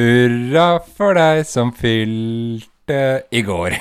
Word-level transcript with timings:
Hurra 0.00 0.66
for 0.96 1.14
deg 1.18 1.42
som 1.48 1.70
fylte 1.76 3.00
i 3.30 3.42
går. 3.46 3.76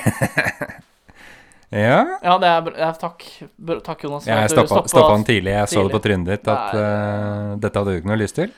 ja. 1.72 2.00
Ja, 2.24 2.38
det 2.42 2.50
er 2.50 2.64
bra. 2.66 2.90
Takk. 3.00 3.26
Takk, 3.86 4.04
Jonas. 4.06 4.26
for 4.26 4.32
Jeg 4.34 4.52
stoppa, 4.54 4.82
stoppa 4.90 5.14
han 5.16 5.26
tidlig. 5.28 5.54
Jeg 5.56 5.72
så 5.72 5.84
det 5.86 5.94
på 5.94 6.02
tidlig. 6.02 6.04
trynet 6.08 6.32
ditt 6.34 6.50
at 6.54 6.76
eh, 6.80 7.54
dette 7.66 7.80
hadde 7.82 7.94
du 7.96 8.02
ikke 8.02 8.12
noe 8.12 8.20
lyst 8.22 8.38
til. 8.40 8.52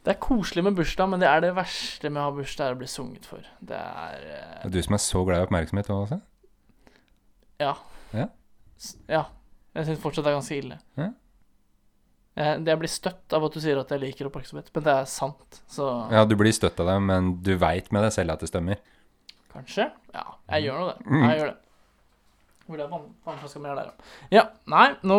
Det 0.00 0.14
er 0.14 0.20
koselig 0.22 0.62
med 0.64 0.76
bursdag, 0.78 1.10
men 1.12 1.20
det 1.20 1.28
er 1.28 1.42
det 1.44 1.50
verste 1.58 2.08
med 2.08 2.22
å 2.22 2.28
ha 2.30 2.32
bursdag, 2.38 2.70
er 2.70 2.76
å 2.76 2.80
bli 2.80 2.88
sunget 2.88 3.26
for. 3.28 3.42
Det 3.60 3.76
er 3.76 4.22
uh... 4.64 4.68
Du 4.72 4.78
som 4.80 4.96
er 4.96 5.02
så 5.04 5.20
glad 5.28 5.42
i 5.42 5.44
oppmerksomhet 5.48 5.90
også. 5.92 6.20
Ja. 7.60 7.74
Ja. 8.16 8.30
S- 8.80 8.94
ja. 9.10 9.26
Jeg 9.76 9.90
syns 9.90 10.00
fortsatt 10.02 10.24
det 10.24 10.32
er 10.32 10.38
ganske 10.38 10.56
ille. 10.56 10.78
Ja. 10.98 11.10
Jeg, 12.38 12.60
jeg 12.68 12.78
blir 12.78 12.90
støtt 12.90 13.34
av 13.34 13.44
at 13.48 13.56
du 13.56 13.60
sier 13.62 13.80
at 13.80 13.90
jeg 13.90 14.02
liker 14.04 14.28
oppmerksomhet, 14.28 14.70
men 14.74 14.84
det 14.86 14.92
er 14.92 15.08
sant, 15.10 15.62
så 15.70 15.88
Ja, 16.14 16.22
du 16.28 16.36
blir 16.38 16.54
støtt 16.54 16.78
av 16.80 16.92
det, 16.92 16.98
men 17.02 17.32
du 17.42 17.56
veit 17.58 17.90
med 17.92 18.06
deg 18.06 18.14
selv 18.14 18.36
at 18.36 18.44
det 18.44 18.50
stemmer. 18.52 18.78
kanskje? 19.50 19.88
Ja, 20.14 20.26
jeg 20.54 20.68
gjør 20.68 20.78
nå 20.78 20.86
det. 20.92 20.98
Mm. 21.06 21.24
Jeg 21.26 21.40
gjør 21.40 21.50
det. 21.50 21.58
Hvor 22.70 22.78
er 22.78 22.90
vann, 22.92 23.08
vannflaska 23.26 23.60
mi 23.60 23.66
er 23.66 23.80
der, 23.80 23.88
ja. 23.88 24.12
Ja, 24.36 24.44
nei, 24.70 24.86
nå 25.02 25.16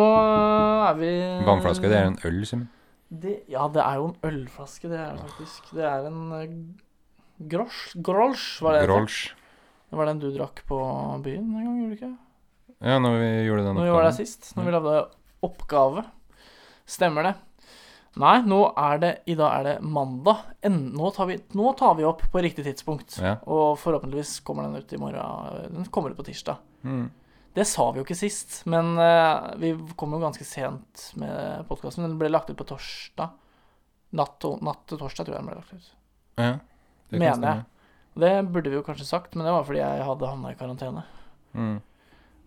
er 0.88 0.96
vi 0.96 1.10
Vannflaske, 1.44 1.90
det 1.92 1.98
er 1.98 2.08
en 2.08 2.16
øl, 2.24 2.40
Simen. 2.48 2.70
Ja, 3.52 3.66
det 3.68 3.82
er 3.84 3.98
jo 4.00 4.06
en 4.08 4.16
ølflaske, 4.24 4.88
det 4.88 4.96
er 4.96 5.18
det 5.18 5.26
faktisk. 5.26 5.68
Det 5.76 5.84
er 5.84 6.08
en 6.08 6.22
uh, 6.32 6.46
grosj 7.52 7.92
Grolsch, 8.00 8.46
var 8.64 8.78
det? 8.78 8.86
Grolsch. 8.88 9.34
Det 9.90 9.98
var 10.00 10.08
den 10.08 10.22
du 10.22 10.30
drakk 10.32 10.62
på 10.64 10.78
byen 11.20 11.50
en 11.52 11.66
gang, 11.66 11.76
gjorde 11.82 11.90
du 11.90 11.98
ikke? 11.98 12.12
Ja, 12.80 12.96
når 12.98 13.18
vi 13.20 13.28
gjorde 13.44 13.66
den 13.66 13.76
Når 13.76 13.84
vi 13.84 13.92
var 13.92 14.06
der 14.06 14.14
oppgaven. 14.14 14.26
sist. 14.26 14.56
Når 14.56 14.64
vi 14.64 14.72
lagde 14.72 14.94
oppgave. 15.44 16.04
Stemmer 16.88 17.28
det. 17.28 17.34
Nei, 18.20 18.34
nå 18.44 18.58
er 18.76 18.98
det 19.00 19.10
I 19.32 19.36
dag 19.38 19.54
er 19.56 19.66
det 19.70 19.74
mandag. 19.88 20.42
Nå, 20.68 21.10
tar 21.16 21.30
vi, 21.30 21.38
nå 21.56 21.72
tar 21.78 21.94
vi 21.96 22.04
opp 22.04 22.26
på 22.32 22.42
riktig 22.44 22.66
tidspunkt. 22.66 23.16
Ja. 23.22 23.38
Og 23.48 23.78
forhåpentligvis 23.80 24.40
kommer 24.44 24.66
den 24.66 24.82
ut 24.82 24.92
i 24.92 25.00
morgen. 25.00 25.72
Den 25.72 25.88
kommer 25.94 26.12
ut 26.12 26.20
på 26.20 26.26
tirsdag. 26.28 26.60
Mm. 26.84 27.06
Det 27.52 27.64
sa 27.68 27.90
vi 27.92 28.00
jo 28.00 28.04
ikke 28.06 28.16
sist, 28.16 28.62
men 28.72 28.94
uh, 28.96 29.52
vi 29.60 29.74
kom 29.96 30.14
jo 30.16 30.20
ganske 30.22 30.44
sent 30.48 31.10
med 31.20 31.66
podkasten. 31.68 32.04
Den 32.06 32.18
ble 32.20 32.30
lagt 32.32 32.52
ut 32.52 32.56
på 32.56 32.68
torsdag. 32.68 33.32
Natt, 34.16 34.44
natt 34.64 34.86
til 34.88 35.00
torsdag, 35.00 35.28
tror 35.28 35.36
jeg 35.36 35.40
den 35.40 35.50
ble 35.50 35.58
lagt 35.60 35.72
ut. 35.72 35.92
ja. 36.40 36.54
det 37.12 37.20
Mener 37.20 37.48
jeg. 37.48 37.68
Det 38.12 38.32
burde 38.52 38.68
vi 38.68 38.76
jo 38.76 38.84
kanskje 38.84 39.08
sagt, 39.08 39.36
men 39.36 39.48
det 39.48 39.52
var 39.54 39.64
fordi 39.64 39.80
jeg 39.80 40.04
hadde 40.04 40.28
havna 40.28 40.52
i 40.52 40.56
karantene. 40.56 41.04
Mm. 41.56 41.78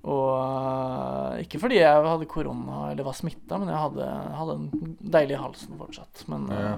Og 0.06 0.28
øh, 0.38 1.40
ikke 1.42 1.58
fordi 1.64 1.80
jeg 1.80 2.04
hadde 2.06 2.28
korona 2.30 2.92
eller 2.92 3.08
var 3.08 3.16
smitta, 3.18 3.58
men 3.58 3.72
jeg 3.72 3.80
hadde, 3.82 4.10
hadde 4.38 4.56
en 4.60 4.98
deilig 5.16 5.40
halsen 5.42 5.80
fortsatt. 5.80 6.26
Men 6.30 6.46
Ja. 6.54 6.76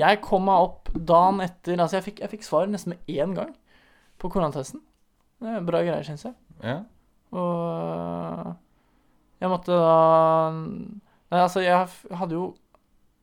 jeg 0.00 0.20
kom 0.24 0.46
meg 0.48 0.64
opp 0.64 0.90
dagen 0.96 1.40
etter 1.44 1.76
Altså, 1.78 1.98
jeg 2.00 2.06
fikk, 2.08 2.20
jeg 2.24 2.32
fikk 2.34 2.46
svar 2.48 2.66
nesten 2.72 2.94
med 2.96 3.06
én 3.12 3.34
gang 3.36 3.52
på 4.18 4.30
koronatesten. 4.32 4.80
Det 5.38 5.52
er 5.54 5.66
bra 5.68 5.82
greier, 5.84 6.02
syns 6.08 6.24
jeg. 6.26 6.34
Ja. 6.64 6.78
Og 7.36 7.56
øh, 7.76 8.54
jeg 9.44 9.50
måtte 9.52 9.76
da 9.76 10.50
Nei, 10.56 11.40
altså, 11.42 11.60
jeg 11.60 11.74
hadde 12.16 12.34
jo 12.38 12.54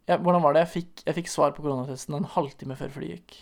jeg, 0.08 0.20
Hvordan 0.20 0.44
var 0.44 0.54
det? 0.54 0.66
Jeg 0.66 0.74
fikk, 0.74 1.04
jeg 1.08 1.16
fikk 1.16 1.30
svar 1.32 1.54
på 1.56 1.64
koronatesten 1.64 2.16
en 2.18 2.26
halvtime 2.36 2.76
før 2.76 2.92
flyet 2.92 3.18
gikk. 3.20 3.38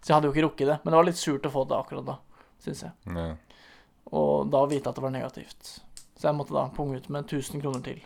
Så 0.00 0.10
jeg 0.10 0.14
hadde 0.18 0.28
jo 0.28 0.34
ikke 0.34 0.44
rukket 0.46 0.68
det. 0.68 0.76
Men 0.84 0.92
det 0.92 0.98
var 1.00 1.06
litt 1.08 1.20
surt 1.20 1.46
å 1.48 1.52
få 1.52 1.64
det 1.68 1.76
akkurat 1.78 2.04
da, 2.06 2.16
syns 2.64 2.82
jeg. 2.84 2.92
ja. 3.08 3.34
Og 4.12 4.50
da 4.50 4.62
vite 4.70 4.90
at 4.90 4.98
det 4.98 5.02
var 5.02 5.14
negativt. 5.14 5.72
Så 6.16 6.28
jeg 6.28 6.36
måtte 6.36 6.54
da 6.54 6.68
punge 6.74 7.00
ut 7.00 7.08
med 7.12 7.26
1000 7.26 7.60
kroner 7.62 7.82
til 7.84 8.02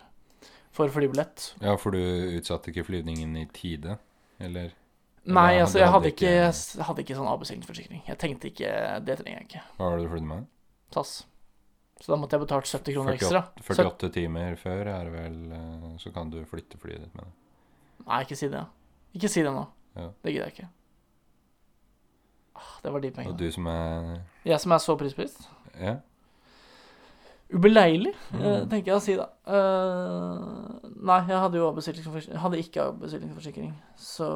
for 0.71 0.87
flybillett. 0.91 1.53
Ja, 1.61 1.75
for 1.79 1.91
du 1.91 1.99
utsatte 2.37 2.71
ikke 2.71 2.85
flyvningen 2.87 3.35
i 3.37 3.45
tide, 3.53 3.97
eller? 4.39 4.71
Nei, 5.23 5.51
Eller 5.51 5.65
altså, 5.65 5.79
jeg 5.79 5.91
hadde 5.91 6.09
ikke, 6.09 6.29
ikke- 6.49 6.83
hadde 6.87 7.01
ikke 7.03 7.15
sånn 7.15 7.29
avbestillingsforsikring. 7.29 8.01
Jeg 8.07 8.17
tenkte 8.17 8.47
ikke 8.49 9.05
Det 9.05 9.17
trenger 9.19 9.37
jeg 9.39 9.47
ikke. 9.49 9.61
Hva 9.77 9.89
var 9.89 9.97
det 9.97 10.05
du 10.07 10.09
flydde 10.09 10.27
med? 10.31 10.47
SAS. 10.91 11.25
Så 12.01 12.07
da 12.07 12.17
måtte 12.17 12.33
jeg 12.33 12.47
betalt 12.47 12.65
70 12.65 12.93
kroner 12.95 13.13
ekstra. 13.13 13.43
48, 13.61 14.07
så... 14.07 14.13
timer 14.13 14.55
før 14.57 14.87
er 14.87 15.03
det 15.05 15.13
vel 15.13 15.51
eh, 15.53 15.97
Så 16.01 16.11
kan 16.11 16.31
du 16.31 16.43
flytte 16.45 16.79
flyet 16.81 17.03
ditt 17.03 17.13
med 17.13 17.25
det. 17.25 17.33
Nei, 18.07 18.23
ikke 18.25 18.35
si 18.39 18.47
det. 18.49 18.65
Ikke 19.13 19.29
si 19.29 19.43
det 19.45 19.53
nå. 19.53 19.67
Ja. 19.95 20.07
Det 20.23 20.33
gidder 20.33 20.47
jeg 20.49 20.55
ikke. 20.55 20.69
Ah, 22.55 22.73
Det 22.81 22.91
var 22.91 22.99
de 22.99 23.11
pengene. 23.11 23.33
Og 23.33 23.37
du 23.37 23.51
som 23.51 23.67
er 23.67 24.21
Jeg 24.45 24.59
som 24.59 24.71
er 24.71 24.77
så 24.81 24.97
prisbevisst. 24.97 25.45
Ja. 25.79 25.99
Ubeleilig, 27.51 28.13
Mm. 28.31 28.41
eh, 28.41 28.65
tenker 28.71 28.85
jeg 28.93 28.95
å 28.95 29.01
si 29.03 29.15
da. 29.19 29.25
Uh, 29.45 30.79
nei, 31.03 31.17
jeg 31.27 31.35
hadde 31.41 31.57
jo 31.59 31.65
avbestillingsforsikring. 31.67 32.37
Hadde 32.39 32.61
ikke 32.61 32.85
avbestillingsforsikring, 32.93 33.73
så 33.99 34.29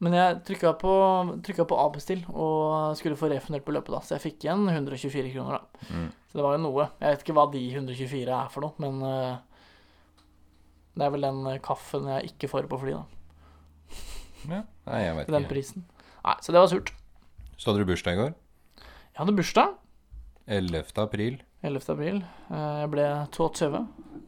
Men 0.00 0.12
jeg 0.14 0.36
trykka 0.46 0.78
på, 0.78 0.92
trykka 1.42 1.64
på 1.66 1.74
avbestill 1.76 2.20
og 2.30 2.94
skulle 2.96 3.16
få 3.18 3.26
refundert 3.32 3.64
beløpet, 3.66 3.90
da. 3.90 3.98
Så 3.98 4.14
jeg 4.14 4.22
fikk 4.28 4.44
igjen 4.46 4.62
124 4.70 5.32
kroner, 5.34 5.58
da. 5.58 5.88
Mm. 5.90 6.12
Så 6.30 6.38
det 6.38 6.44
var 6.44 6.52
jo 6.54 6.62
noe. 6.62 6.84
Jeg 7.00 7.16
vet 7.16 7.24
ikke 7.26 7.34
hva 7.34 7.46
de 7.50 7.62
124 7.74 8.28
er 8.30 8.48
for 8.54 8.60
noe, 8.62 8.72
men 8.78 9.02
uh, 9.02 9.38
det 10.94 11.02
er 11.04 11.10
vel 11.10 11.26
den 11.26 11.58
kaffen 11.66 12.06
jeg 12.14 12.30
ikke 12.30 12.48
får 12.52 12.68
på 12.70 12.78
fly, 12.78 12.94
da. 12.94 13.02
ja. 14.54 14.62
Nei, 14.86 15.00
jeg 15.02 15.16
vet 15.16 15.26
Til 15.26 15.34
den 15.34 15.42
ikke. 15.48 15.50
prisen. 15.56 15.84
Nei, 16.24 16.36
så 16.46 16.54
det 16.54 16.60
var 16.62 16.70
surt. 16.70 16.92
Så 17.58 17.72
hadde 17.72 17.82
du 17.82 17.90
bursdag 17.90 18.14
i 18.14 18.20
går? 18.22 18.34
Jeg 19.18 19.24
hadde 19.24 19.34
bursdag 19.34 19.70
11. 20.46 20.92
april. 21.02 21.40
11. 21.66 21.88
april. 21.90 22.18
Eh, 22.54 22.74
Jeg 22.84 22.90
ble 22.92 23.06
22, 23.34 23.80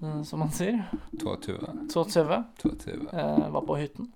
eh, 0.02 0.16
som 0.26 0.40
man 0.42 0.48
sier. 0.50 0.80
22. 1.22 1.60
22. 1.92 2.38
22. 2.58 2.96
Eh, 3.12 3.44
var 3.54 3.62
på 3.68 3.76
hytten. 3.78 4.08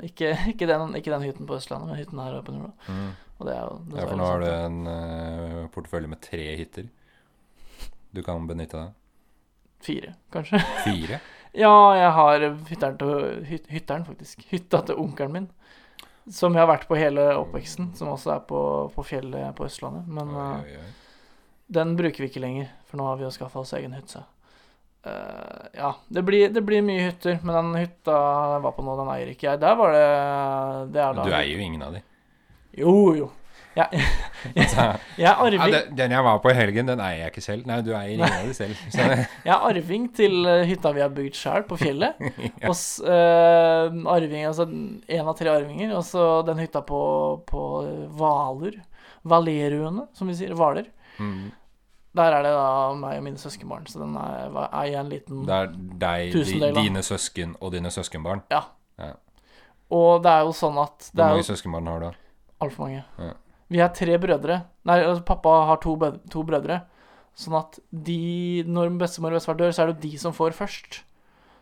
Ikke, 0.00 0.30
ikke, 0.54 0.64
den, 0.70 0.96
ikke 0.96 1.12
den 1.12 1.26
hytten 1.26 1.44
på 1.44 1.58
Østlandet, 1.58 1.90
men 1.90 2.00
hytten 2.00 2.22
her 2.24 2.38
oppe 2.38 2.48
i 2.48 2.56
nord. 2.56 2.72
Mm. 2.88 3.12
Og 3.36 3.44
det 3.44 3.58
er 3.58 3.60
jo 3.60 3.76
Ja, 3.98 4.06
for 4.06 4.22
nå 4.22 4.30
har 4.30 4.40
du 4.40 4.48
en 4.48 4.80
uh, 4.88 5.68
portefølje 5.76 6.14
med 6.14 6.24
tre 6.24 6.48
hytter 6.62 6.88
du 8.16 8.22
kan 8.24 8.48
benytte 8.48 8.80
deg. 8.80 8.96
Fire, 9.84 10.14
kanskje. 10.32 10.62
Fire? 10.86 11.20
ja, 11.66 11.76
jeg 12.00 12.16
har 12.22 12.48
hytteren 12.72 12.96
til 13.04 13.44
hyt, 13.52 13.68
Hytteren, 13.68 14.08
faktisk. 14.08 14.48
Hytta 14.48 14.80
til 14.88 15.04
onkelen 15.04 15.36
min. 15.36 15.52
Som 16.30 16.54
jeg 16.54 16.62
har 16.62 16.70
vært 16.70 16.86
på 16.86 16.98
hele 16.98 17.24
oppveksten. 17.34 17.92
Som 17.98 18.12
også 18.12 18.36
er 18.36 18.44
på, 18.46 18.60
på 18.94 19.04
fjellet 19.06 19.56
på 19.58 19.66
Østlandet. 19.66 20.06
Men 20.06 20.30
Oi, 20.30 20.44
eh, 20.44 20.76
oi, 20.76 20.84
oi. 20.84 20.92
den 21.78 21.96
bruker 21.98 22.22
vi 22.22 22.30
ikke 22.30 22.44
lenger, 22.44 22.70
for 22.86 23.00
nå 23.00 23.08
har 23.08 23.18
vi 23.18 23.26
jo 23.26 23.32
skaffa 23.34 23.64
oss 23.64 23.74
egen 23.78 23.96
hytte. 23.96 24.22
Uh, 25.02 25.66
ja, 25.74 25.96
det 26.14 26.22
blir, 26.22 26.46
det 26.54 26.62
blir 26.62 26.82
mye 26.86 27.08
hytter, 27.08 27.40
men 27.42 27.56
den 27.56 27.72
hytta 27.80 28.14
jeg 28.54 28.62
var 28.62 28.74
på 28.76 28.84
nå, 28.86 28.94
den 29.00 29.10
eier 29.16 29.32
ikke 29.32 29.48
jeg. 29.48 29.58
Der 29.64 29.74
var 29.80 29.96
det 29.96 30.04
Det 30.94 31.00
er 31.02 31.16
da 31.16 31.24
Du 31.26 31.32
eier 31.34 31.56
jo 31.56 31.64
ingen 31.64 31.82
av 31.82 31.96
de. 31.96 32.02
Jo, 32.78 32.94
jo. 33.18 33.32
Jeg, 33.76 34.02
Altså, 34.56 34.84
jeg 35.22 35.28
er 35.30 35.38
arving. 35.40 35.62
ja, 35.62 35.80
den, 35.80 35.96
den 35.96 36.14
jeg 36.16 36.24
var 36.26 36.40
på 36.44 36.50
i 36.52 36.54
helgen, 36.56 36.90
den 36.90 37.00
eier 37.00 37.22
jeg 37.22 37.32
ikke 37.32 37.44
selv. 37.44 37.66
Nei, 37.70 37.78
du 37.84 37.92
eier 37.94 38.12
ingen 38.16 38.26
av 38.26 38.44
dem 38.44 38.52
selv. 38.56 38.76
Så, 38.92 39.06
Jeg 39.06 39.52
er 39.54 39.66
arving 39.70 40.08
til 40.18 40.38
eh, 40.50 40.64
hytta 40.68 40.92
vi 40.96 41.04
har 41.04 41.14
bygd 41.14 41.38
sjøl, 41.38 41.64
på 41.70 41.78
fjellet. 41.80 42.20
ja. 42.62 42.68
Og 42.68 42.76
eh, 43.14 43.96
arving, 44.16 44.44
altså 44.50 44.66
en 44.68 45.32
av 45.32 45.34
tre 45.38 45.52
arvinger. 45.54 45.94
Og 45.96 46.04
så 46.08 46.26
den 46.48 46.60
hytta 46.62 46.84
på, 46.86 47.00
på 47.48 47.64
Hvaler. 48.18 48.80
Valeruene, 49.28 50.08
som 50.18 50.28
vi 50.28 50.36
sier. 50.36 50.52
Hvaler. 50.58 50.88
Mm. 51.22 51.50
Der 52.12 52.34
er 52.36 52.44
det 52.44 52.50
da 52.52 52.64
meg 52.98 53.20
og 53.22 53.24
mine 53.24 53.40
søskenbarn, 53.40 53.86
så 53.88 54.02
den 54.02 54.16
er, 54.20 54.50
er 54.66 54.88
jeg 54.90 54.98
en 55.00 55.08
liten 55.08 55.44
Det 55.48 55.54
er 55.56 55.70
deg, 56.02 56.34
de, 56.34 56.72
dine 56.76 57.00
søsken 57.06 57.54
og 57.60 57.72
dine 57.72 57.88
søskenbarn. 57.94 58.42
Ja 58.52 58.66
Og 59.88 60.20
det 60.24 60.32
er 60.34 60.42
jo 60.44 60.52
sånn 60.56 60.76
at 60.82 61.06
Det 61.08 61.16
Hvor 61.16 61.24
er 61.24 61.30
mange 61.32 61.40
jo 61.40 61.48
søskenbarn 61.48 61.88
har 61.88 62.04
du? 62.04 62.18
altfor 62.62 62.84
mange. 62.84 63.00
Ja. 63.18 63.30
Vi 63.72 63.80
er 63.80 63.92
tre 63.96 64.18
brødre. 64.20 64.58
Nei, 64.88 64.98
altså, 65.00 65.24
pappa 65.26 65.54
har 65.70 65.80
to, 65.82 65.94
to 66.32 66.44
brødre. 66.46 66.82
Sånn 67.38 67.56
at 67.56 67.78
de 67.88 68.64
Når 68.68 68.92
bestemor 69.00 69.32
og 69.32 69.40
bestefar 69.40 69.56
dør, 69.56 69.72
så 69.72 69.82
er 69.82 69.90
det 69.90 69.94
jo 69.96 70.10
de 70.10 70.20
som 70.20 70.36
får 70.36 70.56
først. 70.58 71.02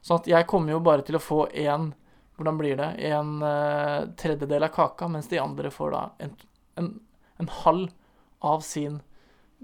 Sånn 0.02 0.22
at 0.22 0.30
jeg 0.30 0.48
kommer 0.50 0.74
jo 0.74 0.82
bare 0.82 1.04
til 1.06 1.18
å 1.18 1.22
få 1.22 1.44
en 1.66 1.92
Hvordan 2.40 2.56
blir 2.56 2.78
det? 2.78 2.88
En 3.10 3.34
uh, 3.44 4.08
tredjedel 4.16 4.64
av 4.64 4.70
kaka, 4.72 5.10
mens 5.12 5.26
de 5.28 5.36
andre 5.36 5.68
får 5.68 5.90
da 5.92 5.98
en, 6.24 6.30
en, 6.80 6.86
en 7.36 7.50
halv 7.52 7.90
av 8.48 8.62
sin 8.64 8.94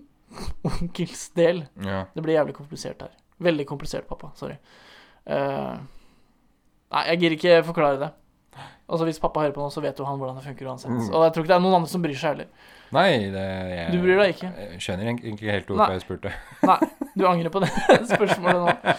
onkels 0.69 1.31
del. 1.39 1.63
Ja. 1.81 2.03
Det 2.13 2.21
blir 2.21 2.37
jævlig 2.37 2.59
komplisert 2.59 3.01
her. 3.01 3.15
Veldig 3.41 3.65
komplisert, 3.71 4.05
pappa. 4.11 4.29
Sorry. 4.37 4.59
Uh, 5.25 5.81
nei, 6.93 7.03
jeg 7.09 7.23
gidder 7.23 7.39
ikke 7.39 7.57
forklare 7.71 8.03
det. 8.03 8.11
Altså 8.87 9.07
Hvis 9.09 9.19
pappa 9.19 9.43
hører 9.43 9.55
på 9.55 9.65
noe, 9.65 9.73
så 9.75 9.83
vet 9.83 9.99
jo 9.99 10.07
han 10.07 10.19
hvordan 10.21 10.37
det 10.39 10.45
funker 10.47 10.69
uansett. 10.71 10.93
Mm. 10.95 11.09
Og 11.11 11.25
jeg 11.27 11.35
tror 11.35 11.45
ikke 11.45 11.51
det 11.51 11.57
er 11.57 11.63
noen 11.65 11.79
andre 11.81 11.91
som 11.91 12.03
bryr 12.05 12.19
seg 12.21 12.37
heller. 12.37 12.75
Nei, 12.95 13.09
det 13.35 13.47
jeg, 13.73 13.87
Du 13.91 13.99
bryr 14.05 14.21
deg 14.23 14.35
ikke? 14.37 14.51
Jeg 14.63 14.83
skjønner 14.85 15.09
egentlig 15.11 15.33
ikke 15.35 15.57
helt 15.57 15.73
hvorfor 15.73 15.97
jeg 15.97 16.05
spurte. 16.05 16.35
Nei, 16.71 16.77
du 17.19 17.25
angrer 17.27 17.51
på 17.51 17.63
det 17.65 17.71
spørsmålet 18.15 18.61
nå. 18.63 18.95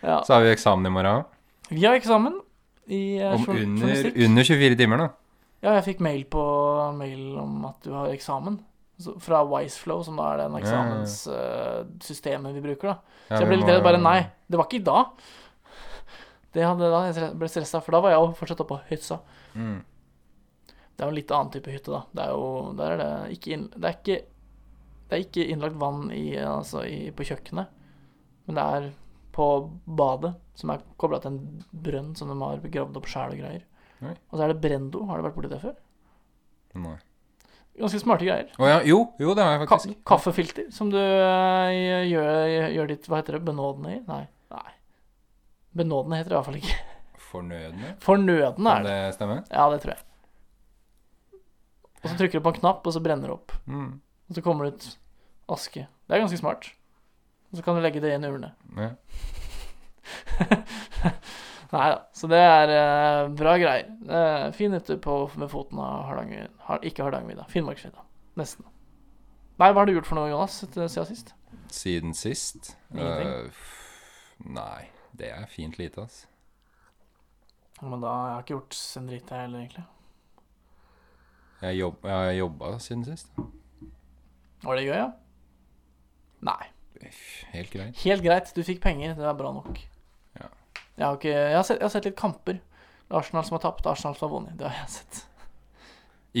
Ja. 0.00 0.16
Så 0.26 0.34
har 0.34 0.42
vi 0.42 0.50
eksamen 0.50 0.90
i 0.90 0.94
morgen. 0.96 1.28
Vi 1.70 1.84
har 1.86 1.94
eksamen 1.94 2.40
i 2.90 3.02
eh, 3.20 3.36
Om 3.36 3.46
under, 3.54 4.10
under 4.26 4.50
24 4.50 4.80
timer, 4.80 5.04
da. 5.04 5.08
Ja, 5.60 5.76
jeg 5.76 5.86
fikk 5.92 6.02
mail 6.02 6.24
på 6.32 6.42
mail 6.96 7.38
om 7.38 7.68
at 7.68 7.78
du 7.84 7.92
har 7.94 8.10
eksamen. 8.10 8.58
Så, 9.00 9.14
fra 9.22 9.44
Wiseflow, 9.48 10.02
som 10.04 10.18
da 10.20 10.26
er 10.34 10.42
den 10.42 10.56
eksamenssystemet 10.58 11.86
eksamenssystemet 11.86 12.56
vi 12.56 12.64
bruker. 12.64 12.90
da 12.90 13.36
Så 13.36 13.44
jeg 13.44 13.48
ble 13.48 13.60
litt 13.62 13.70
redd. 13.70 13.84
Bare 13.84 14.00
nei, 14.00 14.18
det 14.50 14.58
var 14.60 14.66
ikke 14.68 14.80
i 14.80 14.88
dag. 14.90 15.30
Det 16.54 16.64
hadde 16.66 16.90
da 16.90 17.00
jeg 17.06 17.30
ble 17.38 17.48
stressa, 17.50 17.80
for 17.84 17.94
da 17.94 18.00
var 18.02 18.14
jeg 18.14 18.20
jo 18.20 18.32
fortsatt 18.40 18.62
oppe 18.64 18.76
på 18.76 18.88
hytta. 18.90 19.20
Mm. 19.54 19.78
Det 20.66 21.04
er 21.04 21.06
jo 21.06 21.12
en 21.14 21.18
litt 21.18 21.34
annen 21.34 21.52
type 21.54 21.72
hytte, 21.72 21.92
da. 21.94 22.00
Det 22.12 22.24
er 22.26 22.32
jo 22.34 22.48
Der 22.76 22.94
er 22.94 22.98
det 23.00 23.36
ikke 23.36 23.52
inn, 23.56 23.68
Det 23.72 23.86
er 23.88 23.94
ikke 23.96 24.16
Det 25.08 25.16
er 25.16 25.22
ikke 25.24 25.46
innlagt 25.54 25.78
vann 25.80 26.10
i, 26.12 26.24
altså 26.44 26.82
i, 26.86 26.98
på 27.14 27.24
kjøkkenet, 27.26 27.70
men 28.46 28.58
det 28.58 28.64
er 28.76 28.90
på 29.34 29.46
badet, 29.86 30.34
som 30.58 30.72
er 30.74 30.82
kobla 31.00 31.18
til 31.22 31.32
en 31.32 31.62
brønn 31.70 32.12
som 32.18 32.30
de 32.30 32.36
har 32.38 32.62
gravd 32.62 32.98
opp 32.98 33.08
sjæl 33.10 33.34
og 33.34 33.40
greier. 33.40 33.62
Nei. 34.04 34.14
Og 34.30 34.36
så 34.36 34.44
er 34.44 34.52
det 34.52 34.60
Brendo. 34.62 35.04
Har 35.08 35.18
du 35.18 35.26
vært 35.26 35.36
borti 35.38 35.50
det 35.52 35.60
før? 35.62 35.74
Nei. 36.78 36.96
Ganske 37.80 38.00
smarte 38.02 38.26
greier. 38.26 38.50
Oh, 38.58 38.66
ja, 38.68 38.80
jo, 38.86 39.00
jo, 39.22 39.32
det 39.38 39.44
har 39.46 39.54
jeg 39.54 39.62
Ka 39.64 39.76
faktisk. 39.78 40.00
kaffefilter 40.10 40.66
som 40.74 40.90
du 40.92 40.98
uh, 40.98 41.70
gjør, 42.10 42.68
gjør 42.76 42.90
ditt 42.90 43.06
Hva 43.08 43.20
heter 43.22 43.38
det? 43.38 43.44
Benådende 43.46 43.94
i? 43.96 44.00
Nei. 44.10 44.24
Nei. 44.52 44.72
Benådende 45.76 46.18
heter 46.18 46.32
det 46.32 46.34
i 46.34 46.38
hvert 46.38 46.48
fall 46.50 46.60
ikke. 46.60 46.78
Fornødne? 47.30 47.96
Fornødende 48.02 48.70
er 48.70 48.82
det. 48.82 48.94
Kan 48.94 49.08
det 49.10 49.14
stemme? 49.14 49.42
Ja, 49.50 49.66
det 49.70 49.82
tror 49.84 49.94
jeg. 49.94 50.06
Og 52.00 52.08
så 52.08 52.16
trykker 52.16 52.40
du 52.40 52.44
på 52.44 52.52
en 52.54 52.60
knapp, 52.60 52.86
og 52.86 52.94
så 52.96 53.02
brenner 53.04 53.28
det 53.28 53.36
opp. 53.36 53.52
Mm. 53.66 54.00
Og 54.28 54.34
så 54.34 54.42
kommer 54.42 54.66
det 54.66 54.74
ut 54.74 54.86
aske. 55.52 55.86
Det 56.06 56.16
er 56.16 56.22
ganske 56.24 56.40
smart. 56.40 56.70
Og 57.50 57.58
så 57.58 57.64
kan 57.66 57.76
du 57.76 57.82
legge 57.84 58.00
det 58.02 58.12
i 58.12 58.16
en 58.16 58.24
urne. 58.24 58.52
Ja. 58.78 58.90
Nei 61.70 61.86
da. 61.92 61.98
Så 62.16 62.26
det 62.30 62.38
er 62.42 62.72
uh, 62.74 63.30
bra 63.36 63.54
greier. 63.60 63.90
Uh, 64.06 64.50
fin 64.54 64.74
hytte 64.74 64.96
med 65.38 65.50
foten 65.52 65.82
av 65.82 66.06
Hardanger 66.08 66.48
har, 66.66 66.80
Ikke 66.86 67.04
Hardangervidda. 67.06 67.46
Finnmarksvidda. 67.50 68.06
Nesten. 68.40 68.66
Nei, 69.60 69.68
hva 69.70 69.82
har 69.82 69.86
du 69.86 69.92
gjort 69.92 70.08
for 70.08 70.18
noe, 70.18 70.30
Jonas, 70.30 70.62
siden 70.64 70.88
sist? 71.10 71.34
Siden 71.70 72.16
sist? 72.16 72.72
Ingenting. 72.94 73.28
Uh, 73.28 74.46
nei, 74.56 74.88
det 75.18 75.30
er 75.34 75.46
fint 75.50 75.78
lite, 75.78 76.04
ass. 76.04 76.26
Men 77.80 78.02
da 78.02 78.10
jeg 78.10 78.34
har 78.34 78.44
ikke 78.44 78.54
gjort 78.56 78.78
en 79.00 79.08
dritt, 79.08 79.30
jeg 79.30 79.46
heller, 79.46 79.64
egentlig. 79.64 79.86
Jeg, 81.60 81.76
jobb, 81.76 82.04
jeg 82.04 82.16
har 82.16 82.34
jobba 82.36 82.72
siden 82.80 83.06
sist. 83.08 83.32
Var 84.64 84.76
det 84.76 84.84
gøy, 84.84 84.96
ja? 84.96 85.08
Nei. 86.48 86.60
Helt 87.54 87.72
greit. 87.72 87.96
Helt 88.04 88.24
greit, 88.24 88.52
du 88.56 88.60
fikk 88.64 88.82
penger. 88.84 89.14
Det 89.16 89.24
er 89.28 89.38
bra 89.38 89.54
nok. 89.56 89.80
Ja. 90.36 90.50
Jeg 90.96 91.06
har, 91.06 91.16
ikke, 91.16 91.32
jeg 91.32 91.56
har, 91.56 91.64
sett, 91.64 91.80
jeg 91.80 91.86
har 91.86 91.94
sett 91.94 92.08
litt 92.10 92.20
kamper. 92.20 92.60
Arsenal 93.10 93.46
som 93.46 93.56
har 93.56 93.64
tapt, 93.64 93.88
Arsenal 93.88 94.16
som 94.16 94.28
har 94.28 94.34
vunnet. 94.36 94.58
Det 94.60 94.68
har 94.68 94.82
jeg 94.82 94.94
sett. 94.98 95.24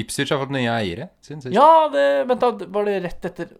Ipswich 0.00 0.30
har 0.30 0.38
fått 0.38 0.52
nye 0.54 0.70
eiere 0.70 1.08
siden 1.24 1.42
sist. 1.42 1.56
Ja, 1.56 1.88
det 1.90 2.04
Vent, 2.30 2.44
da. 2.44 2.68
Var 2.76 2.86
det 2.86 3.00
rett 3.08 3.26
etter 3.32 3.56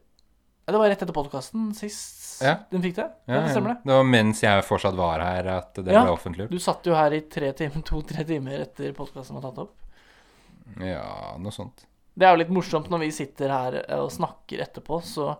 det 0.70 0.78
var 0.78 0.86
rett 0.86 1.00
etter 1.02 1.14
podkasten 1.14 1.72
sist 1.74 2.19
Ja. 2.44 2.54
den 2.70 2.82
fikk 2.84 2.96
det? 2.96 3.06
Ja, 3.26 3.34
Ja, 3.34 3.42
det 3.44 3.52
stemmer 3.54 3.74
det. 3.74 3.84
Det 3.84 3.98
var 3.98 4.08
mens 4.08 4.42
jeg 4.42 4.64
fortsatt 4.66 4.96
var 4.98 5.22
her 5.24 5.50
at 5.58 5.74
det 5.76 5.86
ble 5.90 6.14
offentliggjort. 6.14 6.50
Du 6.52 6.62
satt 6.62 6.88
jo 6.88 6.96
her 6.96 7.14
i 7.16 7.20
tre 7.30 7.52
timer, 7.56 7.84
to-tre 7.90 8.24
timer 8.28 8.64
etter 8.66 8.92
podkasten 8.96 9.38
var 9.38 9.48
tatt 9.48 9.62
opp. 9.66 9.76
Ja, 10.80 11.36
noe 11.42 11.54
sånt. 11.54 11.86
Det 12.14 12.26
er 12.26 12.34
jo 12.34 12.42
litt 12.42 12.52
morsomt 12.52 12.90
når 12.92 13.04
vi 13.04 13.10
sitter 13.14 13.52
her 13.54 13.78
og 14.00 14.10
snakker 14.12 14.62
etterpå, 14.66 15.00
så 15.06 15.32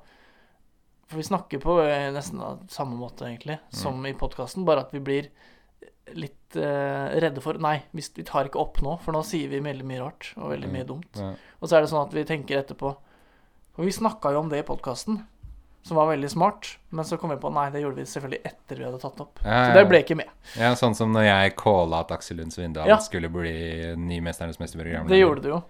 For 1.11 1.19
vi 1.19 1.27
snakker 1.27 1.59
på 1.59 1.75
eh, 1.83 2.13
nesten 2.15 2.39
samme 2.71 2.95
måte, 2.95 3.25
egentlig, 3.27 3.57
som 3.75 3.99
i 4.07 4.13
podkasten, 4.15 4.63
bare 4.63 4.85
at 4.85 4.93
vi 4.95 5.01
blir 5.03 5.27
litt 6.15 6.55
uh, 6.55 7.11
redde 7.23 7.43
for 7.43 7.59
Nei, 7.63 7.81
vi, 7.91 8.05
vi 8.15 8.25
tar 8.27 8.47
ikke 8.47 8.61
opp 8.63 8.79
nå, 8.83 8.97
for 9.03 9.15
nå 9.15 9.25
sier 9.27 9.51
vi 9.51 9.59
veldig 9.63 9.87
mye 9.87 10.01
rart 10.05 10.31
og 10.37 10.53
veldig 10.53 10.71
mye 10.71 10.87
dumt. 10.87 11.19
Og 11.59 11.67
så 11.67 11.77
er 11.77 11.83
det 11.83 11.91
sånn 11.91 12.05
at 12.05 12.15
vi 12.15 12.25
tenker 12.29 12.61
etterpå 12.61 12.93
For 13.75 13.87
vi 13.87 13.95
snakka 13.95 14.33
jo 14.35 14.45
om 14.45 14.51
det 14.53 14.63
i 14.63 14.67
podkasten, 14.67 15.21
som 15.83 15.97
var 15.97 16.11
veldig 16.11 16.29
smart, 16.31 16.67
men 16.91 17.05
så 17.09 17.17
kom 17.17 17.31
vi 17.33 17.39
på 17.41 17.51
nei, 17.55 17.71
det 17.73 17.81
gjorde 17.81 17.97
vi 18.03 18.05
selvfølgelig 18.09 18.41
etter 18.51 18.77
vi 18.81 18.85
hadde 18.85 19.01
tatt 19.01 19.21
opp. 19.25 19.41
Ja, 19.45 19.51
Så 19.51 19.71
ja, 19.71 19.77
det 19.79 19.85
ble 19.89 20.01
ikke 20.05 20.17
med. 20.21 20.29
Ja, 20.61 20.75
sånn 20.77 20.95
som 20.99 21.13
når 21.15 21.25
jeg 21.29 21.55
calla 21.61 22.03
at 22.05 22.13
Aksel 22.13 22.37
Lund 22.43 22.53
Svindal 22.53 22.93
skulle 23.01 23.31
bli 23.33 23.55
ny 23.97 24.21
'Mesternes 24.21 24.61
mester'-programleder. 24.61 25.09
Det 25.09 25.23
gjorde 25.23 25.43
du 25.47 25.49
jo. 25.55 25.63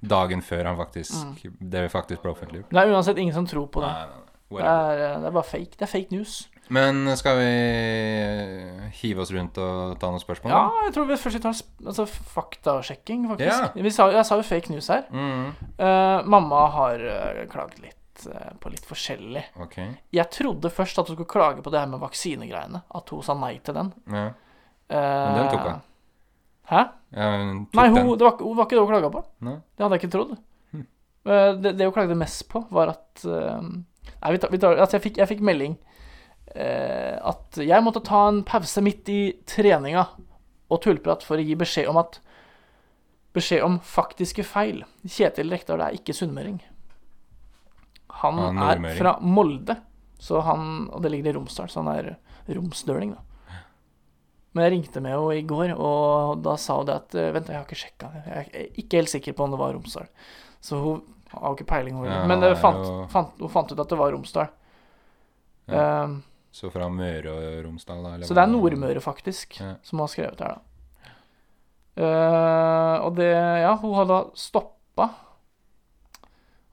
Dagen 0.00 0.42
før 0.46 0.64
han 0.70 0.76
faktisk 0.78 1.10
Det 1.58 1.88
faktisk 1.90 2.22
ble 2.22 2.30
offentliggjort. 2.30 2.70
Det 2.70 2.78
er 2.80 2.92
uansett 2.94 3.18
ingen 3.18 3.34
som 3.34 3.46
tror 3.46 3.66
på 3.66 3.82
det. 3.82 3.90
Nei, 3.90 4.06
nei, 4.06 4.16
nei. 4.16 4.24
Det 4.48 4.64
er, 4.64 5.00
eh, 5.04 5.20
det 5.20 5.26
er 5.26 5.34
bare 5.36 5.44
fake. 5.44 5.76
Det 5.76 5.82
er 5.82 5.90
fake 5.92 6.14
news. 6.14 6.48
Men 6.70 7.16
skal 7.16 7.36
vi 7.36 8.90
hive 9.00 9.20
oss 9.24 9.32
rundt 9.32 9.58
og 9.58 9.98
ta 10.00 10.10
noen 10.12 10.22
spørsmål? 10.22 10.52
Ja, 10.52 10.84
jeg 10.86 10.94
tror 10.94 11.06
vi 11.08 11.16
først 11.20 11.42
tar 11.42 11.56
altså, 11.86 12.06
faktasjekking, 12.06 13.28
faktisk. 13.28 13.76
Vi 13.76 13.90
sa, 13.94 14.08
jeg 14.12 14.24
sa 14.28 14.38
jo 14.40 14.46
fake 14.46 14.72
news 14.72 14.88
her. 14.92 15.04
Mm, 15.12 15.52
Uh, 15.78 16.24
mamma 16.26 16.64
har 16.74 16.98
uh, 16.98 17.44
klaget 17.46 17.78
litt 17.78 17.97
eh, 18.26 18.52
på 18.60 18.70
litt 18.72 18.84
forskjellig. 18.88 19.44
Okay. 19.64 19.92
Jeg 20.14 20.30
trodde 20.34 20.70
først 20.74 20.98
at 20.98 21.08
hun 21.08 21.16
skulle 21.16 21.30
klage 21.30 21.62
på 21.62 21.70
det 21.70 21.78
her 21.80 21.90
med 21.90 22.00
vaksinegreiene. 22.02 22.82
At 22.98 23.08
hun 23.14 23.22
sa 23.22 23.34
nei 23.38 23.58
til 23.64 23.74
den. 23.78 23.92
Ja. 24.10 24.26
Men 24.90 25.36
den 25.38 25.50
tok 25.52 25.66
hun. 25.68 25.80
Hæ? 26.68 26.82
Ja, 27.16 27.26
hun 27.38 27.66
tok 27.66 27.74
Nei, 27.78 27.88
hun, 27.94 28.10
det 28.18 28.24
var, 28.26 28.32
ikke- 28.36 28.44
hun 28.48 28.56
var 28.56 28.66
ikke 28.66 28.76
det 28.76 28.84
hun 28.84 28.92
klaga 28.92 29.10
på. 29.14 29.22
Nei. 29.46 29.56
Det 29.76 29.84
hadde 29.84 29.96
jeg 29.98 30.02
ikke 30.02 30.12
trodd. 30.16 30.32
Hm. 30.72 30.86
Eh, 31.28 31.52
det, 31.62 31.72
det 31.78 31.86
hun 31.88 31.94
klagde 31.96 32.16
mest 32.18 32.48
på, 32.48 32.64
var 32.74 32.94
at 32.96 33.24
eh, 33.24 33.60
Nei, 34.18 34.32
vi 34.34 34.38
tar, 34.42 34.50
vi 34.50 34.58
tar, 34.58 34.76
altså 34.80 34.96
jeg, 34.98 35.04
fikk, 35.04 35.18
jeg 35.20 35.28
fikk 35.30 35.42
melding 35.44 35.76
eh, 36.56 37.18
at 37.28 37.58
jeg 37.60 37.84
måtte 37.84 38.00
ta 38.04 38.24
en 38.30 38.40
pause 38.48 38.82
midt 38.82 39.08
i 39.12 39.20
treninga 39.46 40.06
og 40.68 40.80
tullprat 40.84 41.22
for 41.24 41.38
å 41.38 41.44
gi 41.44 41.54
beskjed 41.60 41.88
om 41.92 42.00
at 42.00 42.18
Beskjed 43.36 43.60
om 43.62 43.74
faktiske 43.84 44.42
feil. 44.42 44.80
Kjetil 45.04 45.50
Rekdal 45.52 45.82
er 45.84 45.92
ikke 45.94 46.14
sunnmøring. 46.16 46.56
Han 48.22 48.38
Han 48.38 48.58
er 48.58 48.80
er 48.90 48.96
fra 48.98 49.12
Molde, 49.20 49.76
så 50.18 50.40
han, 50.42 50.88
og 50.92 51.02
det 51.04 51.10
ligger 51.12 51.30
i 51.30 51.36
Romsdal, 51.36 51.68
så 51.70 51.82
han 51.84 51.92
er 51.96 52.16
romsdøling, 52.48 53.12
da. 53.14 53.20
Men 54.54 54.64
jeg 54.64 54.72
ringte 54.72 55.00
med 55.04 55.12
henne 55.12 55.36
i 55.38 55.42
går, 55.46 55.74
og 55.78 56.40
da 56.42 56.56
sa 56.58 56.78
hun 56.80 56.86
det 56.88 56.94
at 56.96 57.14
eh, 57.14 57.28
Vent, 57.36 57.46
jeg 57.52 57.56
har 57.60 57.66
ikke 57.68 57.78
sjekka. 57.78 58.08
Jeg 58.26 58.48
er 58.48 58.70
ikke 58.80 58.96
helt 59.02 59.12
sikker 59.12 59.36
på 59.36 59.44
om 59.44 59.50
det 59.52 59.58
var 59.60 59.74
Romsdal. 59.76 60.08
Så 60.64 60.80
hun 60.82 61.02
har 61.30 61.50
jo 61.52 61.54
ikke 61.58 61.66
peiling. 61.68 61.94
Hun, 62.00 62.08
Ja, 62.08 62.24
men 62.26 62.42
er 62.42 62.56
fant, 62.58 62.80
jo- 62.82 63.04
fant, 63.12 63.36
hun 63.38 63.48
fant 63.52 63.70
ut 63.72 63.78
at 63.84 63.88
det 63.92 63.98
var 64.00 64.10
Romsdal. 64.16 64.48
Ja. 65.68 66.04
Um, 66.04 66.22
Så 66.50 66.70
fra 66.72 66.88
Møre 66.88 67.28
og 67.30 67.64
Romsdal, 67.66 68.02
da? 68.02 68.14
eller 68.16 68.26
så 68.26 68.34
det 68.34 68.42
er? 68.42 68.50
Nordmøre, 68.50 69.00
faktisk, 69.04 69.60
Ja. 69.60 69.74
som 69.84 69.98
har 70.00 70.08
skrevet 70.08 70.40
her, 70.40 70.56
da. 70.56 70.60
Uh, 71.98 73.04
og 73.06 73.14
det 73.18 73.28
Ja, 73.34 73.76
hun 73.76 73.94
har 73.94 74.04
da 74.06 74.18
stoppa. 74.34 75.10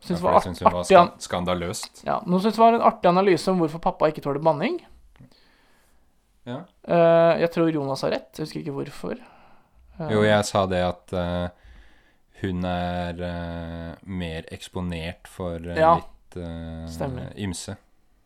Syns 0.04 0.10
ja, 0.10 0.16
det 0.16 0.22
hun 0.22 0.72
var 0.74 0.82
artig 0.82 0.96
an- 1.00 1.12
skandaløst. 1.24 2.04
Ja, 2.06 2.20
Nå 2.26 2.40
syntes 2.40 2.58
det 2.58 2.62
var 2.66 2.74
en 2.78 2.82
artig 2.86 3.10
analyse 3.10 3.48
om 3.52 3.60
hvorfor 3.64 3.82
pappa 3.82 4.10
ikke 4.12 4.22
tåler 4.26 4.44
banning. 4.44 4.80
Ja. 6.46 6.60
Uh, 6.88 7.40
jeg 7.42 7.50
tror 7.56 7.72
Jonas 7.74 8.04
har 8.06 8.12
rett. 8.14 8.30
Jeg 8.38 8.46
husker 8.46 8.62
ikke 8.62 8.76
hvorfor. 8.76 9.16
Uh, 9.98 10.10
Jo, 10.12 10.22
jeg 10.28 10.46
sa 10.46 10.66
det 10.70 10.84
at 10.86 11.16
uh, 11.18 11.48
hun 12.44 12.66
er 12.70 13.24
mer 14.06 14.46
eksponert 14.54 15.28
for 15.32 15.58
Ja. 15.74 15.96
litt 15.96 16.38
ymse 17.40 17.78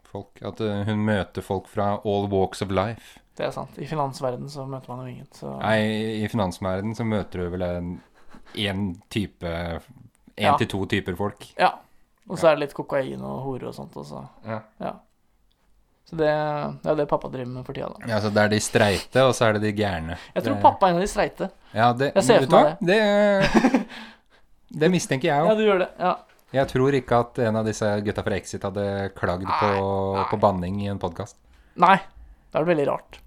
folk. 0.10 0.42
At 0.42 0.60
hun 0.60 1.06
møter 1.06 1.46
folk 1.46 1.68
fra 1.70 2.00
all 2.04 2.26
walks 2.32 2.64
of 2.66 2.72
life. 2.74 3.20
Det 3.38 3.46
er 3.46 3.52
sant. 3.56 3.78
I 3.80 3.86
finansverdenen 3.88 4.50
så 4.52 4.66
møter 4.68 4.90
man 4.92 5.06
jo 5.06 5.12
ingen. 5.14 5.28
Så 5.32 5.54
Nei, 5.62 5.78
i 6.26 6.28
finansverdenen 6.28 6.98
så 6.98 7.06
møter 7.08 7.46
du 7.46 7.50
vel 7.54 7.64
en 7.70 7.92
én 8.58 8.82
type 9.14 9.54
Én 10.40 10.58
til 10.58 10.68
to 10.72 10.86
typer 10.86 11.16
folk. 11.20 11.46
ja. 11.60 11.74
Og 12.30 12.38
så 12.38 12.46
er 12.52 12.56
det 12.60 12.68
litt 12.68 12.74
kokain 12.78 13.22
og 13.26 13.40
hore 13.42 13.68
og 13.72 13.74
sånt 13.74 13.96
også. 13.98 14.20
Ja. 14.46 14.60
Ja. 14.80 14.92
Så 16.06 16.16
det, 16.18 16.30
det 16.84 16.90
er 16.92 16.96
det 17.00 17.06
pappa 17.10 17.28
driver 17.30 17.48
med 17.56 17.66
for 17.66 17.74
tida, 17.74 17.88
da. 17.90 18.06
ja, 18.12 18.20
så 18.22 18.30
det 18.34 18.44
er 18.44 18.50
de 18.54 18.60
streite, 18.62 19.24
og 19.26 19.34
så 19.38 19.48
er 19.48 19.54
det 19.58 19.62
de 19.64 19.72
gærne. 19.78 20.18
Jeg 20.36 20.44
tror 20.46 20.54
Det- 20.56 20.62
pappa 20.62 20.86
er 20.88 20.90
en 20.92 21.00
av 21.00 21.02
de 21.02 21.08
streite. 21.10 21.50
Ja, 21.74 21.88
det, 21.94 22.12
Jeg 22.16 22.24
ser 22.24 22.46
for 22.46 22.54
meg 22.54 22.66
hva? 22.66 22.78
Det, 22.86 23.90
det 24.84 24.90
mistenker 24.94 25.30
jeg 25.32 25.46
Ja, 25.50 25.56
du 25.58 25.64
gjør 25.66 25.80
det. 25.84 25.90
Ja. 26.00 26.14
Jeg 26.54 26.68
tror 26.72 26.96
ikke 26.98 27.20
at 27.26 27.40
en 27.46 27.56
av 27.62 27.66
disse 27.66 27.90
gutta 28.06 28.24
fra 28.26 28.38
Exit 28.40 28.64
hadde 28.66 28.86
klagd 29.18 29.46
på, 29.50 29.70
nei. 30.18 30.24
på 30.32 30.40
banning 30.42 30.80
i 30.82 30.88
en 30.90 31.02
podkast. 31.02 31.36
Nei, 31.82 31.98
det 32.52 32.62
er 32.62 32.66
veldig 32.70 32.88
rart. 32.90 33.20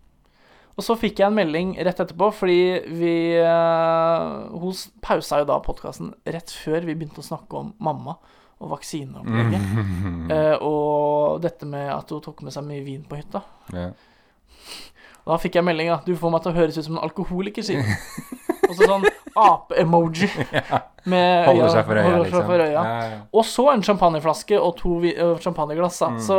Og 0.73 0.85
så 0.87 0.97
fikk 0.97 1.21
jeg 1.21 1.29
en 1.29 1.37
melding 1.37 1.75
rett 1.85 1.99
etterpå, 2.01 2.31
fordi 2.33 2.61
vi 2.97 3.15
eh, 3.37 4.29
Hun 4.57 4.79
pausa 5.05 5.43
jo 5.43 5.49
da 5.51 5.59
podkasten 5.65 6.15
rett 6.25 6.53
før 6.63 6.87
vi 6.87 6.95
begynte 6.97 7.21
å 7.21 7.27
snakke 7.27 7.59
om 7.61 7.75
mamma 7.83 8.17
og 8.63 8.71
vaksineopplegget. 8.77 9.69
Mm. 9.75 10.09
Uh, 10.33 10.55
og 10.65 11.43
dette 11.43 11.67
med 11.69 11.91
at 11.93 12.09
hun 12.15 12.21
tok 12.25 12.39
med 12.47 12.55
seg 12.55 12.65
mye 12.65 12.81
vin 12.87 13.03
på 13.05 13.19
hytta. 13.19 13.43
Yeah. 13.75 13.91
Da 15.27 15.37
fikk 15.39 15.59
jeg 15.59 15.67
melding 15.67 15.91
at 15.93 16.07
du 16.09 16.15
får 16.19 16.33
meg 16.33 16.45
til 16.45 16.53
å 16.53 16.57
høres 16.57 16.79
ut 16.79 16.87
som 16.87 16.97
en 16.97 17.03
alkoholiker, 17.05 17.67
sier 17.67 17.83
hun. 17.85 18.39
Og 18.69 18.73
så 18.79 18.87
sånn 18.89 19.05
ape-emoji 19.37 20.29
med 21.13 21.47
Holder 21.51 21.67
øya- 21.67 21.75
seg 21.75 21.85
for 21.91 21.99
øya, 21.99 22.07
holder 22.07 22.25
seg 22.25 22.33
liksom. 22.33 22.49
for 22.49 22.65
øya. 22.65 22.73
Ja, 22.73 22.97
ja. 23.11 23.21
Og 23.35 23.47
så 23.51 23.67
en 23.75 23.85
champagneflaske 23.87 24.59
og 24.63 24.73
to 24.81 24.95
champagneglass. 25.45 26.01
Mm. 26.15 26.19
Så 26.25 26.39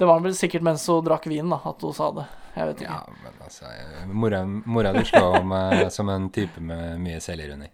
det 0.00 0.06
var 0.08 0.22
vel 0.24 0.32
sikkert 0.32 0.64
mens 0.64 0.86
hun 0.88 1.04
drakk 1.04 1.26
vin 1.28 1.50
da, 1.52 1.58
at 1.68 1.82
hun 1.84 1.92
sa 1.92 2.06
det. 2.16 2.22
Jeg 2.54 2.70
vet 2.70 2.78
ikke. 2.80 2.94
ja, 2.96 3.18
men 3.22 3.42
altså 3.44 3.72
Mora, 4.08 4.38
mora 4.48 4.92
di 4.96 5.02
slår 5.04 5.44
meg 5.44 5.82
som 5.96 6.08
en 6.08 6.30
type 6.32 6.62
med 6.64 6.96
mye 7.04 7.20
selvironi. 7.20 7.68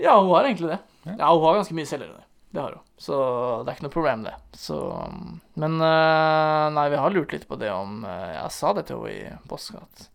Ja, 0.00 0.16
hun 0.16 0.32
har 0.32 0.48
egentlig 0.48 0.70
det. 0.72 0.78
Ja. 1.04 1.14
Ja, 1.18 1.28
hun 1.34 1.44
har 1.44 1.58
ganske 1.60 1.76
mye 1.76 1.90
selvironi. 1.90 2.24
Det 2.50 2.64
har 2.64 2.72
hun. 2.78 2.86
Så 2.96 3.18
det 3.20 3.68
er 3.68 3.76
ikke 3.76 3.86
noe 3.90 3.94
problem, 3.98 4.24
det. 4.24 4.32
Så 4.56 4.78
Men 5.60 5.76
øh, 5.76 6.64
nei, 6.78 6.88
vi 6.88 7.02
har 7.04 7.12
lurt 7.14 7.36
litt 7.36 7.46
på 7.48 7.60
det 7.60 7.68
om 7.70 8.00
øh, 8.04 8.28
Jeg 8.32 8.56
sa 8.56 8.72
det 8.74 8.88
til 8.88 9.04
henne 9.04 9.36
i 9.36 9.48
påska 9.52 9.84
at 9.84 10.06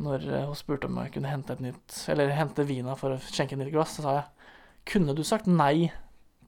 Når 0.00 0.24
eh, 0.30 0.46
hun 0.46 0.56
spurte 0.56 0.86
om 0.88 1.02
jeg 1.02 1.12
kunne 1.18 1.34
hente 1.34 1.58
et 1.58 1.64
nytt 1.66 2.04
Eller 2.08 2.32
hente 2.38 2.64
vina 2.70 2.94
for 2.96 3.16
å 3.16 3.20
skjenke 3.20 3.58
et 3.58 3.64
nytt 3.64 3.74
glass, 3.74 3.98
så 3.98 4.06
sa 4.06 4.16
jeg 4.16 4.54
Kunne 4.94 5.18
du 5.18 5.26
sagt 5.26 5.50
nei 5.50 5.90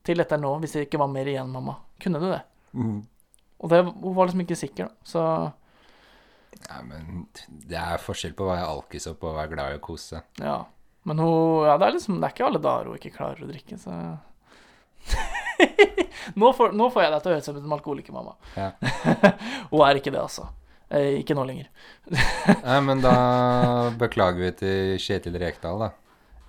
til 0.06 0.22
dette 0.22 0.38
nå 0.40 0.54
hvis 0.62 0.78
det 0.78 0.86
ikke 0.86 1.02
var 1.02 1.10
mer 1.12 1.28
igjen, 1.28 1.50
mamma? 1.50 1.76
Kunne 2.02 2.22
du 2.22 2.30
det? 2.30 2.40
Mm. 2.72 3.02
Og 3.62 3.70
det, 3.70 3.80
hun 3.86 4.14
var 4.16 4.26
liksom 4.28 4.42
ikke 4.44 4.56
sikker, 4.58 4.88
da. 4.90 5.06
Så 5.06 5.24
Ja, 6.68 6.80
men 6.84 7.26
det 7.48 7.78
er 7.78 7.98
forskjell 8.02 8.34
på 8.38 8.44
å 8.46 8.50
være 8.52 8.66
alkis 8.68 9.06
og 9.10 9.16
på 9.22 9.30
å 9.30 9.36
være 9.38 9.52
glad 9.54 9.72
i 9.72 9.78
å 9.78 9.84
kose 9.84 10.16
seg. 10.16 10.22
ja. 10.42 10.60
Men 11.04 11.18
hun 11.18 11.64
Ja, 11.66 11.76
det 11.78 11.86
er 11.88 11.94
liksom 11.96 12.20
Det 12.20 12.28
er 12.28 12.34
ikke 12.36 12.44
alle 12.46 12.60
dager 12.62 12.86
hun 12.86 12.94
ikke 12.98 13.10
klarer 13.16 13.40
å 13.42 13.48
drikke, 13.48 13.74
så 13.80 13.90
nå, 16.38 16.52
får, 16.54 16.72
nå 16.78 16.86
får 16.94 17.02
jeg 17.02 17.12
deg 17.14 17.22
til 17.24 17.30
å 17.30 17.34
høres 17.34 17.48
ut 17.48 17.56
som 17.56 17.64
en 17.64 17.74
alkoholiker, 17.76 18.14
mamma. 18.14 18.34
Ja. 18.54 18.68
hun 19.72 19.82
er 19.86 19.98
ikke 19.98 20.12
det, 20.14 20.20
altså. 20.22 20.44
Eh, 20.92 21.16
ikke 21.22 21.34
nå 21.38 21.42
lenger. 21.48 21.66
Nei, 22.68 22.78
men 22.86 23.02
da 23.02 23.14
beklager 23.98 24.38
vi 24.44 24.52
til 24.60 24.94
Kjetil 25.02 25.38
Rekdal, 25.42 25.82
da. 25.86 25.90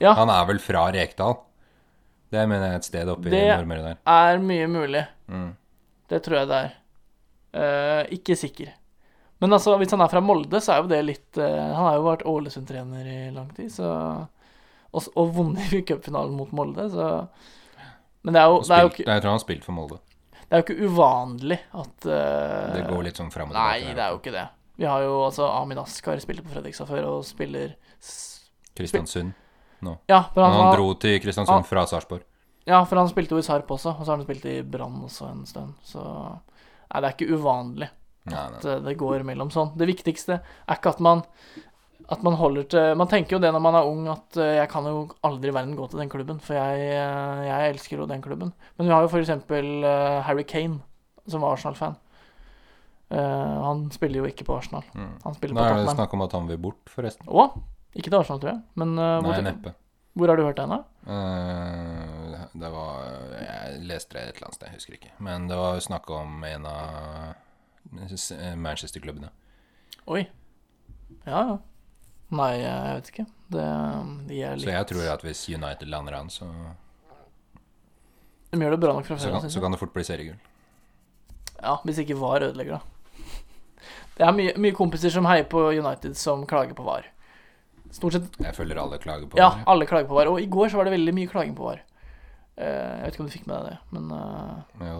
Ja. 0.03 0.13
Han 0.20 0.29
er 0.34 0.46
vel 0.50 0.60
fra 0.62 0.86
Rekdal? 0.93 1.38
Det 2.34 2.43
mener 2.50 2.65
jeg 2.67 2.75
er 2.77 2.82
et 2.82 2.88
sted 2.89 3.10
oppe 3.13 3.29
i 3.29 3.34
Det- 3.34 3.43
Nordmøre 3.55 3.84
der. 3.91 4.00
Er 4.10 4.39
mye 4.41 4.67
mulig. 4.70 5.03
Mm. 5.29 5.51
Det 6.10 6.22
tror 6.25 6.39
jeg 6.41 6.50
det 6.50 6.62
er. 6.67 6.72
Eh, 7.54 8.04
ikke 8.18 8.36
sikker. 8.40 8.72
Men 9.44 9.54
altså, 9.54 9.76
hvis 9.78 9.92
han 9.92 10.02
er 10.02 10.10
fra 10.10 10.22
Molde, 10.24 10.62
så 10.64 10.72
er 10.74 10.82
jo 10.82 10.88
det 10.90 11.02
litt 11.04 11.38
uh, 11.38 11.44
Han 11.76 11.86
har 11.86 11.96
jo 11.98 12.04
vært 12.06 12.22
Ålesund-trener 12.30 13.10
i 13.12 13.18
lang 13.36 13.50
tid, 13.58 13.68
så 13.74 13.90
Og, 14.94 15.08
og 15.20 15.34
vunnet 15.36 15.74
cupfinalen 15.90 16.34
mot 16.38 16.52
Molde, 16.56 16.86
så 16.94 17.08
Men 18.24 18.38
det 18.38 18.42
er 18.42 18.48
jo, 18.54 18.62
det 18.64 18.78
er 18.78 18.86
jo, 18.86 18.92
ikke, 18.94 19.06
jeg 19.10 19.22
tror 19.26 19.30
han 19.34 19.38
har 19.38 19.44
spilt 19.44 19.66
for 19.68 19.76
Molde. 19.76 19.98
det 20.48 20.48
er 20.56 20.62
jo 20.62 20.66
ikke 20.68 20.88
uvanlig 20.88 21.60
at 21.74 22.08
uh, 22.08 22.74
Det 22.78 22.86
går 22.88 23.04
litt 23.10 23.20
sånn 23.20 23.34
fram 23.34 23.52
og 23.52 23.58
Nei, 23.58 23.80
det 23.92 24.00
er 24.06 24.14
jo 24.16 24.22
ikke 24.22 24.34
det. 24.38 24.46
Vi 24.80 24.88
har 24.90 25.04
jo 25.04 25.18
altså 25.26 25.50
Amin 25.60 25.82
Askar 25.84 26.18
spilte 26.24 26.46
på 26.46 26.54
Fredrikstad 26.56 26.88
før, 26.90 27.10
og 27.12 27.26
spiller 27.28 27.76
Kristiansund 28.78 29.34
Nå 29.84 29.98
Ja, 30.08 30.24
Men 30.36 30.44
han, 30.46 30.54
han 30.62 30.76
dro 30.78 30.94
til 30.96 31.20
Kristiansund 31.22 31.60
han- 31.60 31.68
fra 31.68 31.86
Sarpsborg. 31.90 32.24
ja, 32.66 32.80
for 32.86 32.96
han 32.96 33.10
spilte 33.12 33.36
jo 33.36 33.44
i 33.44 33.46
Sarp 33.46 33.68
også, 33.68 33.92
og 33.92 34.06
så 34.06 34.12
har 34.14 34.18
han 34.18 34.26
spilt 34.26 34.46
i 34.48 34.62
Brann 34.64 35.02
også 35.04 35.28
en 35.30 35.46
stund, 35.46 35.74
så 35.84 36.40
Nei, 36.94 37.02
det 37.02 37.10
er 37.10 37.18
ikke 37.18 37.38
uvanlig. 37.38 37.90
At 38.32 38.66
eh, 38.66 38.82
det 38.86 38.98
går 39.00 39.26
mellom 39.28 39.52
sånn. 39.52 39.74
Det 39.80 39.90
viktigste 39.90 40.40
er 40.40 40.78
ikke 40.78 40.94
at 40.94 41.04
man 41.04 41.26
at 42.12 42.24
man 42.24 42.36
holder 42.38 42.66
til 42.68 42.96
Man 43.00 43.10
tenker 43.12 43.38
jo 43.38 43.42
det 43.42 43.52
når 43.54 43.64
man 43.64 43.78
er 43.80 43.90
ung, 43.90 44.08
at 44.12 44.40
eh, 44.42 44.58
jeg 44.60 44.70
kan 44.72 44.88
jo 44.88 45.04
aldri 45.26 45.52
i 45.52 45.56
verden 45.56 45.76
gå 45.78 45.88
til 45.90 46.02
den 46.02 46.12
klubben, 46.12 46.40
for 46.44 46.58
jeg, 46.58 46.88
eh, 46.94 47.44
jeg 47.48 47.74
elsker 47.74 48.02
jo 48.02 48.08
den 48.10 48.24
klubben. 48.24 48.54
Men 48.78 48.90
vi 48.90 48.94
har 48.94 49.06
jo 49.06 49.12
eh, 49.12 50.20
Harry 50.28 50.44
Kane, 50.44 50.82
som 51.28 51.46
var 51.46 51.58
Arsenal-fan. 51.58 52.00
Han 53.14 53.84
spiller 53.94 54.24
jo 54.24 54.26
ikke 54.26 54.46
på 54.48 54.56
Arsenal. 54.58 54.82
Mm. 54.98 55.10
Han 55.22 55.36
spiller 55.38 55.54
Nå 55.54 55.62
på 55.62 55.66
er 55.70 55.84
det 55.86 55.94
snakk 55.94 56.14
om 56.18 56.24
at 56.26 56.32
han 56.34 56.48
vil 56.50 56.58
bort, 56.58 56.82
forresten. 56.90 57.28
Å? 57.30 57.44
Ikke 57.94 58.10
til 58.10 58.18
Arsenal, 58.18 58.40
tror 58.42 58.52
jeg. 58.56 58.62
Men 58.82 58.96
Nei, 58.98 59.10
hvor, 59.22 59.42
neppe. 59.46 59.74
hvor 60.18 60.32
har 60.32 60.40
du 60.40 60.44
hørt 60.48 60.58
det 60.58 60.66
henne? 60.66 60.80
Eh, 61.06 62.12
det 62.54 62.70
var 62.70 63.06
Jeg 63.34 63.82
leste 63.90 64.14
det 64.18 64.24
et 64.24 64.36
eller 64.38 64.48
annet 64.50 64.58
sted, 64.60 64.68
jeg 64.70 64.78
husker 64.80 64.98
ikke. 65.00 65.12
Men 65.26 65.48
det 65.50 65.58
var 65.58 65.80
snakk 65.82 66.10
om 66.14 66.44
en 66.48 66.66
av 66.70 67.34
Manchester-klubbene. 68.58 69.30
Oi. 70.08 70.24
Ja, 71.26 71.42
ja. 71.50 71.58
Nei, 72.34 72.52
jeg 72.62 72.96
vet 72.98 73.10
ikke. 73.12 73.26
Det, 73.54 73.66
de 74.30 74.40
er 74.42 74.56
litt 74.58 74.66
Så 74.66 74.74
jeg 74.74 74.88
tror 74.90 75.10
at 75.14 75.26
hvis 75.26 75.44
United 75.54 75.90
lander 75.92 76.18
han, 76.18 76.32
så, 76.34 76.48
De 78.54 78.62
gjør 78.62 78.76
det 78.76 78.82
bra 78.82 78.96
nok 78.98 79.06
fra 79.10 79.18
før. 79.18 79.38
kan, 79.40 79.50
så 79.54 79.62
kan 79.62 79.76
det 79.76 79.80
fort 79.82 79.94
bli 79.94 80.06
seriegull. 80.08 80.40
Ja, 81.60 81.78
hvis 81.86 82.02
ikke 82.04 82.18
VAR 82.20 82.44
ødelegger, 82.50 82.80
da. 82.80 82.82
Det 84.14 84.26
er 84.28 84.36
mye, 84.36 84.54
mye 84.62 84.76
kompiser 84.78 85.10
som 85.14 85.26
heier 85.26 85.46
på 85.50 85.62
United 85.74 86.18
som 86.20 86.44
klager 86.50 86.76
på 86.78 86.86
VAR. 86.86 87.08
Stort 87.94 88.16
sett 88.18 88.38
Jeg 88.42 88.56
føler 88.58 88.80
alle 88.82 88.98
klager 89.02 89.30
på 89.30 89.38
Ja, 89.38 89.64
alle 89.70 89.86
klager 89.90 90.10
på 90.10 90.18
VAR. 90.18 90.30
Og 90.34 90.42
i 90.42 90.50
går 90.50 90.70
så 90.70 90.80
var 90.80 90.90
det 90.90 90.94
veldig 90.96 91.14
mye 91.18 91.30
klaging 91.30 91.56
på 91.58 91.66
VAR. 91.66 91.82
Eh, 92.56 92.70
jeg 92.70 93.04
vet 93.04 93.14
ikke 93.16 93.24
om 93.24 93.30
du 93.30 93.34
fikk 93.34 93.48
med 93.50 93.58
deg 93.58 93.66
det, 93.72 93.78
men 93.96 94.04
eh, 94.14 94.56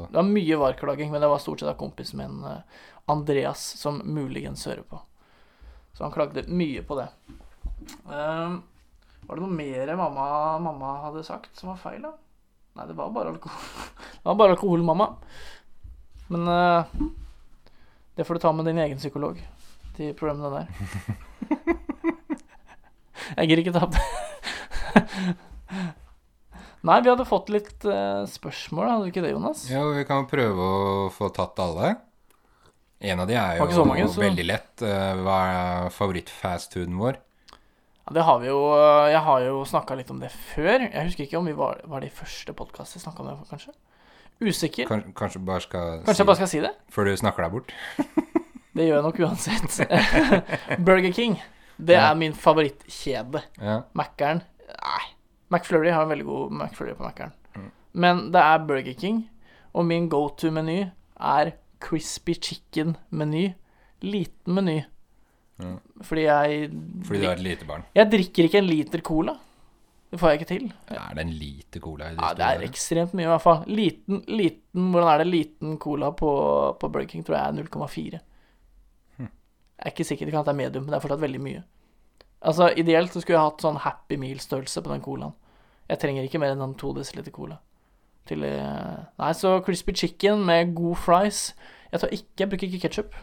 det 0.10 0.18
var 0.18 0.28
mye 0.28 0.58
VAR-klaging. 0.64 1.10
Men 1.14 1.22
det 1.22 1.30
var 1.30 1.40
stort 1.44 1.60
sett 1.62 1.70
av 1.70 1.78
kompisen 1.80 2.18
min, 2.22 2.36
eh, 2.50 2.62
Andreas, 3.12 3.62
som 3.80 4.02
muligens 4.06 4.66
hører 4.66 4.84
på. 4.90 4.98
Så 5.94 6.04
han 6.06 6.16
klagde 6.16 6.48
mye 6.50 6.82
på 6.88 6.94
det. 6.98 7.08
Eh, 8.10 8.52
var 9.24 9.34
det 9.38 9.44
noe 9.46 9.56
mer 9.56 9.96
mamma, 9.96 10.26
mamma 10.60 11.02
hadde 11.06 11.24
sagt 11.28 11.60
som 11.60 11.70
var 11.72 11.80
feil, 11.84 12.02
da? 12.04 12.12
Nei, 12.74 12.88
det 12.90 12.98
var 12.98 13.14
bare 13.14 13.30
alkohol. 13.36 13.62
Det 14.24 14.30
var 14.30 14.38
bare 14.40 14.54
alkohol, 14.56 14.82
mamma. 14.84 15.08
Men 16.32 16.42
uh, 16.48 16.84
det 18.16 18.24
får 18.24 18.34
du 18.34 18.40
ta 18.40 18.52
med 18.56 18.66
din 18.66 18.80
egen 18.80 18.98
psykolog, 18.98 19.48
de 19.98 20.14
problemene 20.18 20.50
der. 20.50 20.68
Jeg 23.38 23.48
gidder 23.50 23.62
ikke 23.62 23.74
ta 23.76 23.86
opp 23.86 23.94
det. 23.94 24.02
Nei, 26.84 26.98
vi 27.02 27.10
hadde 27.13 27.24
fått 27.28 27.48
litt 27.54 27.86
uh, 27.88 28.25
spørsmål, 28.28 28.90
hadde 28.90 29.06
vi 29.08 29.12
ikke 29.13 29.22
det, 29.24 29.32
Jonas? 29.32 29.62
Jo, 29.72 29.86
vi 29.96 30.04
kan 30.08 30.25
prøve 30.28 30.66
å 30.68 31.06
få 31.16 31.30
tatt 31.36 31.60
alle. 31.63 31.94
En 33.04 33.20
av 33.24 33.28
de 33.30 33.36
er 33.40 33.58
jo 33.62 33.68
så 33.72 33.86
mange, 33.88 34.08
så- 34.12 34.22
veldig 34.24 34.46
lett. 34.48 34.82
Eh, 34.84 35.13
Hva 35.24 35.38
er 35.54 35.90
favorittfastfooden 35.92 36.96
vår? 37.00 37.18
Ja, 38.04 38.13
det 38.16 38.24
har 38.28 38.40
vi 38.40 38.48
jo 38.48 38.60
eh, 38.75 39.12
Jeg 39.12 39.22
har 39.24 39.42
jo 39.44 39.63
snakka 39.68 39.96
litt 40.00 40.12
om 40.12 40.20
det 40.20 40.30
før. 40.32 40.86
Jeg 40.90 41.08
husker 41.10 41.24
ikke 41.25 41.40
om 41.40 41.46
vi 41.48 41.56
var, 41.56 41.82
var 41.88 42.00
det 42.04 42.12
i 42.12 42.16
første 42.16 42.56
podkast 42.56 42.96
vi 42.96 43.02
snakka 43.04 43.24
om 43.24 43.28
det, 43.32 43.36
kanskje? 43.52 43.74
Usikker. 44.44 44.88
Kanskje, 44.92 45.13
kanskje 45.20 45.42
bare 45.46 45.68
Kanskje 46.04 46.20
jeg 46.24 46.28
bare 46.32 46.40
skal 46.42 46.52
si 46.52 46.62
det? 46.63 46.72
Før 46.92 47.08
du 47.08 47.16
snakker 47.20 47.44
deg 47.48 47.52
bort? 47.58 47.74
Det 48.75 48.88
gjør 48.88 48.96
jeg 48.98 49.06
nok 49.06 49.20
uansett. 49.22 49.75
Burger 50.88 51.12
King. 51.13 51.36
Det 51.78 51.94
Ja. 52.00 52.08
er 52.12 52.16
min 52.18 52.34
favorittkjede. 52.34 53.44
Ja. 53.62 53.82
Mækkern 53.96 54.42
Nei. 54.74 55.04
McFlurry 55.54 55.92
har 55.94 56.06
en 56.06 56.12
veldig 56.14 56.26
god 56.28 56.56
McFlurry 56.58 56.96
på 56.98 57.06
Mækkern. 57.06 57.34
Mm. 57.56 57.70
Men 57.94 58.24
det 58.34 58.42
er 58.42 58.66
Burger 58.68 58.98
King, 58.98 59.24
og 59.74 59.86
min 59.86 60.10
go 60.10 60.28
to-meny 60.38 60.80
er 61.20 61.54
crispy 61.84 62.36
chicken-meny. 62.42 63.54
Liten 64.04 64.58
meny. 64.58 64.82
Mm. 65.62 65.80
Fordi 66.02 66.22
jeg 66.26 66.70
Fordi 67.06 67.20
du 67.22 67.28
er 67.30 67.38
et 67.38 67.44
lite 67.46 67.66
barn. 67.66 67.84
Jeg 67.96 68.12
drikker 68.12 68.50
ikke 68.50 68.58
en 68.58 68.70
liter 68.70 69.04
cola. 69.06 69.36
Det 70.14 70.20
får 70.22 70.30
jeg 70.30 70.40
ikke 70.40 70.50
til. 70.50 70.66
Er 70.94 71.14
det 71.18 71.24
en 71.24 71.34
lite 71.34 71.80
cola 71.82 72.12
Ja, 72.12 72.34
det 72.38 72.46
er 72.46 72.66
ekstremt 72.68 73.16
mye, 73.18 73.26
i 73.26 73.32
hvert 73.32 73.42
fall. 73.42 73.64
Liten, 73.66 74.20
liten 74.28 74.92
Hvordan 74.94 75.10
er 75.10 75.24
det? 75.24 75.28
Liten 75.28 75.78
cola 75.82 76.12
på, 76.14 76.30
på 76.80 76.90
Burger 76.90 77.08
King 77.10 77.26
tror 77.26 77.38
jeg 77.40 77.48
er 77.48 77.64
0,4. 77.64 78.20
Hm. 79.18 79.30
Jeg 79.30 79.86
er 79.86 79.94
ikke 79.94 80.06
sikker. 80.06 80.26
Det 80.26 80.36
kan 80.36 80.44
hende 80.44 80.52
det 80.52 80.54
er 80.54 80.62
medium, 80.62 80.84
men 80.84 80.94
det 80.94 81.00
er 81.00 81.06
fortsatt 81.08 81.24
veldig 81.24 81.42
mye. 81.42 81.64
Altså, 82.44 82.70
Ideelt 82.78 83.14
så 83.14 83.24
skulle 83.24 83.40
jeg 83.40 83.48
hatt 83.48 83.66
sånn 83.66 83.82
Happy 83.82 84.20
Meal-størrelse 84.20 84.84
på 84.84 84.92
den 84.94 85.02
colaen. 85.02 85.34
Jeg 85.90 86.00
trenger 86.00 86.25
ikke 86.25 86.42
mer 86.42 86.56
enn 86.56 86.63
en 86.63 86.75
to 86.80 86.94
desiliter 86.96 87.34
cola. 87.36 87.60
Til 88.30 88.46
eh, 88.48 89.00
Nei, 89.20 89.32
så 89.36 89.58
crispy 89.66 89.96
chicken 90.00 90.46
med 90.48 90.75
god 90.78 90.96
fries. 91.04 91.46
Jeg 91.92 92.02
tar 92.02 92.13
ikke, 92.16 92.30
jeg 92.40 92.50
bruker 92.50 92.68
ikke 92.70 92.84
ketsjup 92.88 93.18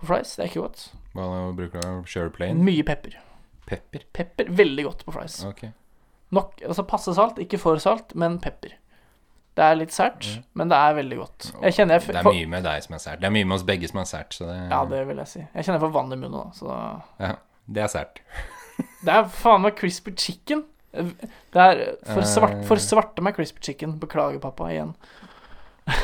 på 0.00 0.08
fries. 0.08 0.34
Det 0.36 0.44
er 0.44 0.50
ikke 0.50 0.64
godt. 0.66 0.86
Hva 1.14 1.28
bruker 1.56 1.84
du? 1.84 2.02
Share 2.10 2.32
plain? 2.34 2.64
Mye 2.66 2.84
pepper. 2.86 3.16
Pepper? 3.70 4.06
Pepper, 4.12 4.50
Veldig 4.50 4.84
godt 4.84 5.04
på 5.06 5.14
fries. 5.14 5.44
Okay. 5.46 5.70
Nok, 6.34 6.60
altså 6.66 6.82
passe 6.86 7.14
salt, 7.14 7.38
ikke 7.42 7.58
for 7.58 7.78
salt, 7.82 8.14
men 8.14 8.38
pepper. 8.42 8.76
Det 9.58 9.66
er 9.66 9.76
litt 9.76 9.92
sært, 9.92 10.24
mm. 10.24 10.42
men 10.56 10.70
det 10.70 10.76
er 10.78 10.94
veldig 10.94 11.16
godt. 11.18 11.48
Jeg 11.62 11.74
jeg 11.78 11.88
Det 12.06 12.16
er 12.16 12.24
mye 12.24 12.46
med 12.46 12.62
deg 12.64 12.84
som 12.84 12.94
er 12.94 13.02
sært. 13.02 13.20
Det 13.20 13.26
er 13.26 13.34
mye 13.34 13.48
med 13.50 13.56
oss 13.58 13.64
begge 13.66 13.88
som 13.90 13.98
er 14.00 14.06
sært, 14.08 14.34
så 14.34 14.46
det, 14.46 14.58
Ja, 14.70 14.84
det 14.88 15.00
vil 15.08 15.18
jeg 15.20 15.28
si. 15.28 15.40
Jeg 15.40 15.64
kjenner 15.64 15.80
jeg 15.80 15.84
får 15.86 15.94
vann 15.96 16.12
i 16.14 16.18
munnen 16.20 16.36
nå, 16.38 16.44
så 16.54 16.76
ja, 17.18 17.32
det 17.66 17.82
er 17.82 17.90
sært. 17.90 18.22
Det 19.04 19.12
er 19.12 19.26
faen 19.28 19.66
meg 19.66 19.74
crispy 19.76 20.14
chicken. 20.16 20.62
Det 20.92 21.54
er 21.62 21.96
for, 22.04 22.22
svart, 22.26 22.64
for 22.66 22.76
Eh. 22.76 22.82
svarte 22.82 23.22
meg 23.22 23.34
crispy 23.36 23.60
chicken. 23.62 23.98
Beklager, 24.00 24.40
pappa, 24.42 24.64
igjen. 24.72 24.94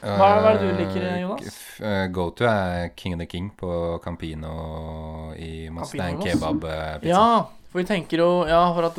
Hva 0.00 0.26
er- 0.30 0.40
hva 0.40 0.50
er 0.54 0.58
det 0.58 0.68
du 0.70 0.78
liker, 0.84 1.02
Eh, 1.06 1.20
Jonas? 1.20 1.56
eh, 1.80 2.06
Go 2.08 2.30
to 2.30 2.44
er 2.48 2.88
King 2.96 3.14
of 3.14 3.18
the 3.20 3.26
King 3.26 3.50
på 3.56 4.00
Campino 4.02 5.32
i 5.36 5.68
Moss. 5.70 5.92
Det 5.92 6.00
er 6.00 6.08
en 6.14 6.20
kebabpizza. 6.22 7.02
Ja, 7.04 7.42
for 7.70 7.78
vi 7.78 7.84
tenker 7.84 8.16
jo 8.18 8.46
Ja, 8.48 8.72
for 8.72 8.84
at, 8.88 8.98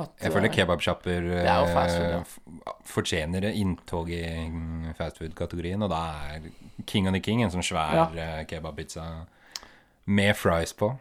at 0.00 0.10
Jeg 0.22 0.32
føler 0.32 0.48
kebabsjapper 0.48 1.28
er 1.42 1.44
ja. 1.44 2.22
fortjener 2.84 3.44
inntog 3.52 4.08
i 4.10 4.22
fastfood-kategorien, 4.96 5.82
og 5.82 5.90
da 5.90 6.00
er 6.36 6.40
King 6.86 7.08
of 7.08 7.12
the 7.12 7.20
King 7.20 7.42
en 7.42 7.50
sånn 7.50 7.62
svær 7.62 8.14
Ja. 8.16 8.44
kebabpizza 8.44 9.26
med 10.06 10.34
fries 10.36 10.72
på. 10.72 10.96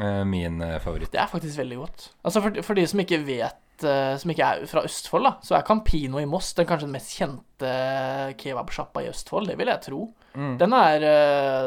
Eh, 0.00 0.24
Min 0.28 0.60
eh, 0.62 0.78
favoritt. 0.82 1.12
Det 1.12 1.20
er 1.22 1.30
faktisk 1.30 1.58
veldig 1.60 1.78
godt. 1.82 2.08
Altså 2.24 2.42
For, 2.44 2.62
for 2.66 2.78
de 2.78 2.86
som 2.90 3.00
ikke 3.02 3.20
vet 3.26 3.86
eh, 3.86 4.16
Som 4.20 4.32
ikke 4.34 4.50
er 4.50 4.66
fra 4.70 4.84
Østfold, 4.86 5.28
da 5.28 5.32
så 5.44 5.56
er 5.58 5.66
Campino 5.66 6.20
i 6.22 6.26
Moss 6.28 6.52
den 6.58 6.68
kanskje 6.68 6.88
den 6.88 6.96
mest 6.96 7.14
kjente 7.16 7.72
kebabsjappa 8.40 9.04
i 9.04 9.08
Østfold. 9.12 9.48
Det 9.50 9.56
vil 9.58 9.72
jeg 9.72 9.84
tro. 9.86 10.04
Mm. 10.34 10.54
Den 10.60 10.76
er, 10.76 11.08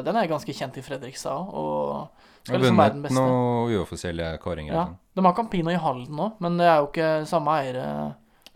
den 0.04 0.20
er 0.20 0.30
ganske 0.30 0.54
kjent 0.56 0.78
i 0.78 0.84
Fredrikstad 0.86 1.34
òg, 1.34 1.52
og 1.58 2.52
Har 2.52 2.62
liksom 2.62 2.80
vunnet 2.80 3.04
beste. 3.08 3.18
noen 3.18 3.76
uoffisielle 3.76 4.32
kåringer. 4.44 4.74
Ja. 4.76 4.86
sånn. 4.88 4.98
De 5.18 5.26
har 5.26 5.36
Campino 5.36 5.74
i 5.74 5.80
Halden 5.82 6.20
òg, 6.28 6.40
men 6.44 6.60
det 6.60 6.68
er 6.68 6.80
jo 6.82 6.90
ikke 6.92 7.12
samme 7.28 7.56
eiere. 7.60 7.86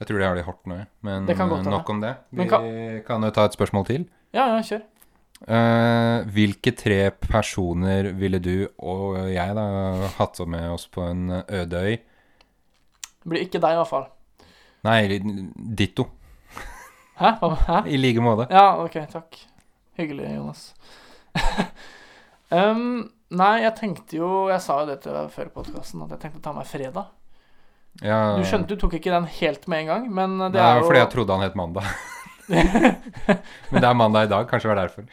Jeg 0.01 0.09
tror 0.09 0.17
de 0.17 0.25
har 0.25 0.37
det 0.37 0.41
i 0.41 0.45
Horten 0.47 0.73
òg, 0.73 0.85
men 1.05 1.27
Det 1.29 1.35
kan 1.37 1.49
godt 1.49 1.67
nok 1.69 1.89
om 1.93 1.99
det. 2.01 2.15
Vi 2.31 2.47
kan... 2.49 2.63
kan... 3.05 3.23
jo 3.23 3.33
ta 3.35 3.45
et 3.45 3.57
spørsmål 3.57 3.85
til. 3.85 4.07
Ja, 4.33 4.47
ja, 4.55 4.61
kjør. 4.65 4.81
Eh, 5.41 6.27
hvilke 6.29 6.73
tre 6.77 6.99
personer 7.17 8.11
ville 8.13 8.37
du 8.43 8.67
og 8.77 9.17
jeg 9.31 9.55
da 9.57 9.65
hatt 10.19 10.41
med 10.45 10.67
oss 10.69 10.85
på 10.91 11.05
en 11.07 11.29
øde 11.41 11.81
øy? 11.81 11.95
Det 13.21 13.29
blir 13.29 13.45
ikke 13.45 13.61
deg, 13.61 13.73
i 13.73 13.79
hvert 13.79 13.89
fall. 13.89 14.05
Nei, 14.85 15.19
ditto. 15.77 16.07
Hæ? 17.21 17.33
Hæ? 17.67 17.81
I 17.85 17.97
like 17.97 18.21
måte. 18.21 18.47
Ja, 18.53 18.81
ok, 18.81 18.99
takk. 19.09 19.37
Hyggelig, 19.97 20.29
Jonas. 20.35 20.61
um, 22.49 23.09
nei, 23.29 23.53
jeg 23.61 23.71
tenkte 23.77 24.17
jo 24.17 24.29
Jeg 24.51 24.59
sa 24.65 24.81
jo 24.81 24.87
det 24.89 24.97
til 25.03 25.13
deg 25.15 25.29
før 25.31 25.51
podkasten, 25.53 26.01
at 26.05 26.15
jeg 26.15 26.23
tenkte 26.23 26.41
å 26.41 26.45
ta 26.49 26.55
meg 26.55 26.69
fredag. 26.69 27.11
Ja, 28.01 28.37
Du 28.39 28.45
skjønte, 28.47 28.71
du 28.71 28.79
tok 28.79 28.95
ikke 28.97 29.13
den 29.13 29.27
helt 29.39 29.67
med 29.69 29.83
en 29.83 29.91
gang, 29.91 30.07
men 30.15 30.37
det 30.45 30.53
det 30.55 30.63
er 30.63 30.77
er 30.77 30.81
jo 30.81 30.87
fordi 30.87 31.01
jeg 31.03 31.11
trodde 31.13 31.37
han 31.37 31.45
het 31.45 31.57
Mandag. 31.59 31.89
Men 33.71 33.77
det 33.79 33.87
er 33.87 33.95
mandag 33.95 34.25
i 34.25 34.29
dag, 34.31 34.47
kanskje 34.49 34.67
det 34.67 34.71
var 34.73 34.79
derfor. 34.81 35.05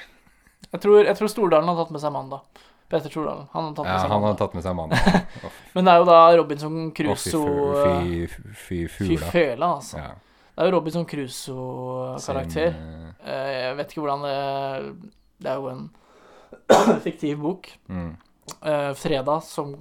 Jeg 0.73 0.81
tror, 0.85 1.05
jeg 1.05 1.17
tror 1.17 1.31
Stordalen 1.33 1.69
har 1.71 1.77
tatt 1.83 1.91
med 1.95 2.03
seg 2.03 2.13
mandag. 2.13 2.65
Peter 2.89 3.13
Stordalen. 3.13 3.47
Han 3.53 3.65
har 3.69 3.75
tatt 3.77 3.85
med 3.85 3.93
Ja, 3.95 3.99
seg 4.01 4.11
han 4.15 4.23
har 4.25 4.37
tatt 4.41 4.55
med 4.57 4.65
seg 4.65 4.77
Mandag. 4.77 4.99
Men 5.75 5.85
det 5.85 5.93
er 5.93 5.99
jo 6.01 6.07
da 6.09 6.19
Robinson 6.39 6.77
fy, 6.89 6.95
Crusoe 7.03 7.83
fy, 7.85 8.53
fy, 8.57 8.79
fy 8.89 9.09
Fy 9.11 9.17
fela, 9.29 9.75
altså. 9.77 9.99
Ja. 10.01 10.15
Det 10.55 10.65
er 10.65 10.71
jo 10.71 10.75
Robinson 10.79 11.05
Crusoe-karakter. 11.07 12.73
Sin, 12.73 13.05
Eh, 13.19 13.51
Jeg 13.67 13.77
vet 13.77 13.91
ikke 13.93 14.01
hvordan 14.05 14.23
det 14.23 15.13
Det 15.43 15.51
er 15.51 15.55
jo 15.59 15.69
en 15.69 17.01
fiktiv 17.05 17.39
bok. 17.43 17.69
eh, 17.89 17.95
mm, 17.95 18.17
Eh, 18.65 18.93
Fredag 18.97 19.43
som 19.45 19.75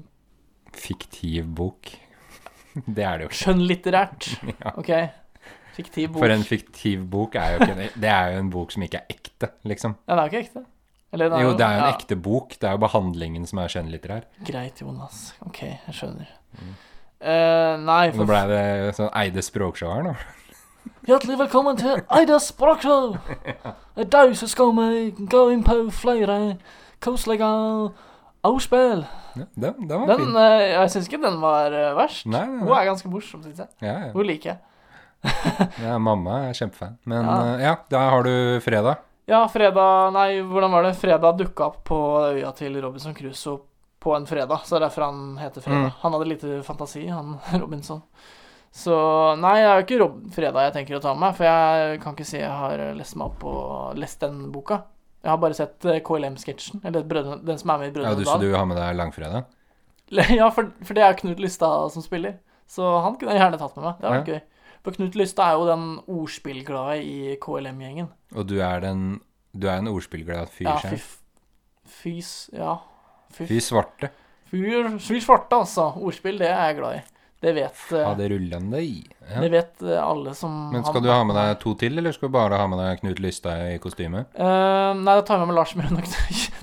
fiktiv 0.73 1.45
bok. 1.55 1.93
Det 2.87 3.03
er 3.03 3.17
det 3.17 3.23
jo 3.27 3.29
ikke. 3.31 3.39
skjønnlitterært. 3.43 4.27
Ja. 4.63 4.73
OK? 4.77 4.91
Fiktiv 5.77 6.09
bok. 6.11 6.23
For 6.25 6.33
en 6.33 6.43
fiktiv 6.43 7.05
bok 7.09 7.35
er 7.39 7.53
jo 7.55 7.59
ikke 7.69 7.89
Det 8.01 8.09
er 8.11 8.31
jo 8.33 8.39
en 8.43 8.49
bok 8.49 8.71
som 8.73 8.83
ikke 8.83 8.97
er 9.03 9.15
ekte, 9.15 9.51
liksom. 9.69 9.95
Ja, 10.07 10.15
det 10.15 10.19
er 10.19 10.27
jo 10.27 10.33
ikke 10.33 10.43
ekte. 10.49 10.65
Eller 11.15 11.31
Jo, 11.39 11.53
det 11.55 11.63
er 11.63 11.77
jo 11.77 11.79
en 11.79 11.85
ja, 11.85 11.91
ekte 11.95 12.17
bok. 12.19 12.57
Det 12.59 12.67
er 12.67 12.75
jo 12.75 12.81
behandlingen 12.83 13.45
som 13.47 13.61
er 13.63 13.71
skjønnlitterær. 13.71 14.25
Greit, 14.47 14.81
Jonas. 14.83 15.29
OK, 15.47 15.61
jeg 15.63 15.95
skjønner. 15.95 16.33
Mm. 16.57 16.73
Uh, 17.17 17.73
nei, 17.81 18.01
Nå 18.13 18.25
blei 18.29 18.41
ble 18.45 18.49
det 18.51 18.91
sånn 18.93 19.07
Eide 19.17 19.41
språkshow 19.41 19.89
her 19.95 20.03
nå. 20.05 20.11
Hjertelig 21.07 21.39
velkommen 21.39 21.79
til 21.79 22.03
Eide 22.13 22.37
språkshow! 22.43 23.15
Det 23.97 24.03
er 24.05 24.11
deg 24.13 24.35
så 24.37 24.45
skal 24.51 24.69
vi 24.77 25.07
gå 25.31 25.39
inn 25.49 25.63
på 25.65 25.79
flere 25.95 26.35
koselige 27.01 27.47
avspill. 28.45 29.01
Ja, 29.37 29.47
den, 29.55 29.87
den 29.87 30.03
var 30.03 30.11
Den, 30.11 30.21
fin. 30.27 30.37
Uh, 30.37 30.61
jeg 30.75 30.93
syns 30.93 31.09
ikke 31.09 31.23
den 31.23 31.39
var 31.41 31.73
uh, 31.73 31.89
verst. 31.97 32.27
Nei, 32.29 32.43
nei, 32.51 32.61
Hun 32.67 32.75
er 32.77 32.85
ganske 32.91 33.09
morsom, 33.09 33.41
syns 33.47 33.63
jeg. 33.63 33.71
Ja, 33.81 33.95
ja. 34.09 34.13
Hun 34.13 34.27
liker 34.27 34.53
jeg. 34.53 34.61
ja, 35.87 35.97
mamma 35.97 36.43
er 36.51 36.57
kjempefan. 36.59 36.99
Men 37.09 37.25
Ja. 37.25 37.57
ja, 37.63 37.75
da 37.89 38.03
har 38.11 38.27
du 38.27 38.33
fredag. 38.61 39.06
Ja, 39.27 39.41
fredag 39.51 40.13
Nei, 40.15 40.39
hvordan 40.39 40.71
var 40.71 40.85
det? 40.87 40.93
Fredag 40.95 41.37
dukka 41.37 41.65
opp 41.65 41.81
på 41.89 41.97
øya 42.29 42.51
til 42.55 42.77
Robinson 42.81 43.15
Crusoe 43.15 43.59
på 43.99 44.13
en 44.15 44.25
fredag. 44.29 44.61
Så 44.63 44.75
det 44.75 44.79
er 44.79 44.85
derfor 44.85 45.03
han 45.03 45.37
heter 45.41 45.61
Fredag. 45.65 45.89
Mm. 45.89 45.97
Han 46.03 46.15
hadde 46.15 46.27
lite 46.29 46.59
fantasi, 46.63 47.07
han 47.11 47.33
Robinson. 47.61 48.01
Så 48.71 48.95
nei, 49.41 49.57
det 49.59 49.67
er 49.67 49.81
jo 49.81 49.85
ikke 49.85 49.99
Rob 49.99 50.15
Fredag 50.31 50.69
jeg 50.69 50.75
tenker 50.77 50.95
å 50.95 51.03
ta 51.03 51.11
med 51.15 51.25
meg, 51.25 51.35
for 51.35 51.47
jeg 51.49 51.99
kan 52.03 52.15
ikke 52.15 52.29
si 52.29 52.39
jeg 52.39 52.55
har 52.61 52.83
lest 52.95 53.19
meg 53.19 53.33
opp 53.33 53.43
og 53.51 53.99
lest 53.99 54.23
den 54.23 54.45
boka. 54.53 54.81
Jeg 55.25 55.33
har 55.33 55.39
bare 55.43 55.57
sett 55.57 55.87
eh, 55.91 55.99
KLM-sketsjen, 56.07 56.85
eller 56.87 57.03
brødre, 57.07 57.39
den 57.43 57.59
som 57.59 57.73
er 57.73 57.81
med 57.81 57.97
i 57.97 58.03
Ja, 58.05 58.13
du, 58.15 58.23
så 58.23 58.37
Dal. 58.37 58.47
du 58.47 58.55
har 58.55 58.67
med 58.69 58.79
deg 58.79 58.95
langfredag? 58.95 59.47
Ja, 60.39 60.47
for, 60.55 60.71
for 60.87 60.95
det 60.95 61.03
er 61.03 61.19
Knut 61.19 61.41
Lystad 61.43 61.91
som 61.91 62.05
spiller. 62.05 62.37
Så 62.71 62.85
han 63.03 63.19
kunne 63.19 63.35
jeg 63.35 63.43
gjerne 63.43 63.59
tatt 63.59 63.75
med 63.75 63.89
meg. 63.89 63.97
Det 63.99 64.07
hadde 64.07 64.21
vært 64.21 64.31
gøy. 64.31 64.45
For 64.83 64.91
Knut 64.95 65.15
Lystad 65.15 65.43
er 65.51 65.57
jo 65.57 65.65
den 65.67 65.85
ordspillglade 66.07 66.99
i 67.03 67.35
KLM-gjengen. 67.41 68.07
Og 68.35 68.47
du 68.49 68.57
er 68.63 68.79
den 68.83 69.21
Du 69.57 69.67
er 69.67 69.79
en 69.81 69.87
ordspillglad 69.87 70.47
fyr 70.53 70.67
Ja, 70.69 70.77
selv. 70.83 71.01
Fys 71.87 72.49
Ja. 72.53 72.75
Fy, 73.33 73.45
Fy 73.47 73.59
svarte. 73.59 74.09
fyr, 74.51 74.89
fy 74.99 75.19
svarte, 75.19 75.55
altså. 75.55 75.89
Ordspill, 75.97 76.37
det 76.39 76.47
er 76.49 76.65
jeg 76.67 76.75
glad 76.77 76.95
i. 76.99 77.01
Det 77.39 77.53
vet, 77.53 77.91
eh, 77.91 78.01
Ha 78.01 78.15
det 78.17 78.29
rullende 78.31 78.79
i. 78.81 79.03
Ja. 79.29 79.41
det 79.43 79.49
vet 79.53 79.81
eh, 79.85 79.99
alle 80.01 80.33
som 80.33 80.71
Men 80.71 80.85
skal 80.85 81.03
du 81.03 81.09
ha 81.11 81.19
med 81.27 81.35
deg 81.37 81.59
to 81.61 81.75
til, 81.77 81.97
eller 81.99 82.15
skal 82.15 82.31
du 82.31 82.33
bare 82.33 82.57
ha 82.57 82.65
med 82.71 82.79
deg 82.81 83.01
Knut 83.03 83.19
Lystad 83.21 83.75
i 83.75 83.77
kostyme? 83.83 84.23
Uh, 84.33 84.95
nei, 84.97 85.13
da 85.19 85.21
tar 85.21 85.37
jeg 85.37 85.43
med 85.43 85.51
meg 85.51 85.59
Lars 85.59 85.75
Mjøen 85.77 85.99
og 85.99 86.07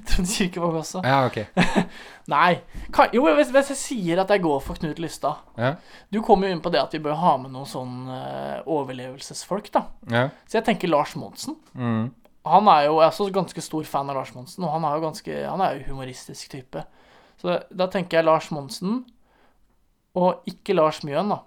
Trond 0.09 0.31
Kirkevåg 0.33 0.81
også. 0.81 1.05
Ja, 1.07 1.21
ok. 1.29 1.39
Nei. 2.35 2.57
Kan, 2.95 3.15
jo, 3.15 3.23
hvis, 3.37 3.53
hvis 3.55 3.71
jeg 3.75 3.81
sier 3.85 4.25
at 4.25 4.33
jeg 4.35 4.43
går 4.43 4.59
for 4.65 4.81
Knut 4.81 4.99
Lystad 5.03 5.61
Ja, 5.61 5.75
Du 6.11 6.23
kom 6.27 6.43
jo 6.43 6.51
inn 6.51 6.63
på 6.65 6.73
det 6.75 6.83
at 6.83 6.95
vi 6.97 7.03
bør 7.05 7.19
ha 7.23 7.37
med 7.45 7.55
noen 7.55 7.71
sånn 7.71 8.11
uh, 8.11 8.59
overlevelsesfolk, 8.67 9.71
da. 9.75 9.87
ja. 10.11 10.27
Så 10.49 10.59
jeg 10.59 10.69
tenker 10.73 10.91
Lars 10.91 11.15
Monsen. 11.21 11.61
Mm. 11.79 12.11
Han 12.51 12.69
er 12.69 12.89
jo 12.89 12.99
jeg 12.99 13.07
er 13.07 13.13
også 13.13 13.31
ganske 13.33 13.63
stor 13.65 13.87
fan 13.89 14.11
av 14.11 14.19
Lars 14.19 14.35
Monsen, 14.35 14.67
og 14.67 14.75
han 14.75 14.85
er 14.85 14.99
jo 14.99 15.07
ganske 15.07 15.37
Han 15.47 15.63
er 15.65 15.79
jo 15.79 15.93
humoristisk 15.93 16.51
type. 16.53 16.83
Så 17.41 17.61
da 17.71 17.87
tenker 17.93 18.19
jeg 18.19 18.27
Lars 18.27 18.51
Monsen, 18.55 19.05
og 20.15 20.47
ikke 20.51 20.77
Lars 20.77 21.03
Mjøen, 21.07 21.33
da. 21.33 21.41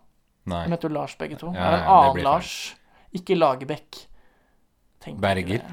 Nei. 0.48 0.64
De 0.68 0.76
heter 0.76 0.90
jo 0.90 0.96
Lars 0.96 1.16
begge 1.20 1.40
to. 1.40 1.52
Ja, 1.52 1.58
det 1.58 1.68
er 1.68 1.78
en 1.78 1.84
ja, 1.88 1.98
annen. 1.98 2.24
Lars, 2.28 2.54
ikke 3.16 3.36
Lagerbäck. 3.38 4.06
Berger. 5.08 5.64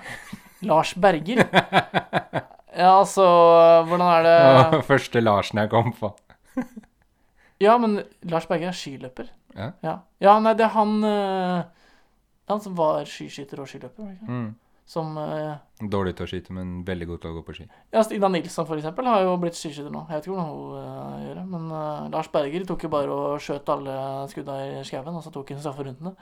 Lars 0.63 0.95
Berger? 0.95 1.45
Ja, 2.75 2.99
altså 2.99 3.23
Hvordan 3.87 4.09
er 4.11 4.25
det 4.27 4.39
Å, 4.75 4.79
Første 4.83 5.21
Larsen 5.23 5.61
jeg 5.63 5.71
kom 5.71 5.93
på. 5.95 6.11
Ja, 7.63 7.77
men 7.79 8.01
Lars 8.27 8.49
Berger 8.51 8.73
er 8.73 8.75
skiløper. 8.77 9.29
Ja. 9.55 9.69
Ja, 9.87 9.93
ja 10.19 10.33
nei, 10.43 10.57
det 10.59 10.65
er 10.67 10.73
han 10.75 10.97
eh, 11.07 11.61
Han 12.51 12.63
som 12.65 12.75
var 12.77 13.07
skiskytter 13.07 13.63
og 13.63 13.71
skiløper, 13.71 14.11
ikke? 14.11 14.27
Mm. 14.27 14.49
Som 14.85 15.17
eh, 15.17 15.55
Dårlig 15.81 16.13
til 16.17 16.27
å 16.27 16.29
skyte, 16.29 16.53
men 16.53 16.83
veldig 16.85 17.07
god 17.09 17.23
til 17.23 17.33
å 17.33 17.37
gå 17.39 17.43
på 17.47 17.55
ski. 17.57 17.65
Ja, 17.95 18.03
Stina 18.05 18.29
Nilsson 18.29 18.67
for 18.69 18.77
eksempel 18.77 19.09
har 19.09 19.23
jo 19.25 19.37
blitt 19.41 19.57
skiskytter 19.57 19.93
nå. 19.93 20.05
Jeg 20.11 20.21
vet 20.21 20.27
ikke 20.29 20.35
hvordan 20.35 20.51
hun 20.51 20.75
uh, 20.77 21.23
gjør 21.25 21.39
det. 21.41 21.45
Men 21.55 21.71
uh, 21.73 22.11
Lars 22.13 22.29
Berger 22.35 22.67
tok 22.69 22.85
jo 22.85 22.91
bare 22.93 23.15
og 23.15 23.41
skjøt 23.43 23.73
alle 23.73 23.97
skudda 24.33 24.59
i 24.67 24.83
skauen, 24.85 25.17
og 25.17 25.25
så 25.25 25.33
tok 25.33 25.55
han 25.55 25.63
strafferundene. 25.65 26.13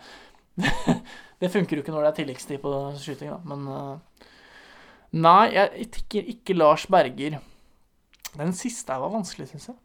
det 1.42 1.50
funker 1.50 1.78
jo 1.78 1.84
ikke 1.84 1.94
når 1.94 2.06
det 2.06 2.12
er 2.12 2.18
tilleggstid 2.20 2.62
på 2.62 2.74
skyting, 3.02 3.34
da. 3.34 3.40
Men 3.50 3.66
uh, 3.66 4.28
Nei, 5.12 5.52
jeg 5.52 5.90
tikker 5.92 6.28
ikke 6.32 6.56
Lars 6.56 6.86
Berger. 6.88 7.40
Den 8.32 8.54
siste 8.56 8.94
her 8.94 9.02
var 9.02 9.12
vanskelig, 9.12 9.50
syns 9.50 9.68
jeg. 9.68 9.80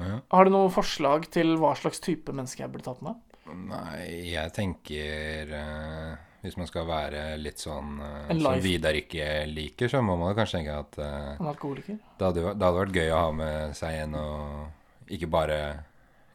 Ja. 0.00 0.16
Har 0.32 0.48
du 0.48 0.54
noe 0.54 0.72
forslag 0.72 1.28
til 1.30 1.54
hva 1.60 1.74
slags 1.78 2.00
type 2.02 2.32
menneske 2.34 2.64
jeg 2.64 2.72
burde 2.72 2.88
tatt 2.88 3.04
med? 3.04 3.20
Nei, 3.52 4.32
jeg 4.32 4.52
tenker 4.56 5.52
eh, 5.58 6.31
Hvis 6.42 6.56
man 6.58 6.66
skal 6.66 6.86
være 6.88 7.36
litt 7.38 7.60
sånn 7.62 8.00
uh, 8.02 8.32
som 8.34 8.58
Vidar 8.64 8.96
ikke 8.98 9.26
liker, 9.46 9.88
så 9.92 10.00
må 10.02 10.16
man 10.18 10.34
kanskje 10.34 10.58
tenke 10.58 10.74
at 10.80 10.98
uh, 10.98 11.36
En 11.38 11.46
alkoholiker? 11.52 12.00
det, 12.18 12.24
hadde, 12.26 12.42
det 12.58 12.66
hadde 12.66 12.80
vært 12.80 12.96
gøy 12.98 13.12
å 13.14 13.20
ha 13.20 13.28
med 13.38 13.76
seg 13.78 14.00
en 14.02 14.16
og 14.18 15.12
ikke 15.12 15.28
bare 15.30 15.60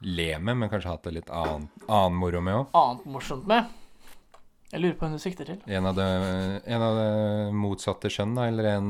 le 0.07 0.29
med, 0.39 0.55
men 0.61 0.69
kanskje 0.71 0.93
hatt 0.93 1.03
det 1.09 1.15
litt 1.17 1.29
annen, 1.33 1.67
annen 1.89 2.17
moro 2.21 2.39
med 2.45 2.55
òg. 2.61 2.67
Annet 2.77 3.05
morsomt 3.17 3.47
med? 3.49 3.67
Jeg 4.71 4.81
lurer 4.83 4.95
på 4.99 5.05
hvem 5.07 5.15
du 5.17 5.23
sikter 5.23 5.47
til. 5.47 5.59
En, 5.67 5.85
av 5.89 5.95
det- 5.95 6.61
en 6.67 6.81
av 6.87 6.97
det 6.99 7.53
motsatte 7.55 8.11
kjønn, 8.11 8.35
da, 8.35 8.47
eller 8.51 8.67
en 8.77 8.89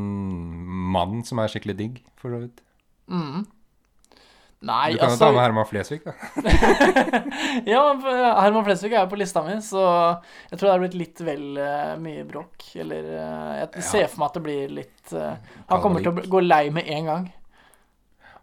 mann 0.93 1.23
som 1.23 1.39
er 1.39 1.47
skikkelig 1.53 1.77
digg, 1.79 1.99
for 2.17 2.33
så 2.33 2.39
vidt. 2.43 2.61
Mm. 3.07 3.45
Nei, 4.65 4.93
Du 4.95 4.97
kan 4.97 5.11
jo 5.11 5.13
altså 5.13 5.21
ta 5.21 5.31
med 5.35 5.43
Herman 5.43 5.67
Flesvig, 5.69 5.99
da. 6.01 6.13
Ja, 7.71 7.81
men 7.93 8.07
Herman 8.41 8.65
Flesvig 8.65 8.95
er 8.95 9.03
jo 9.03 9.11
på 9.11 9.19
lista 9.21 9.43
mi, 9.45 9.53
så 9.61 9.83
jeg 10.49 10.57
tror 10.57 10.65
det 10.65 10.71
har 10.71 10.81
blitt 10.81 10.97
litt 10.97 11.21
vel 11.27 11.59
uh, 11.61 11.93
mye 12.01 12.23
bråk. 12.25 12.65
Eller 12.81 13.05
uh, 13.13 13.51
Jeg 13.59 13.67
Ja. 13.67 13.83
ser 13.91 14.07
for 14.09 14.23
meg 14.23 14.31
at 14.31 14.39
det 14.39 14.43
blir 14.47 14.73
litt 14.79 15.13
uh, 15.13 15.35
Han 15.69 15.83
kommer 15.83 16.01
til 16.01 16.09
å 16.09 16.25
gå 16.33 16.41
lei 16.41 16.63
med 16.73 16.89
en 16.89 17.11
gang. 17.11 17.27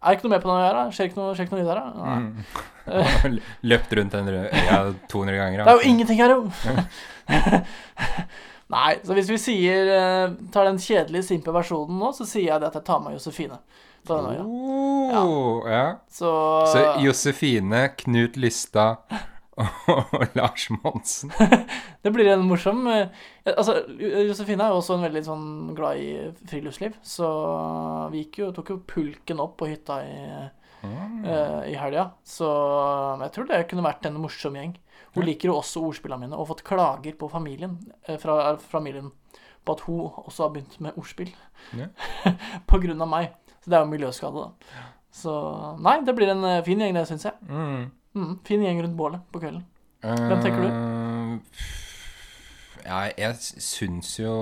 Er 0.04 0.12
det 0.12 0.18
ikke 0.18 0.28
noe 0.28 0.34
mer 0.36 0.44
på 0.44 0.52
den 0.52 0.62
øya? 0.62 0.86
Skjer 0.94 1.10
ikke 1.10 1.18
noe, 1.18 1.34
skjer 1.34 1.46
ikke 1.48 1.56
noe 1.56 1.64
videre? 1.64 1.84
Nei. 1.98 2.16
Mm. 2.22 3.38
Løpt 3.72 3.94
rundt 3.98 4.12
den 4.14 4.28
øya 4.36 4.80
200 5.08 5.38
ganger. 5.40 5.62
Det 5.64 5.64
er 5.64 5.70
jo 5.70 5.78
altså. 5.78 5.88
ingenting 5.88 6.18
her, 6.20 6.34
jo! 6.34 6.40
Nei, 8.74 8.90
så 9.04 9.16
hvis 9.16 9.28
vi 9.30 9.38
sier 9.40 9.90
eh, 9.92 10.34
tar 10.52 10.68
den 10.68 10.80
kjedelige, 10.80 11.26
simple 11.26 11.52
versjonen 11.56 11.98
nå, 12.00 12.12
så 12.16 12.26
sier 12.28 12.48
jeg 12.52 12.62
det 12.62 12.70
at 12.70 12.78
jeg 12.80 12.86
tar 12.86 13.02
med 13.04 13.16
Josefine 13.16 13.58
øya. 14.10 14.44
Oh, 15.24 15.62
ja. 15.70 15.84
Så, 16.10 16.30
Så 16.72 16.82
Josefine, 17.04 17.88
Knut 17.96 18.36
Lystad 18.36 18.96
og 19.56 20.24
Lars 20.38 20.68
Monsen. 20.82 21.30
Det 22.04 22.10
blir 22.12 22.26
en 22.32 22.42
morsom 22.48 22.86
eh, 22.90 23.06
Altså, 23.46 23.76
Josefine 23.98 24.64
er 24.66 24.72
jo 24.74 24.80
også 24.80 24.96
en 24.98 25.04
veldig 25.06 25.22
sånn 25.24 25.46
glad 25.78 26.00
i 26.02 26.08
friluftsliv, 26.50 26.96
så 27.06 27.28
vi 28.12 28.24
gikk 28.24 28.40
jo, 28.42 28.50
tok 28.56 28.72
jo 28.74 28.80
pulken 28.90 29.40
opp 29.44 29.54
på 29.60 29.68
hytta 29.70 30.00
i, 30.04 30.16
eh, 30.84 31.60
i 31.70 31.76
helga. 31.80 32.10
Så 32.26 32.48
jeg 33.22 33.32
tror 33.36 33.48
det 33.52 33.62
kunne 33.70 33.86
vært 33.86 34.08
en 34.10 34.18
morsom 34.20 34.58
gjeng. 34.58 34.74
Hun 35.14 35.22
Ja. 35.22 35.26
liker 35.28 35.48
jo 35.52 35.60
også 35.60 35.84
ordspillene 35.86 36.24
mine, 36.26 36.34
og 36.36 36.48
fått 36.50 36.64
klager 36.66 37.14
på 37.16 37.28
familien, 37.30 37.78
eh, 38.08 38.16
fra 38.18 38.56
familien 38.58 39.12
på 39.64 39.72
at 39.76 39.80
hun 39.86 40.00
også 40.26 40.42
har 40.42 40.50
begynt 40.50 40.80
med 40.80 40.96
ordspill. 40.98 41.30
Ja. 41.78 41.86
på 42.68 42.80
grunn 42.82 43.00
av 43.00 43.08
meg. 43.08 43.30
Så 43.64 43.72
det 43.72 43.78
er 43.78 43.86
jo 43.86 43.92
miljøskade, 43.94 44.44
da. 44.44 44.82
Så 45.14 45.34
nei, 45.80 45.96
det 46.04 46.12
blir 46.18 46.34
en 46.34 46.44
eh, 46.44 46.62
fin 46.66 46.82
gjeng, 46.82 46.92
det, 46.98 47.06
syns 47.08 47.24
jeg. 47.24 47.36
Mm. 47.48 47.86
Mm, 48.14 48.32
fin 48.44 48.64
gjeng 48.66 48.82
rundt 48.84 48.98
bålet 48.98 49.24
på 49.32 49.40
kvelden. 49.40 49.64
Hvem 50.04 50.42
tenker 50.44 50.60
du? 50.60 51.38
Ja, 52.84 53.06
jeg 53.16 53.38
syns 53.40 54.10
jo 54.20 54.34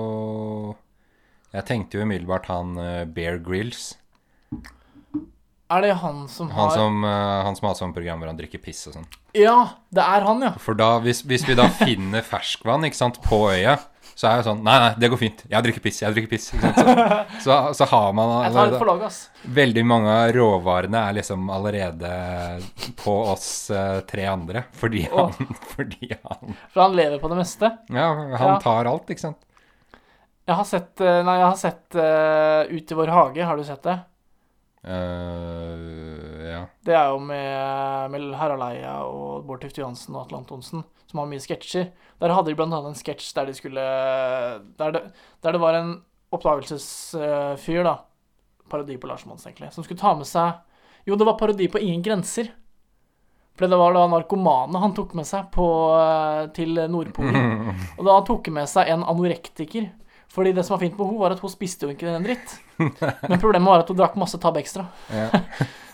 Jeg 1.53 1.63
tenkte 1.69 1.95
jo 1.95 2.03
umiddelbart 2.03 2.49
han 2.51 2.75
eh, 2.81 3.03
Bear 3.07 3.39
Grills. 3.39 3.93
Er 5.71 5.85
det 5.85 5.93
han 6.01 6.25
som 6.27 6.51
har 6.51 6.67
Han 6.67 6.75
som, 6.75 7.05
eh, 7.07 7.39
han 7.47 7.55
som 7.55 7.69
har 7.69 7.77
sånn 7.79 7.95
program 7.95 8.19
hvor 8.19 8.33
han 8.33 8.41
drikker 8.41 8.59
piss 8.61 8.83
og 8.89 8.97
sånn. 8.97 9.07
Ja, 9.37 9.77
det 9.93 10.03
er 10.03 10.27
han, 10.27 10.43
ja. 10.43 10.51
For 10.61 10.75
da, 10.77 10.97
hvis, 11.05 11.23
hvis 11.29 11.47
vi 11.47 11.55
da 11.57 11.69
finner 11.85 12.25
ferskvann 12.25 12.83
ikke 12.89 12.99
sant, 12.99 13.21
på 13.23 13.45
øya, 13.53 13.77
så 14.13 14.27
er 14.29 14.39
jo 14.39 14.45
sånn 14.45 14.59
Nei, 14.65 14.75
nei, 14.83 14.89
det 15.01 15.09
går 15.09 15.19
fint. 15.21 15.39
Jeg 15.49 15.65
drikker 15.65 15.83
piss. 15.83 16.01
Jeg 16.03 16.15
drikker 16.15 16.31
piss. 16.35 16.49
Så, 16.51 16.57
så, 17.45 17.57
så 17.77 17.87
har 17.89 18.11
man 18.17 18.33
Jeg 18.45 18.51
allerede. 18.53 19.09
Veldig 19.57 19.85
mange 19.89 20.11
av 20.13 20.33
råvarene 20.35 21.01
er 21.09 21.17
liksom 21.19 21.49
allerede 21.53 22.11
på 23.01 23.15
oss 23.33 23.47
eh, 23.73 23.99
tre 24.09 24.27
andre. 24.29 24.65
Fordi 24.77 25.07
han, 25.11 25.33
fordi 25.73 26.11
han 26.13 26.55
For 26.73 26.85
han 26.85 26.95
lever 26.99 27.17
på 27.23 27.31
det 27.33 27.39
meste. 27.41 27.71
Ja, 27.89 28.11
han 28.13 28.37
Ja. 28.37 28.59
tar 28.63 28.89
alt, 28.91 29.09
ikke 29.09 29.25
sant. 29.29 29.41
Jeg 30.43 30.59
har 30.59 30.67
sett 30.67 31.01
eh, 31.01 31.21
Nei, 31.23 31.37
jeg 31.39 31.47
har 31.47 31.59
sett 31.59 31.95
uh, 31.95 32.67
Ut 32.67 32.91
i 32.91 32.97
vår 32.99 33.11
hage. 33.15 33.45
Har 33.47 33.57
du 33.57 33.63
sett 33.67 33.83
det? 33.87 33.97
Eh, 34.83 36.51
ja. 36.51 36.63
Det 36.83 36.95
er 36.95 37.11
jo 37.13 37.19
med, 37.23 38.11
med 38.11 38.33
Harald 38.35 38.65
Eia 38.67 38.97
og 39.07 39.45
Bård 39.47 39.63
Tufte 39.63 39.81
Johansen 39.81 40.15
og 40.17 40.25
Atle 40.25 40.41
Antonsen, 40.41 40.83
som 41.07 41.21
har 41.21 41.29
mye 41.31 41.43
sketsjer. 41.43 41.91
Der 42.19 42.33
hadde 42.35 42.51
de 42.51 42.57
blant 42.59 42.75
annet 42.75 42.91
en 42.91 42.99
sketsj 42.99 43.31
der 43.37 43.47
de 43.47 43.55
skulle 43.57 43.85
Der 44.79 44.95
det, 44.95 45.03
der 45.43 45.55
det 45.55 45.61
var 45.63 45.77
en 45.79 45.95
oppdagelsesfyr, 46.33 47.83
da. 47.85 47.97
Parodi 48.69 48.97
på 48.97 49.07
Lars 49.07 49.25
Mons, 49.29 49.45
egentlig. 49.45 49.71
Som 49.75 49.85
skulle 49.85 50.01
ta 50.01 50.15
med 50.17 50.27
seg 50.27 50.59
Jo, 51.05 51.17
det 51.19 51.27
var 51.27 51.37
parodi 51.39 51.67
på 51.69 51.81
Ingen 51.83 52.03
grenser. 52.03 52.51
For 53.53 53.69
det 53.69 53.77
var 53.77 53.93
da 53.93 54.07
narkomane 54.09 54.79
han 54.81 54.95
tok 54.97 55.11
med 55.13 55.27
seg 55.29 55.51
på, 55.53 55.65
eh, 55.93 56.47
til 56.57 56.79
Nordpolen. 56.89 57.69
Og 57.99 58.07
da 58.07 58.15
tok 58.25 58.49
han 58.49 58.57
med 58.57 58.71
seg 58.71 58.89
en 58.89 59.03
anorektiker. 59.05 59.91
Fordi 60.33 60.51
det 60.55 60.63
som 60.65 60.73
var 60.75 60.81
fint 60.81 60.97
med 60.97 61.07
henne, 61.07 61.21
var 61.21 61.35
at 61.35 61.41
hun 61.43 61.51
spiste 61.51 61.85
jo 61.85 61.93
ikke 61.93 62.09
den 62.09 62.25
dritt. 62.25 62.55
Men 62.79 63.39
problemet 63.39 63.69
var 63.69 63.83
at 63.83 63.91
hun 63.91 63.99
drakk 63.99 64.15
masse 64.17 64.39
Tab 64.41 64.57
Extra. 64.61 64.87
ja. 65.13 65.29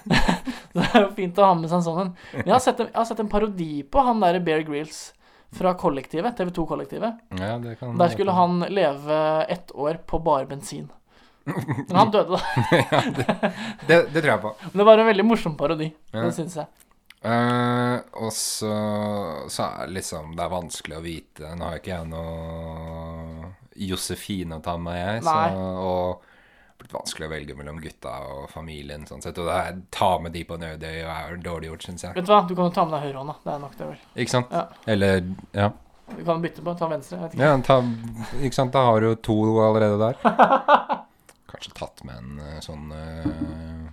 Det 0.09 0.85
er 0.85 1.03
jo 1.03 1.09
fint 1.17 1.39
å 1.41 1.47
ha 1.49 1.55
med 1.57 1.69
seg 1.69 1.79
en 1.79 1.85
sånn 1.85 1.97
en. 2.01 2.11
Jeg 2.37 2.53
har 2.53 2.61
sett 2.63 2.79
en, 2.81 2.87
jeg 2.87 2.97
har 2.97 3.07
sett 3.09 3.19
en 3.21 3.29
parodi 3.29 3.81
på 3.83 4.03
han 4.05 4.21
der 4.23 4.37
Bear 4.45 4.61
Grylls 4.65 5.09
fra 5.51 5.73
kollektivet, 5.77 6.37
TV2-kollektivet. 6.37 7.19
ja, 7.39 7.57
det 7.59 7.75
kan 7.79 7.97
Der 7.97 8.13
skulle 8.13 8.31
han 8.37 8.63
leve 8.69 9.43
ett 9.49 9.71
år 9.75 9.99
på 10.05 10.21
bare 10.23 10.45
bensin. 10.45 10.87
Men 11.43 11.95
han 11.95 12.11
døde, 12.11 12.37
da. 12.37 12.41
det, 13.87 13.97
det 14.13 14.21
tror 14.21 14.31
jeg 14.31 14.41
på. 14.41 14.53
Men 14.69 14.77
det 14.77 14.87
var 14.91 15.01
en 15.01 15.09
veldig 15.09 15.25
morsom 15.25 15.57
parodi. 15.57 15.89
Ja. 16.11 16.27
Det 16.27 16.35
syns 16.37 16.59
jeg. 16.61 16.69
Uh, 17.19 17.99
og 18.23 18.31
så, 18.31 18.69
så 19.51 19.65
er 19.65 19.89
det 19.89 19.97
liksom 19.97 20.37
Det 20.37 20.43
er 20.45 20.51
vanskelig 20.53 20.95
å 20.95 21.03
vite. 21.03 21.49
Nå 21.57 21.67
har 21.67 21.81
ikke 21.81 21.91
jeg 21.91 22.07
noe 22.13 23.18
Josefine 23.87 24.59
å 24.59 24.63
ta 24.65 24.75
med, 24.81 24.99
jeg. 24.99 25.23
Så, 25.23 25.35
og 25.79 26.25
det 26.79 26.85
blitt 26.85 26.95
vanskelig 26.95 27.27
å 27.27 27.31
velge 27.33 27.55
mellom 27.59 27.79
gutta 27.83 28.13
og 28.31 28.45
familien. 28.53 29.03
Sånn 29.07 29.23
sett, 29.23 29.37
og 29.41 29.49
det 29.49 29.57
er, 29.59 29.81
ta 29.91 30.13
med 30.23 30.31
de 30.35 30.45
på 30.47 30.55
en 30.55 30.65
øde 30.69 30.87
øy 30.87 31.01
er 31.03 31.37
dårlig 31.43 31.71
gjort, 31.71 31.85
syns 31.89 32.05
jeg. 32.05 32.15
Vet 32.15 32.27
du 32.27 32.31
hva, 32.31 32.39
du 32.47 32.55
kan 32.55 32.69
jo 32.69 32.75
ta 32.77 32.85
med 32.87 32.95
deg 32.95 33.05
høyrehånda. 33.09 33.35
Det 33.43 33.53
er 33.53 33.61
nok, 33.65 33.75
det, 33.75 33.89
vel. 33.89 34.05
Ikke 34.23 34.35
sant? 34.37 34.55
Ja. 34.55 34.65
Eller 34.95 35.21
Ja. 35.57 35.71
Du 36.09 36.23
kan 36.25 36.41
bytte 36.41 36.63
på. 36.65 36.73
Ta 36.73 36.87
venstre. 36.89 37.19
Vet 37.21 37.35
ikke. 37.35 37.45
ja 37.45 37.57
ta, 37.61 37.75
ikke 38.39 38.57
sant? 38.57 38.73
Da 38.73 38.81
har 38.87 39.03
du 39.03 39.11
jo 39.11 39.17
to 39.27 39.35
allerede 39.61 39.99
der. 40.01 40.17
Kanskje 41.51 41.75
tatt 41.77 42.01
med 42.07 42.17
en 42.17 42.39
eh, 42.45 42.57
sånn 42.63 42.89
eh, 42.93 43.85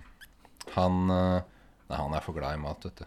Han 0.77 1.13
eh, 1.13 1.37
Nei, 1.87 1.99
han 1.99 2.15
er 2.17 2.23
for 2.25 2.35
glad 2.35 2.57
i 2.57 2.59
mat, 2.59 2.83
vet 2.83 3.03
du. 3.03 3.05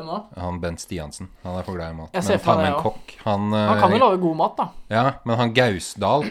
Hvem 0.00 0.08
nå? 0.08 0.18
Han 0.40 0.60
Bent 0.62 0.80
Stiansen. 0.80 1.28
Han 1.44 1.58
er 1.60 1.66
for 1.66 1.76
glad 1.76 1.92
i 1.92 1.98
mat. 1.98 2.16
Jeg 2.16 2.24
ser 2.24 2.38
Men 2.38 2.44
for 2.46 2.60
meg 2.60 2.66
det, 2.66 2.72
en 2.72 2.82
kokk. 2.86 3.14
Han, 3.26 3.52
Han 3.52 3.78
kan 3.80 3.92
eh, 3.92 3.98
jo 3.98 4.02
lage 4.06 4.20
god 4.24 4.40
mat, 4.40 4.56
da. 4.56 4.66
Ja, 4.88 5.04
men 5.28 5.40
han 5.40 5.54
Gausdal 5.54 6.26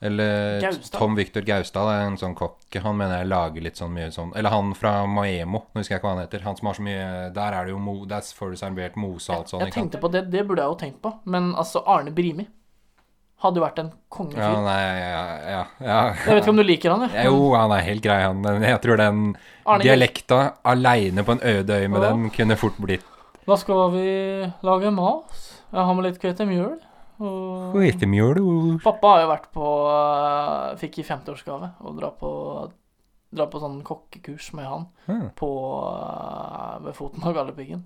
Eller 0.00 0.60
Gausdal? 0.62 0.98
Tom 0.98 1.16
Victor 1.18 1.46
Gausdal 1.46 1.90
er 1.92 2.04
en 2.06 2.18
sånn 2.18 2.34
kokk. 2.38 2.58
Han 2.82 2.98
mener 2.98 3.22
jeg 3.22 3.30
lager 3.30 3.64
litt 3.66 3.80
sånn 3.80 3.94
mye 3.94 4.10
sånn 4.14 4.34
Eller 4.38 4.54
han 4.54 4.74
fra 4.78 5.00
Maemo, 5.06 5.64
nå 5.72 5.80
husker 5.82 5.96
jeg 5.96 6.02
ikke 6.02 6.10
hva 6.10 6.16
han 6.16 6.24
heter. 6.26 6.44
Han 6.46 6.58
som 6.58 6.70
har 6.70 6.78
så 6.78 6.86
mye 6.86 7.08
Der 7.34 7.56
er 7.56 7.66
det 7.66 7.74
jo 7.74 7.80
mo, 7.82 7.96
Der 8.10 8.22
får 8.38 8.54
du 8.54 8.60
servert 8.60 8.98
mose 8.98 9.32
og 9.32 9.38
alt 9.38 9.54
sånt. 9.54 9.64
Jeg 9.64 9.72
ikke 9.72 9.80
tenkte 9.80 10.02
på 10.02 10.12
det, 10.14 10.26
det 10.34 10.46
burde 10.46 10.66
jeg 10.66 10.74
jo 10.74 10.80
tenkt 10.82 11.02
på. 11.06 11.14
Men 11.26 11.54
altså, 11.54 11.82
Arne 11.86 12.14
Brimi 12.14 12.46
hadde 13.44 13.60
jo 13.60 13.64
vært 13.64 13.78
en 13.82 13.90
Ja, 14.34 14.48
nei, 14.64 14.78
ja, 14.82 15.20
ja, 15.52 15.60
ja. 15.84 15.98
Jeg 16.24 16.34
vet 16.34 16.42
ikke 16.42 16.50
om 16.54 16.58
du 16.58 16.64
liker 16.66 16.94
han, 16.94 17.04
jeg. 17.10 17.26
Jo, 17.28 17.52
han 17.54 17.70
er 17.76 17.84
helt 17.86 18.02
grei, 18.02 18.18
han. 18.24 18.42
Jeg 18.64 18.80
tror 18.82 18.96
den 18.98 19.20
Arne- 19.64 19.82
dialekta 19.86 20.40
aleine 20.64 21.22
på 21.24 21.36
en 21.36 21.42
øde 21.52 21.78
øy 21.78 21.86
med 21.88 22.02
den 22.02 22.30
kunne 22.34 22.56
fort 22.58 22.78
blitt 22.82 23.04
Da 23.46 23.56
skal 23.56 23.90
vi 23.94 24.06
lage 24.66 24.90
mat. 24.92 25.38
Jeg 25.72 25.84
har 25.84 25.94
med 25.94 26.04
litt 26.08 26.18
hvetemjøl. 26.22 26.78
Og 27.20 27.72
Hvetemjøl 27.74 28.78
pappa 28.84 29.14
har 29.16 29.22
jo 29.24 29.30
vært 29.32 29.46
på 29.52 29.68
øh, 29.90 30.76
Fikk 30.78 31.00
i 31.00 31.06
50-årsgave 31.08 31.70
å 31.82 31.94
dra 31.98 32.10
på 32.14 32.30
Dra 33.34 33.44
på 33.50 33.58
sånn 33.60 33.80
kokkekurs 33.84 34.52
med 34.56 34.64
han 34.70 34.84
på 35.36 35.48
øh, 35.92 36.84
ved 36.86 36.94
foten 36.96 37.26
av 37.26 37.34
Galdhøpiggen. 37.36 37.82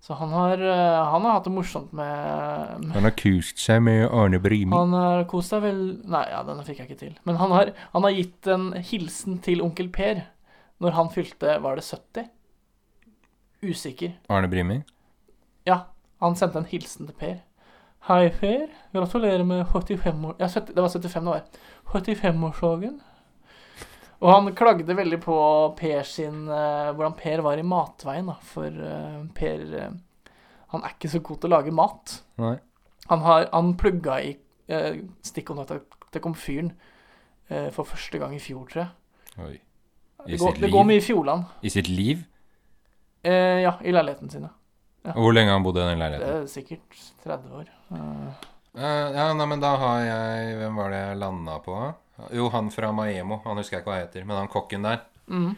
Så 0.00 0.16
han 0.16 0.30
har, 0.32 0.56
øh, 0.64 1.06
han 1.12 1.24
har 1.26 1.34
hatt 1.36 1.44
det 1.44 1.52
morsomt 1.52 1.92
med, 1.92 2.86
med 2.86 2.94
Han 2.96 3.04
har 3.04 3.12
kost 3.20 3.60
seg 3.60 3.82
med 3.84 4.06
Arne 4.08 4.40
Brimi. 4.40 4.72
Han 4.72 4.94
har 4.96 5.26
kost 5.28 5.52
seg 5.52 5.60
vel 5.66 5.82
Nei, 6.08 6.24
ja, 6.32 6.40
denne 6.46 6.64
fikk 6.64 6.80
jeg 6.80 6.88
ikke 6.88 7.00
til. 7.02 7.18
Men 7.28 7.36
han 7.36 7.52
har, 7.52 7.72
han 7.92 8.06
har 8.08 8.16
gitt 8.16 8.48
en 8.48 8.70
hilsen 8.90 9.42
til 9.44 9.60
onkel 9.64 9.90
Per 9.92 10.22
når 10.80 10.96
han 10.96 11.12
fylte 11.12 11.58
Var 11.60 11.76
det 11.76 11.84
70? 11.84 12.30
Usikker. 13.60 14.16
Arne 14.32 14.48
Brimi? 14.48 14.80
Ja, 15.68 15.82
han 16.24 16.36
sendte 16.36 16.62
en 16.62 16.70
hilsen 16.70 17.10
til 17.10 17.18
Per. 17.20 17.36
Hei, 18.08 18.30
Per. 18.32 18.70
Gratulerer 18.96 19.44
med 19.44 19.66
75 19.68 20.24
år... 20.24 20.38
Ja, 20.40 20.48
70, 20.48 20.72
det 20.74 20.82
var 20.82 20.88
75 20.88 21.28
år. 21.28 21.42
var. 21.92 22.00
75-årsdagen. 22.00 23.00
Og 24.20 24.28
han 24.28 24.50
klagde 24.56 24.96
veldig 24.96 25.18
på 25.24 25.34
Per 25.78 26.02
sin 26.04 26.42
uh, 26.50 26.90
Hvordan 26.92 27.14
Per 27.16 27.40
var 27.46 27.60
i 27.60 27.64
matveien, 27.64 28.28
da. 28.28 28.36
For 28.44 28.68
uh, 28.68 29.22
Per 29.36 29.62
uh, 29.72 29.86
Han 30.74 30.84
er 30.84 30.92
ikke 30.94 31.08
så 31.12 31.22
god 31.24 31.40
til 31.40 31.48
å 31.48 31.54
lage 31.54 31.72
mat. 31.74 32.18
Nei. 32.42 32.58
Han, 33.08 33.24
har, 33.24 33.48
han 33.54 33.72
plugga 33.80 34.18
i 34.22 34.34
uh, 34.70 35.00
stikkontakta 35.26 35.80
til 36.10 36.24
komfyren 36.24 36.72
for 37.74 37.82
første 37.82 38.14
gang 38.22 38.30
i 38.36 38.38
fjor, 38.38 38.62
tror 38.70 38.78
jeg. 38.84 38.90
Oi. 39.42 39.54
I 40.22 40.36
Det 40.36 40.36
går, 40.38 40.52
det 40.62 40.68
går 40.70 40.84
mye 40.86 41.00
i 41.00 41.02
Fjordland. 41.02 41.48
I 41.66 41.72
sitt 41.74 41.88
liv? 41.90 42.20
Ja, 43.26 43.72
i 43.82 43.90
leiligheten 43.90 44.30
sin. 44.30 44.44
ja. 45.02 45.14
Hvor 45.16 45.34
lenge 45.34 45.50
har 45.50 45.58
han 45.58 45.64
bodd 45.66 45.80
i 45.80 45.82
den 45.82 45.96
Det 45.96 45.98
leiligheten? 45.98 46.44
er 46.44 46.46
sikkert 46.46 47.00
30 47.24 47.56
år. 47.58 47.72
Ja, 48.78 49.24
nei, 49.34 49.46
men 49.50 49.62
da 49.64 49.72
har 49.82 50.04
jeg 50.06 50.54
Hvem 50.60 50.78
var 50.78 50.94
det 50.94 51.00
jeg 51.02 51.18
landa 51.24 51.58
på? 51.64 51.78
Jo, 52.36 52.48
han 52.54 52.70
fra 52.74 52.92
Maemo. 52.96 53.40
Han 53.44 53.60
husker 53.60 53.78
jeg 53.78 53.84
ikke 53.84 53.92
hva 53.92 54.00
heter, 54.02 54.24
men 54.28 54.40
han 54.42 54.52
kokken 54.52 54.86
der. 54.88 55.04
mm. 55.26 55.50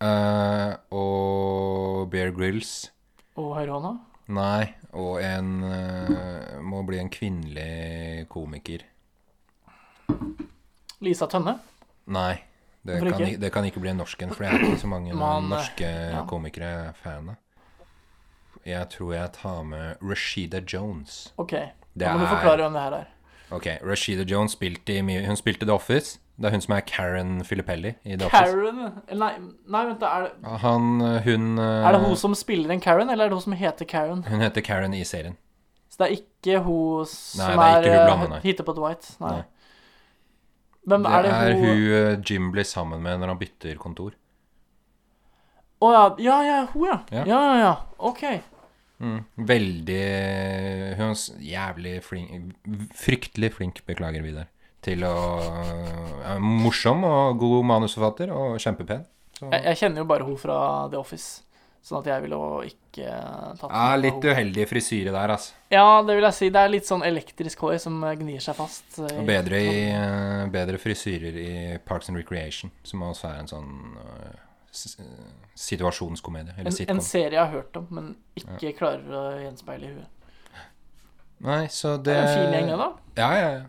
Uh, 0.00 0.72
og 0.96 2.06
Bear 2.08 2.30
Grills. 2.32 2.88
Og 3.36 3.50
Herona? 3.58 3.98
Nei, 4.32 4.70
og 4.96 5.18
en 5.20 5.50
uh, 5.60 6.60
Må 6.64 6.80
bli 6.88 6.96
en 7.02 7.10
kvinnelig 7.12 8.24
komiker. 8.32 8.86
Lisa 11.04 11.28
Tønne. 11.28 11.58
Nei. 12.08 12.38
Det 12.82 12.96
kan, 13.04 13.40
det 13.40 13.50
kan 13.52 13.66
ikke 13.68 13.80
bli 13.82 13.90
en 13.92 13.98
norsk 14.00 14.22
en, 14.24 14.30
for 14.32 14.46
det 14.46 14.54
er 14.54 14.62
ikke 14.64 14.80
så 14.80 14.88
mange 14.88 15.12
Man, 15.12 15.44
eh, 15.44 15.50
norske 15.52 15.88
ja. 15.90 16.22
komikere 16.28 16.68
jeg 16.70 16.86
er 16.86 16.94
fan 16.96 17.28
av. 17.34 17.36
Jeg 18.64 18.88
tror 18.94 19.12
jeg 19.14 19.32
tar 19.36 19.60
med 19.68 20.00
Rashida 20.00 20.62
Jones. 20.64 21.34
OK. 21.36 21.52
Da 21.92 22.14
må 22.14 22.24
du 22.24 22.30
forklare 22.30 22.64
hvem 22.64 22.76
det 22.76 22.84
her 22.86 22.96
er. 23.02 23.10
Ok, 23.50 23.66
Rashida 23.82 24.24
Jones 24.28 24.54
spilte 24.54 24.94
i 24.94 25.02
mye 25.02 25.24
Hun 25.26 25.38
spilte 25.38 25.66
The 25.66 25.74
Office. 25.74 26.18
Det 26.40 26.48
er 26.48 26.54
hun 26.54 26.62
som 26.64 26.74
er 26.76 26.84
Karen 26.88 27.32
Filippelli 27.44 27.94
i 28.04 28.16
The 28.16 28.28
Office. 28.28 28.52
Karen 28.52 28.78
Eller 29.08 29.18
Nei, 29.20 29.52
nei 29.68 29.84
vent, 29.90 30.00
da, 30.00 30.10
er 30.16 30.28
det, 30.28 30.52
Han, 30.62 30.88
hun 31.26 31.58
eh, 31.60 31.86
er 31.88 31.96
det 31.96 32.02
hun 32.06 32.16
som 32.16 32.36
spiller 32.38 32.72
en 32.72 32.80
Karen, 32.80 33.10
eller 33.12 33.26
er 33.26 33.32
det 33.32 33.40
hun 33.40 33.44
som 33.48 33.56
heter 33.60 33.88
Karen? 33.90 34.22
Hun 34.28 34.44
heter 34.44 34.64
Karen 34.64 34.94
i 34.96 35.02
serien. 35.04 35.36
Så 35.90 36.00
det 36.00 36.06
er 36.06 36.14
ikke 36.20 36.62
hun 36.64 37.10
som 37.10 37.58
Nei, 37.58 37.72
det 37.82 37.90
er 37.90 37.90
ikke 37.90 37.98
er 37.98 38.08
blonde, 38.08 38.30
nei. 38.38 38.54
På 38.70 38.76
Dwight? 38.78 39.10
Nei. 39.20 39.34
Nei. 39.40 39.42
Hvem 40.90 41.04
Det 41.04 41.12
er 41.12 41.22
det 41.26 41.34
er 41.34 41.58
hun 41.58 41.66
hun 41.66 41.92
eh, 41.98 42.14
Jim 42.30 42.50
blir 42.54 42.64
sammen 42.64 43.02
med 43.04 43.20
når 43.20 43.34
han 43.34 43.42
bytter 43.42 43.76
kontor. 43.82 44.16
Å 45.80 45.92
ja. 45.92 46.06
Ja, 46.20 46.38
ja, 46.44 46.56
hun, 46.72 46.86
ja. 46.88 46.98
Ja. 47.12 47.26
Ja, 47.28 47.42
ja, 47.50 47.58
ja. 47.60 47.74
OK. 47.98 48.24
Mm. 49.00 49.20
Veldig 49.48 50.00
Hun 50.98 51.12
er 51.14 51.20
jævlig 51.40 51.92
flink 52.04 52.50
Fryktelig 53.00 53.54
flink, 53.56 53.80
beklager 53.88 54.24
Vidar, 54.24 54.50
til 54.84 55.04
å 55.08 55.14
ja, 55.40 56.34
Morsom 56.40 57.06
og 57.08 57.38
god 57.40 57.70
manusforfatter 57.70 58.32
og 58.34 58.58
kjempepen. 58.60 59.06
Så 59.38 59.48
Jeg, 59.48 59.64
jeg 59.70 59.80
kjenner 59.80 60.02
jo 60.02 60.10
bare 60.10 60.26
hun 60.28 60.36
fra 60.40 60.58
The 60.92 61.00
Office, 61.00 61.46
sånn 61.80 62.02
at 62.02 62.10
jeg 62.12 62.26
ville 62.26 62.36
jo 62.36 62.60
ikke 62.68 63.14
tatt 63.62 63.72
ja, 63.72 63.96
litt 63.96 64.28
uheldig 64.28 64.68
frisyre 64.68 65.14
der, 65.16 65.32
altså. 65.36 65.56
Ja, 65.72 65.86
det 66.04 66.18
vil 66.18 66.28
jeg 66.28 66.36
si. 66.36 66.50
Det 66.52 66.60
er 66.60 66.74
litt 66.74 66.88
sånn 66.90 67.06
elektrisk 67.08 67.64
hår 67.64 67.78
som 67.80 67.96
gnir 68.20 68.44
seg 68.44 68.58
fast. 68.58 68.98
I, 69.00 69.08
Og 69.14 69.24
bedre, 69.28 69.62
i, 69.64 69.80
eh, 69.94 70.44
bedre 70.52 70.80
frisyrer 70.82 71.40
i 71.40 71.50
Parks 71.88 72.12
and 72.12 72.20
Recreation, 72.20 72.72
som 72.84 73.08
også 73.08 73.30
er 73.32 73.40
en 73.40 73.52
sånn 73.54 73.72
eh, 73.96 74.28
eh, 74.28 74.46
situasjonskomedie. 74.70 76.54
Eller 76.58 76.70
En, 76.86 76.96
en 76.96 77.02
serie 77.04 77.36
jeg 77.36 77.42
har 77.42 77.52
hørt 77.52 77.76
om, 77.80 77.86
men 77.90 78.10
ikke 78.38 78.72
klarer 78.78 79.14
å 79.18 79.22
gjenspeile 79.42 79.88
i 79.88 79.92
huet. 79.96 80.08
Nei, 81.40 81.62
så 81.72 81.94
Det 81.96 82.04
det 82.10 82.16
er 82.16 82.26
en 82.26 82.34
fin 82.36 82.58
gjeng, 82.58 82.72
da. 82.78 82.88
Ja, 83.16 83.30
ja, 83.38 83.50
ja. 83.58 83.62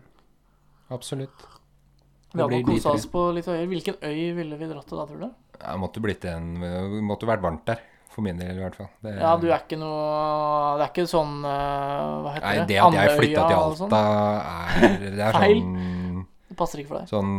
Absolutt. 0.92 1.46
Vi 2.32 2.40
hadde 2.40 2.62
kosa 2.64 2.92
oss 2.96 3.06
på 3.12 3.22
litt 3.36 3.48
øyer. 3.48 3.64
Hvilken 3.68 3.96
øy 4.04 4.20
ville 4.36 4.56
vi 4.60 4.68
dratt 4.68 4.86
til 4.88 5.00
da, 5.00 5.06
tror 5.08 5.22
du? 5.24 5.30
Det 5.62 5.78
måtte 5.80 6.00
blitt 6.04 6.24
en 6.28 6.54
Det 6.60 7.02
måtte 7.04 7.28
vært 7.28 7.42
varmt 7.44 7.64
der. 7.68 7.80
For 8.12 8.20
min 8.20 8.36
del, 8.36 8.58
i 8.58 8.60
hvert 8.60 8.74
fall. 8.76 8.90
Det, 9.00 9.14
Ja, 9.22 9.30
du 9.40 9.46
er 9.48 9.62
ikke 9.62 9.78
noe 9.80 10.74
Det 10.76 10.84
er 10.84 10.90
ikke 10.92 11.04
sånn 11.08 11.38
eh, 11.48 12.10
Hva 12.26 12.32
heter 12.34 12.44
Nei, 12.44 12.56
det? 12.58 12.66
det 12.68 12.76
at 12.84 12.96
jeg 12.98 13.14
flytta 13.22 13.44
til 13.48 13.56
og 13.56 13.76
sånn. 13.78 13.94
Alta, 13.96 14.82
er 14.84 14.98
Det 15.16 15.22
er 15.24 15.32
Feil. 15.38 15.62
sånn 15.62 16.26
Det 16.50 16.56
passer 16.60 16.82
ikke 16.82 16.90
for 16.92 16.98
deg. 17.00 17.08
Sånn 17.08 17.32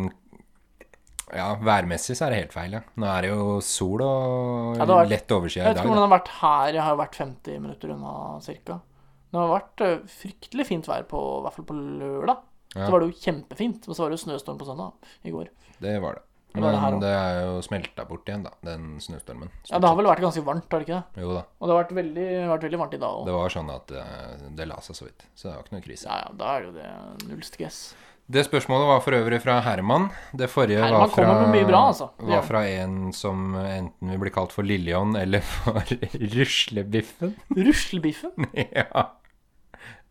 Ja, 1.33 1.47
værmessig 1.57 2.15
så 2.17 2.27
er 2.27 2.33
det 2.33 2.39
helt 2.43 2.53
feil, 2.55 2.75
ja. 2.77 2.81
Nå 3.01 3.07
er 3.09 3.25
det 3.25 3.29
jo 3.33 3.59
sol 3.65 4.01
og 4.05 4.77
Ja, 4.77 4.85
vært- 4.85 5.09
lett 5.09 5.27
overskya 5.33 5.63
Jeg 5.63 5.73
vet 5.73 5.77
ikke 5.81 5.89
om 5.89 5.93
hvordan 5.95 6.03
det 6.03 6.09
har 6.09 6.19
vært 6.19 6.33
her. 6.39 6.73
Jeg 6.73 6.83
har 6.83 6.91
jo 6.95 7.01
vært 7.03 7.15
50 7.21 7.59
minutter 7.59 7.93
unna 7.95 8.39
cirka. 8.41 8.79
Det 9.33 9.39
har 9.41 9.49
vært 9.59 9.81
eh, 9.81 9.97
fryktelig 10.05 10.65
fint 10.67 10.85
vær 10.85 11.07
på, 11.09 11.21
i 11.39 11.41
hvert 11.47 11.53
fall 11.57 11.65
på 11.65 11.77
lørdag. 11.79 12.37
Ja. 12.75 12.85
Så 12.85 12.91
var 12.91 12.99
det 13.01 13.09
jo 13.09 13.19
kjempefint. 13.23 13.87
Og 13.89 13.95
så 13.95 14.03
var 14.05 14.09
det 14.13 14.19
jo 14.19 14.25
snøstorm 14.27 14.59
på 14.61 14.65
søndag 14.69 14.93
i 15.25 15.31
går. 15.33 15.49
Det 15.81 15.95
var 16.01 16.13
det. 16.19 16.23
Men 16.53 16.61
det 16.69 16.99
det 17.01 17.09
er 17.09 17.37
jo 17.47 17.61
smelta 17.65 18.03
bort 18.05 18.27
igjen, 18.29 18.43
da, 18.45 18.51
den 18.61 18.99
snøstormen. 19.01 19.49
Ja, 19.71 19.79
det 19.79 19.89
har 19.89 19.95
vel 19.97 20.05
vært 20.05 20.21
ganske 20.21 20.43
varmt, 20.45 20.69
har 20.69 20.79
det 20.83 20.85
ikke 20.85 20.99
det? 21.01 21.23
Jo 21.23 21.33
da. 21.33 21.41
Og 21.57 21.65
det 21.67 21.73
har 21.73 21.79
vært 21.83 21.95
veldig, 21.97 22.27
vært 22.51 22.61
veldig 22.67 22.79
varmt 22.83 22.93
i 22.93 22.99
dag 23.01 23.09
òg. 23.09 23.25
Det 23.25 23.33
var 23.33 23.49
sånn 23.49 23.71
at 23.73 23.87
det, 23.89 24.03
det 24.59 24.67
la 24.69 24.77
seg 24.85 24.95
så 24.99 25.07
vidt. 25.07 25.25
Så 25.33 25.49
det 25.49 25.55
var 25.55 25.63
ikke 25.65 25.73
noe 25.79 25.85
krise. 25.87 26.05
Ja, 26.05 26.19
ja, 26.27 26.29
da 26.37 26.51
er 26.53 26.61
det 26.61 26.67
jo 26.69 26.75
det 26.77 27.27
null 27.31 27.41
stress. 27.41 27.79
Det 28.31 28.45
spørsmålet 28.47 28.87
var 28.87 29.01
for 29.03 29.15
øvrig 29.17 29.41
fra 29.43 29.57
Herman. 29.65 30.05
Det 30.31 30.47
forrige 30.49 30.79
Herman 30.79 31.01
var 31.03 31.09
fra, 31.11 31.65
bra, 31.67 31.81
altså. 31.89 32.07
Var 32.23 32.45
fra 32.47 32.61
en 32.71 33.11
som 33.13 33.51
enten 33.59 34.13
vil 34.13 34.21
bli 34.21 34.31
kalt 34.31 34.53
for 34.55 34.63
Lillian 34.63 35.15
eller 35.19 35.43
for 35.43 35.83
Ruslebiffen. 36.37 37.35
Ruslebiffen? 37.57 38.47
ja. 38.79 39.03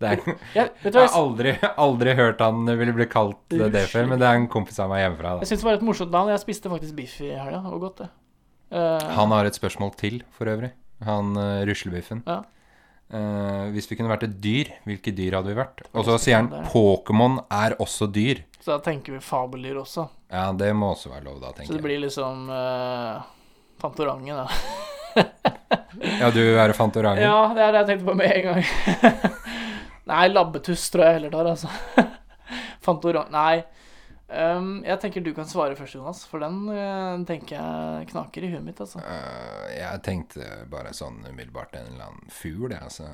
Det 0.02 0.10
er, 0.10 0.22
Jeg, 0.56 0.70
jeg 0.82 0.92
har 0.98 1.14
aldri, 1.16 1.52
aldri 1.78 2.14
hørt 2.18 2.40
han 2.42 2.66
ville 2.66 2.92
bli 2.96 3.06
kalt 3.10 3.38
det, 3.54 3.70
det 3.72 3.84
før, 3.92 4.08
men 4.10 4.20
det 4.20 4.26
er 4.28 4.40
en 4.40 4.48
kompis 4.50 4.80
av 4.82 4.90
meg 4.90 5.04
hjemmefra. 5.04 5.36
jeg 5.38 5.44
Da. 5.46 5.48
syns 5.52 5.62
det 5.62 5.68
var 5.70 5.78
et 5.78 5.84
morsomt 5.86 6.12
navn. 6.14 6.32
Jeg 6.34 6.42
spiste 6.42 6.72
faktisk 6.72 6.96
biff 6.98 7.14
i 7.22 7.30
helga. 7.30 7.60
Det 7.62 7.70
var 7.72 7.82
godt, 7.86 8.02
det. 8.02 8.08
Uh, 8.72 9.12
Han 9.16 9.32
har 9.36 9.46
et 9.48 9.56
spørsmål 9.56 9.94
til, 10.00 10.22
for 10.36 10.50
øvrig. 10.50 10.72
Han 11.06 11.32
uh, 11.38 11.62
Ruslebiffen. 11.68 12.24
Ja. 12.26 12.42
Eh, 13.12 13.64
hvis 13.74 13.90
vi 13.90 13.96
kunne 13.98 14.08
vært 14.08 14.24
et 14.24 14.36
dyr, 14.40 14.70
hvilke 14.88 15.12
dyr 15.12 15.36
hadde 15.36 15.52
vi 15.52 15.58
vært? 15.58 15.82
Og 15.92 16.06
så 16.06 16.16
sier 16.20 16.40
han 16.40 16.48
Pokémon 16.72 17.42
er 17.52 17.76
også 17.82 18.08
dyr. 18.08 18.40
Så 18.62 18.72
da 18.72 18.78
tenker 18.84 19.16
vi 19.16 19.20
fabeldyr 19.24 19.82
også. 19.82 20.06
Ja, 20.32 20.46
det 20.56 20.70
må 20.78 20.94
også 20.94 21.12
være 21.12 21.26
lov, 21.26 21.42
da, 21.42 21.50
tenker 21.52 21.66
jeg. 21.66 21.68
Så 21.68 21.76
det 21.76 21.82
jeg. 21.82 21.88
blir 21.90 22.00
liksom 22.06 22.48
uh, 22.48 23.20
Fantorangen, 23.82 24.44
da. 24.44 24.48
Ja, 26.22 26.30
du 26.32 26.40
er 26.40 26.72
Fantorangen? 26.72 27.20
Ja, 27.20 27.52
det 27.52 27.62
er 27.62 27.74
det 27.74 27.80
jeg 27.82 27.88
tenkte 27.90 28.06
på 28.08 28.14
med 28.16 28.32
en 28.32 28.46
gang. 28.48 29.34
Nei, 30.12 30.22
labbetuss 30.32 30.86
tror 30.90 31.04
jeg 31.04 31.18
heller 31.18 31.34
tar, 31.34 31.50
altså. 31.52 32.06
Fantorang... 32.86 33.28
Nei. 33.34 33.60
Ehm, 34.32 34.68
jeg 34.86 34.98
tenker 35.02 35.24
du 35.24 35.32
kan 35.36 35.44
svare 35.48 35.76
først, 35.76 35.94
Jonas, 35.98 36.22
for 36.28 36.40
den 36.40 36.62
uh, 36.72 37.20
tenker 37.28 37.58
jeg 37.58 38.08
knaker 38.12 38.46
i 38.46 38.52
huet 38.54 38.64
mitt, 38.64 38.80
altså. 38.80 39.02
Uh, 39.04 39.66
jeg 39.76 40.02
tenkte 40.06 40.46
bare 40.72 40.94
sånn 40.96 41.20
umiddelbart 41.28 41.76
en 41.76 41.90
eller 41.92 42.06
annen 42.10 42.32
fugl, 42.32 42.72
jeg. 42.72 42.80
Altså, 42.80 43.08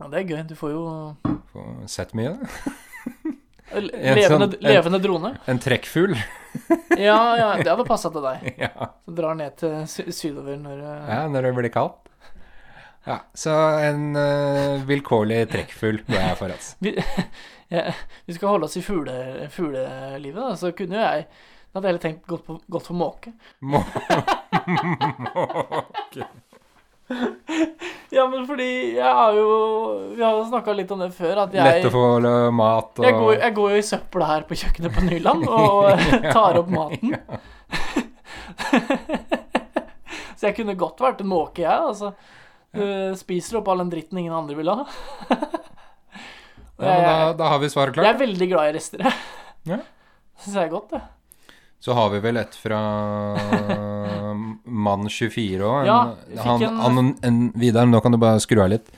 Ja, 0.00 0.08
det 0.08 0.22
er 0.22 0.28
gøy. 0.30 0.42
Du 0.48 0.54
får 0.56 0.70
jo 0.72 0.84
får 1.52 1.72
sett 1.90 2.14
mye, 2.18 2.36
da. 2.38 2.46
En 3.70 3.84
levende, 3.86 4.22
sånn- 4.26 4.42
en- 4.48 4.64
levende 4.66 4.98
drone. 4.98 5.28
En 5.46 5.60
trekkfugl. 5.62 6.16
Ja, 6.98 7.36
ja, 7.38 7.50
det 7.60 7.68
hadde 7.70 7.84
passa 7.86 8.10
til 8.10 8.24
deg. 8.24 8.48
ja. 8.64 8.88
Så 9.06 9.12
drar 9.14 9.36
ned 9.38 9.54
til 9.60 9.76
sy 9.88 10.08
sydover 10.10 10.56
når 10.58 10.80
eh, 10.82 11.04
ja, 11.12 11.20
når 11.30 11.46
det 11.46 11.52
blir 11.60 11.70
kaldt. 11.72 12.08
Ja, 13.06 13.20
så 13.38 13.54
en 13.86 14.10
uh, 14.18 14.82
vilkårlig 14.88 15.44
trekkfugl 15.52 16.02
går 16.08 16.18
jeg 16.18 16.36
for, 16.40 16.52
altså. 16.56 16.74
Vi, 17.70 17.82
vi 18.26 18.36
skal 18.36 18.52
holde 18.54 18.66
oss 18.68 18.76
i 18.76 18.82
fugle, 18.84 19.16
fuglelivet, 19.54 20.42
da, 20.42 20.56
så 20.58 20.72
kunne 20.76 20.98
jo 20.98 21.04
jeg 21.06 21.26
Da 21.30 21.78
hadde 21.78 21.86
jeg 21.86 21.92
heller 21.92 22.04
tenkt 22.04 22.24
godt 22.26 22.44
på, 22.46 22.58
godt 22.66 22.86
for 22.90 22.98
måke. 22.98 23.32
måke. 25.30 26.26
Ja, 28.10 28.24
men 28.30 28.42
fordi 28.46 28.96
jeg 28.96 29.06
har 29.06 29.34
jo 29.34 29.50
Vi 30.16 30.22
har 30.22 30.34
jo 30.34 30.46
snakka 30.50 30.74
litt 30.74 30.90
om 30.94 31.02
det 31.02 31.12
før, 31.14 31.44
at 31.44 31.54
jeg 31.54 31.62
Lett 31.66 31.86
å 31.86 31.92
få 31.94 32.02
mat 32.54 32.98
og 32.98 33.06
Jeg 33.06 33.14
går, 33.16 33.32
jeg 33.38 33.54
går 33.58 33.74
jo 33.74 33.78
i 33.78 33.86
søpla 33.86 34.28
her 34.32 34.46
på 34.48 34.58
kjøkkenet 34.58 34.96
på 34.96 35.04
Nyland 35.06 35.46
og 35.46 36.04
tar 36.34 36.58
opp 36.60 36.70
maten. 36.74 37.14
Så 40.34 40.48
jeg 40.48 40.56
kunne 40.56 40.78
godt 40.78 41.02
vært 41.02 41.22
en 41.22 41.30
måke, 41.30 41.62
jeg, 41.62 41.70
altså. 41.70 42.14
Du 42.72 42.82
spiser 43.18 43.58
opp 43.60 43.68
all 43.70 43.82
den 43.82 43.90
dritten 43.92 44.18
ingen 44.22 44.34
andre 44.34 44.56
vil 44.58 44.70
ha. 44.72 44.86
Ja, 46.80 46.94
men 46.96 47.04
da, 47.06 47.32
da 47.38 47.48
har 47.54 47.58
vi 47.62 47.68
svaret 47.72 47.94
klart. 47.94 48.06
jeg 48.08 48.14
er 48.14 48.20
veldig 48.24 48.48
glad 48.50 48.70
i 48.70 48.76
rester, 48.78 49.02
jeg. 49.04 49.12
Ja. 49.74 49.80
Syns 50.40 50.54
jeg 50.56 50.64
er 50.68 50.72
godt, 50.72 50.90
det. 50.96 51.02
Så 51.80 51.94
har 51.96 52.10
vi 52.12 52.18
vel 52.20 52.36
et 52.40 52.56
fra 52.60 52.78
Mann24 54.88 55.60
òg. 55.64 55.86
Ja, 55.88 55.98
vi 56.28 56.36
han, 56.44 56.62
en- 56.66 56.80
han, 56.84 57.14
en, 57.24 57.38
Vidar, 57.56 57.86
nå 57.88 58.00
kan 58.04 58.12
du 58.12 58.18
bare 58.20 58.40
skru 58.42 58.60
av 58.64 58.68
litt. 58.72 58.90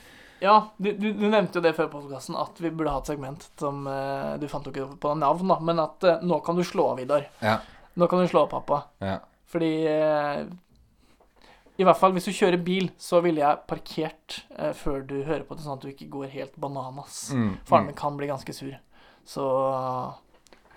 Ja, 0.43 0.57
du, 0.77 0.89
du, 0.99 1.05
du 1.15 1.23
nevnte 1.31 1.59
jo 1.59 1.63
det 1.63 1.71
før 1.77 1.87
podkasten, 1.93 2.35
at 2.35 2.57
vi 2.59 2.67
burde 2.75 2.91
ha 2.91 2.99
et 2.99 3.07
segment 3.13 3.45
som 3.61 3.85
eh, 3.87 4.33
Du 4.41 4.49
fant 4.51 4.65
jo 4.67 4.73
ikke 4.73 4.89
på 4.99 5.13
navn, 5.15 5.47
da, 5.47 5.55
men 5.63 5.79
at 5.79 6.03
eh, 6.03 6.17
nå 6.27 6.41
kan 6.43 6.57
du 6.59 6.63
slå 6.67 6.89
av, 6.91 6.99
Vidar. 6.99 7.29
Ja. 7.39 7.61
Nå 7.95 8.09
kan 8.11 8.19
du 8.19 8.27
slå 8.27 8.43
av, 8.43 8.51
pappa. 8.57 8.81
ja. 9.03 9.19
Fordi 9.53 9.69
eh, 9.87 10.41
I 11.83 11.87
hvert 11.87 11.99
fall 11.99 12.15
hvis 12.15 12.27
du 12.29 12.33
kjører 12.35 12.59
bil, 12.63 12.89
så 13.01 13.19
ville 13.25 13.43
jeg 13.43 13.63
parkert 13.69 14.39
eh, 14.55 14.73
før 14.77 15.03
du 15.05 15.17
hører 15.21 15.45
på 15.47 15.57
det, 15.57 15.65
sånn 15.65 15.77
at 15.77 15.85
du 15.85 15.91
ikke 15.91 16.09
går 16.13 16.31
helt 16.33 16.55
bananas. 16.61 17.27
Mm, 17.35 17.57
Faren 17.67 17.85
mm. 17.85 17.89
min 17.91 17.99
kan 17.99 18.19
bli 18.19 18.29
ganske 18.31 18.55
sur. 18.55 18.75
Så 19.27 19.43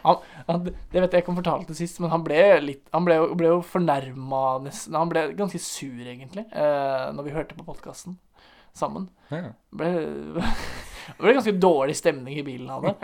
han, 0.06 0.20
han, 0.46 0.68
Det 0.92 1.02
vet 1.02 1.14
jeg 1.14 1.24
ikke 1.24 1.32
om 1.32 1.38
jeg 1.38 1.42
fortalte 1.42 1.74
sist, 1.74 1.98
men 2.02 2.12
han 2.12 2.22
ble 2.22 2.38
litt 2.62 2.84
Han 2.94 3.02
ble, 3.08 3.16
ble 3.34 3.48
jo 3.50 3.56
fornærma 3.66 4.42
nesten 4.62 4.94
Han 4.94 5.10
ble 5.10 5.24
ganske 5.34 5.58
sur, 5.58 6.04
egentlig, 6.04 6.44
eh, 6.52 7.08
når 7.16 7.26
vi 7.26 7.34
hørte 7.34 7.58
på 7.58 7.66
podkasten 7.66 8.20
sammen. 8.76 9.08
Ja. 9.32 9.54
Ble, 9.72 9.88
det 11.06 11.22
ble 11.22 11.34
ganske 11.36 11.54
dårlig 11.62 11.96
stemning 11.98 12.38
i 12.40 12.44
bilen 12.46 12.70
av 12.72 12.86
det. 12.86 12.94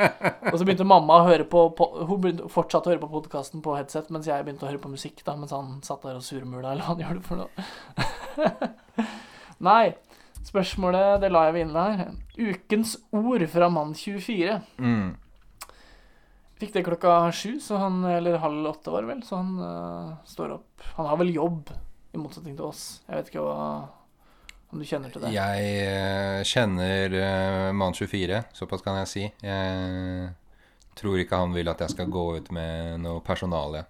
Og 0.51 0.57
så 0.59 0.67
begynte 0.67 0.87
mamma 0.89 1.21
å 1.21 1.27
høre 1.29 1.47
på, 1.49 1.65
på 1.79 1.89
Hun 2.09 2.43
fortsatte 2.51 2.91
å 2.91 2.95
høre 2.95 3.03
på 3.05 3.11
podkasten 3.13 3.63
på 3.65 3.77
headset, 3.79 4.11
mens 4.15 4.29
jeg 4.31 4.45
begynte 4.47 4.67
å 4.67 4.71
høre 4.71 4.83
på 4.83 4.93
musikk, 4.93 5.23
da, 5.27 5.37
mens 5.39 5.55
han 5.55 5.77
satt 5.87 6.05
der 6.07 6.19
og 6.19 6.27
surmula, 6.27 6.73
eller 6.73 6.83
hva 6.83 6.97
han 6.97 7.05
gjorde 7.05 7.27
for 7.27 7.45
noe. 7.45 9.07
Nei. 9.71 9.95
Spørsmålet 10.43 11.21
det 11.23 11.31
la 11.31 11.47
jeg 11.47 11.55
ved 11.55 11.69
inne 11.69 11.83
her. 11.87 12.15
Ukens 12.35 12.97
ord 13.15 13.45
fra 13.53 13.69
Mann24. 13.71 14.57
Mm. 14.83 15.13
Fikk 16.63 16.75
det 16.75 16.85
klokka 16.87 17.15
sju, 17.35 17.57
så 17.63 17.79
han, 17.81 18.03
eller 18.07 18.43
halv 18.43 18.69
åtte 18.75 18.93
var 18.93 19.07
det 19.07 19.13
vel, 19.15 19.23
så 19.27 19.39
han 19.39 19.55
uh, 19.63 20.13
står 20.29 20.57
opp. 20.59 20.85
Han 20.99 21.09
har 21.11 21.19
vel 21.23 21.33
jobb, 21.35 21.73
i 22.13 22.21
motsetning 22.21 22.59
til 22.59 22.69
oss. 22.69 22.85
Jeg 23.07 23.19
vet 23.19 23.31
ikke 23.33 23.47
hva 23.47 23.63
om 24.73 24.81
du 24.81 24.89
kjenner 24.89 25.13
til 25.13 25.23
det. 25.23 25.33
Jeg 25.37 25.73
eh, 25.85 26.43
kjenner 26.49 27.17
uh, 27.21 27.71
Mann24, 27.77 28.43
såpass 28.57 28.85
kan 28.85 29.03
jeg 29.03 29.11
si. 29.11 29.25
Jeg 29.45 30.31
tror 30.99 31.21
ikke 31.21 31.41
han 31.45 31.53
vil 31.57 31.69
at 31.73 31.83
jeg 31.85 31.93
skal 31.95 32.13
gå 32.13 32.29
ut 32.39 32.53
med 32.57 33.03
noe 33.05 33.21
personale. 33.25 33.85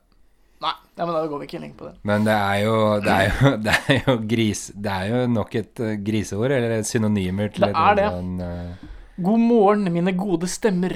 Nei, 0.63 0.73
ja, 0.95 1.07
men 1.07 1.15
da 1.17 1.23
går 1.27 1.41
vi 1.43 1.49
ikke 1.49 1.61
lenger 1.63 1.79
på 1.79 1.89
det. 1.89 1.95
Men 2.07 2.27
det 2.27 2.35
er 2.37 2.59
jo, 2.63 2.75
det 3.03 3.15
er 3.15 3.31
jo, 3.31 3.53
det 3.67 3.77
er 3.81 3.97
jo 4.07 4.17
gris... 4.31 4.65
Det 4.75 4.93
er 4.95 5.09
jo 5.11 5.23
nok 5.33 5.57
et 5.59 5.83
eh, 5.83 5.97
griseord, 6.07 6.55
eller 6.55 6.77
et 6.77 6.89
synonymer 6.89 7.51
til 7.55 7.67
Det 7.67 7.73
er 7.73 7.99
det. 7.99 8.11
sånn 8.15 8.37
uh... 8.43 8.85
God 9.23 9.43
morgen, 9.43 9.91
mine 9.95 10.15
gode 10.19 10.49
stemmer. 10.51 10.95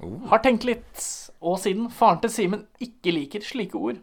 oh. 0.00 0.16
Har 0.32 0.40
tenkt 0.44 0.64
litt, 0.68 1.04
og 1.44 1.60
siden 1.60 1.90
faren 1.92 2.22
til 2.24 2.32
Simen 2.32 2.64
ikke 2.82 3.14
liker 3.14 3.44
slike 3.44 3.78
ord, 3.78 4.00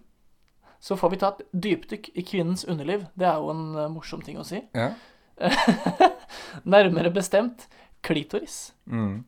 så 0.80 0.96
får 0.98 1.10
vi 1.14 1.18
ta 1.22 1.34
et 1.34 1.42
dypdykk 1.52 2.10
i 2.16 2.24
kvinnens 2.24 2.66
underliv. 2.66 3.06
Det 3.20 3.28
er 3.28 3.40
jo 3.42 3.50
en 3.52 3.64
eh, 3.76 3.90
morsom 3.92 4.22
ting 4.24 4.40
å 4.40 4.46
si. 4.48 4.62
Ja. 4.74 4.94
Nærmere 6.64 7.12
bestemt 7.12 7.68
klitoris. 8.06 8.74
Mm. 8.86 9.24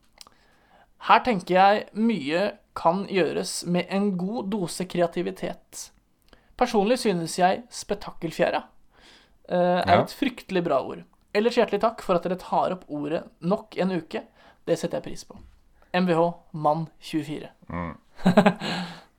Her 1.08 1.24
tenker 1.26 1.56
jeg 1.56 1.86
mye 1.98 2.44
kan 2.78 3.04
gjøres 3.12 3.66
med 3.68 3.90
en 3.92 4.14
god 4.20 4.52
dose 4.54 4.86
kreativitet. 4.88 5.90
Personlig 6.60 7.00
synes 7.02 7.36
jeg 7.40 7.64
spetakkelfjæra 7.74 8.62
uh, 8.62 9.82
er 9.82 9.96
Ja. 9.96 10.02
et 10.04 10.14
fryktelig 10.14 10.64
bra 10.64 10.78
ord. 10.86 11.02
Ellers 11.34 11.58
hjertelig 11.58 11.82
takk 11.82 12.04
for 12.06 12.16
at 12.16 12.24
dere 12.28 12.38
tar 12.40 12.76
opp 12.76 12.86
ordet 12.88 13.24
nok 13.42 13.76
en 13.82 13.92
uke. 13.98 14.22
Det 14.68 14.78
setter 14.78 15.00
jeg 15.00 15.08
pris 15.10 15.24
på. 15.26 15.40
MVH 15.96 16.22
mann 16.54 16.86
24. 17.00 17.50
Mm. 17.72 17.96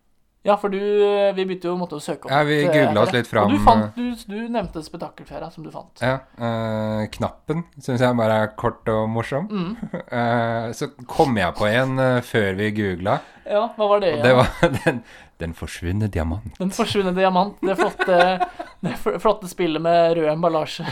ja, 0.42 0.56
for 0.58 0.72
du 0.74 0.78
eh, 0.78 1.30
Vi 1.36 1.44
begynte 1.46 1.68
jo 1.70 1.76
måtte 1.78 2.00
søke 2.02 2.26
opp. 2.26 2.32
Ja, 2.34 2.42
vi 2.46 2.56
googla 2.66 3.04
oss 3.04 3.12
litt 3.14 3.28
fram, 3.30 3.46
Og 3.46 3.54
du, 3.54 3.60
fant, 3.62 3.94
du, 3.94 4.24
du 4.26 4.48
nevnte 4.50 4.82
spetakkelfjæra 4.82 5.50
som 5.54 5.62
du 5.66 5.70
fant. 5.74 6.02
Ja. 6.02 6.16
eh, 6.34 7.04
knappen 7.14 7.62
syns 7.78 8.02
jeg 8.02 8.18
bare 8.18 8.40
er 8.46 8.54
kort 8.58 8.88
og 8.92 9.08
morsom. 9.12 9.48
Mm. 9.50 9.76
Eh, 10.12 10.72
så 10.76 10.90
kom 11.08 11.36
jeg 11.38 11.54
på 11.56 11.64
en 11.70 11.94
eh, 12.02 12.18
før 12.26 12.56
vi 12.58 12.66
googla, 12.76 13.14
Ja, 13.48 13.62
hva 13.76 13.86
var 13.94 14.02
det? 14.02 14.10
og 14.18 14.26
det 14.26 14.32
var 14.36 14.50
den, 14.84 14.98
den 15.40 15.54
forsvunne 15.56 16.08
diamant. 16.12 16.50
Den 16.58 16.74
forsvunne 16.74 17.14
diamant. 17.16 17.56
Det 17.64 17.78
flotte, 17.78 18.18
det 18.84 18.96
flotte 19.22 19.48
spillet 19.50 19.82
med 19.82 20.18
rød 20.18 20.28
emballasje. 20.34 20.84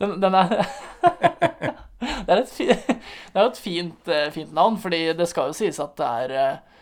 den, 0.00 0.16
den 0.24 0.34
er 0.40 0.56
Det 2.00 2.32
er 2.34 2.40
et 2.42 2.52
fi, 2.52 2.66
Det 2.72 3.40
er 3.40 3.46
et 3.48 3.58
fint, 3.60 4.08
eh, 4.08 4.30
fint 4.34 4.52
navn, 4.54 4.78
fordi 4.80 5.06
det 5.16 5.28
skal 5.30 5.52
jo 5.52 5.56
sies 5.56 5.80
at 5.82 5.94
det 6.00 6.08
er 6.24 6.34
eh, 6.34 6.54
eh, 6.54 6.73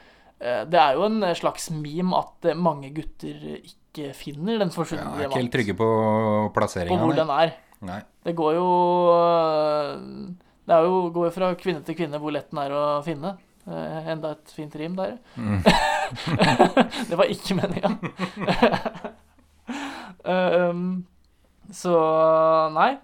Det 0.42 0.81
er 0.81 0.96
jo 0.98 1.07
en 1.07 1.22
slags 1.38 1.70
meme 1.74 2.18
at 2.18 2.50
eh, 2.50 2.59
mange 2.59 2.90
gutter 2.94 3.44
ikke 3.61 4.11
finner 4.16 4.59
den 4.62 4.70
Ja, 4.70 4.74
forsvunne 4.74 5.12
jeg 5.20 5.26
er 5.26 5.31
ikke 5.31 5.42
helt 5.42 5.55
trygge 5.55 5.76
på 5.78 5.88
På 6.55 6.98
hvor 7.02 7.14
den 7.16 7.33
er. 7.35 7.55
Nei. 7.83 8.00
Det 8.22 8.35
går 8.38 8.55
jo 8.57 8.66
Det 10.66 10.74
er 10.76 10.87
jo, 10.87 11.11
går 11.14 11.28
jo 11.28 11.35
fra 11.35 11.50
kvinne 11.59 11.83
til 11.87 11.98
kvinne 11.98 12.20
hvor 12.22 12.35
lett 12.35 12.50
den 12.50 12.62
er 12.62 12.74
å 12.74 12.85
finne. 13.07 13.37
Eh, 13.62 14.11
enda 14.11 14.33
et 14.35 14.50
fint 14.50 14.74
rim 14.78 14.96
der. 14.98 15.18
Mm. 15.37 15.62
det 17.11 17.18
var 17.18 17.31
ikke 17.31 17.57
meninga. 17.59 17.92
um, 20.72 21.05
så 21.70 21.94
nei. 22.74 22.96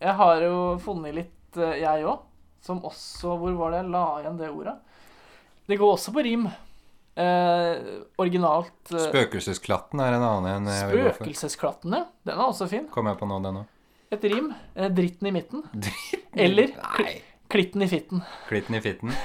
Jeg 0.00 0.16
har 0.16 0.42
jo 0.42 0.56
funnet 0.82 1.14
litt, 1.14 1.60
eh, 1.60 1.78
jeg 1.84 2.08
òg. 2.08 2.26
Som 2.60 2.82
også 2.84 3.38
Hvor 3.40 3.54
var 3.56 3.72
det 3.72 3.78
jeg 3.80 3.92
la 3.92 4.04
igjen 4.20 4.40
det 4.40 4.50
ordet? 4.52 4.74
Det 5.70 5.78
går 5.80 5.94
også 5.94 6.12
på 6.12 6.24
rim. 6.26 6.48
Eh, 7.20 7.98
originalt 8.22 8.92
eh, 8.94 9.02
Spøkelsesklatten 9.10 10.00
er 10.00 10.16
en 10.16 10.24
annen 10.24 10.50
en 10.54 10.70
jeg 10.72 10.88
vil 10.90 11.02
gå 11.04 11.12
for. 11.18 11.32
ja. 11.98 12.04
Den 12.24 12.36
er 12.36 12.46
også 12.46 12.68
fin. 12.70 12.86
Kom 12.92 13.10
jeg 13.10 13.18
på 13.20 13.28
nå, 13.28 13.40
den 13.44 13.60
òg? 13.62 13.76
Et 14.14 14.24
rim. 14.32 14.48
Eh, 14.74 14.88
dritten 14.94 15.28
i 15.28 15.34
midten. 15.34 15.64
Eller 16.46 16.72
Nei. 16.78 17.12
klitten 17.50 17.84
i 17.84 17.88
fitten. 17.90 18.24
Klitten 18.48 18.78
i 18.80 18.82
fitten. 18.84 19.14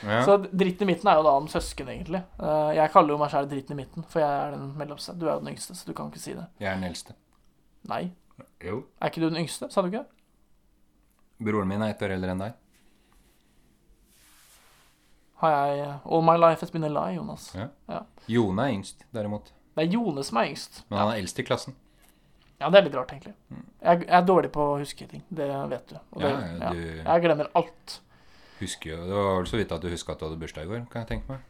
Ja. 0.00 0.22
Så 0.24 0.38
dritten 0.40 0.86
i 0.88 0.94
midten 0.94 1.10
er 1.12 1.18
jo 1.18 1.24
da 1.26 1.32
om 1.36 1.44
søsken, 1.52 1.90
egentlig. 1.92 2.22
Eh, 2.40 2.70
jeg 2.78 2.88
kaller 2.94 3.12
jo 3.12 3.18
meg 3.20 3.28
sjæl 3.34 3.48
dritten 3.50 3.74
i 3.74 3.82
midten, 3.82 4.04
for 4.08 4.22
jeg 4.22 4.30
er 4.46 4.54
den 4.54 4.70
mellomste. 4.80 5.12
Du 5.12 5.26
er 5.26 5.34
jo 5.34 5.42
den 5.42 5.50
yngste, 5.52 5.76
så 5.76 5.84
du 5.84 5.92
kan 5.92 6.08
ikke 6.08 6.22
si 6.22 6.32
det. 6.38 6.46
Jeg 6.56 6.70
er 6.70 6.78
den 6.78 6.86
eldste. 6.88 7.12
Nei. 7.90 8.06
Jo. 8.64 8.78
Er 8.96 9.12
ikke 9.12 9.20
du 9.20 9.26
den 9.28 9.42
yngste? 9.42 9.68
Sa 9.68 9.84
du 9.84 9.90
ikke 9.90 10.00
det? 10.00 11.44
Broren 11.44 11.68
min 11.68 11.84
er 11.84 11.92
ett 11.92 12.00
år 12.06 12.14
eldre 12.16 12.32
enn 12.32 12.40
deg. 12.46 12.56
Har 15.40 15.54
jeg 15.56 15.86
All 16.04 16.24
my 16.24 16.36
life 16.36 16.60
has 16.60 16.70
been 16.72 16.84
a 16.84 16.90
lie, 16.92 17.16
Jonas. 17.16 17.50
Ja. 17.56 18.02
Jone 18.28 18.66
er 18.66 18.74
yngst, 18.76 19.06
derimot. 19.16 19.52
Det 19.76 19.86
er 19.86 19.94
Jone 19.94 20.24
som 20.26 20.40
er 20.42 20.50
yngst. 20.50 20.82
Men 20.90 21.00
han 21.00 21.14
er 21.14 21.22
eldst 21.22 21.40
i 21.40 21.46
klassen. 21.46 21.76
Ja, 22.60 22.68
det 22.68 22.76
er 22.82 22.86
litt 22.90 22.96
rart, 22.98 23.12
egentlig. 23.14 23.32
Jeg, 23.80 24.02
jeg 24.04 24.12
er 24.18 24.24
dårlig 24.28 24.50
på 24.52 24.60
å 24.74 24.76
huske 24.82 25.06
ting. 25.08 25.22
Det 25.32 25.48
vet 25.48 25.86
du. 25.88 25.96
Det, 25.96 26.28
Ja, 26.28 26.32
ja. 26.60 26.72
du 26.76 26.80
Jeg 26.98 27.22
glemmer 27.24 27.48
alt. 27.56 28.00
husker 28.60 28.90
jo 28.90 28.96
Det 29.06 29.14
var 29.16 29.30
vel 29.38 29.46
så 29.48 29.56
vidt 29.56 29.70
at 29.72 29.80
du 29.80 29.88
huska 29.88 30.12
at 30.12 30.20
du 30.20 30.26
hadde 30.26 30.36
bursdag 30.42 30.66
i 30.66 30.68
går, 30.68 30.82
kan 30.92 31.06
jeg 31.06 31.08
tenke 31.14 31.32
meg. 31.32 31.40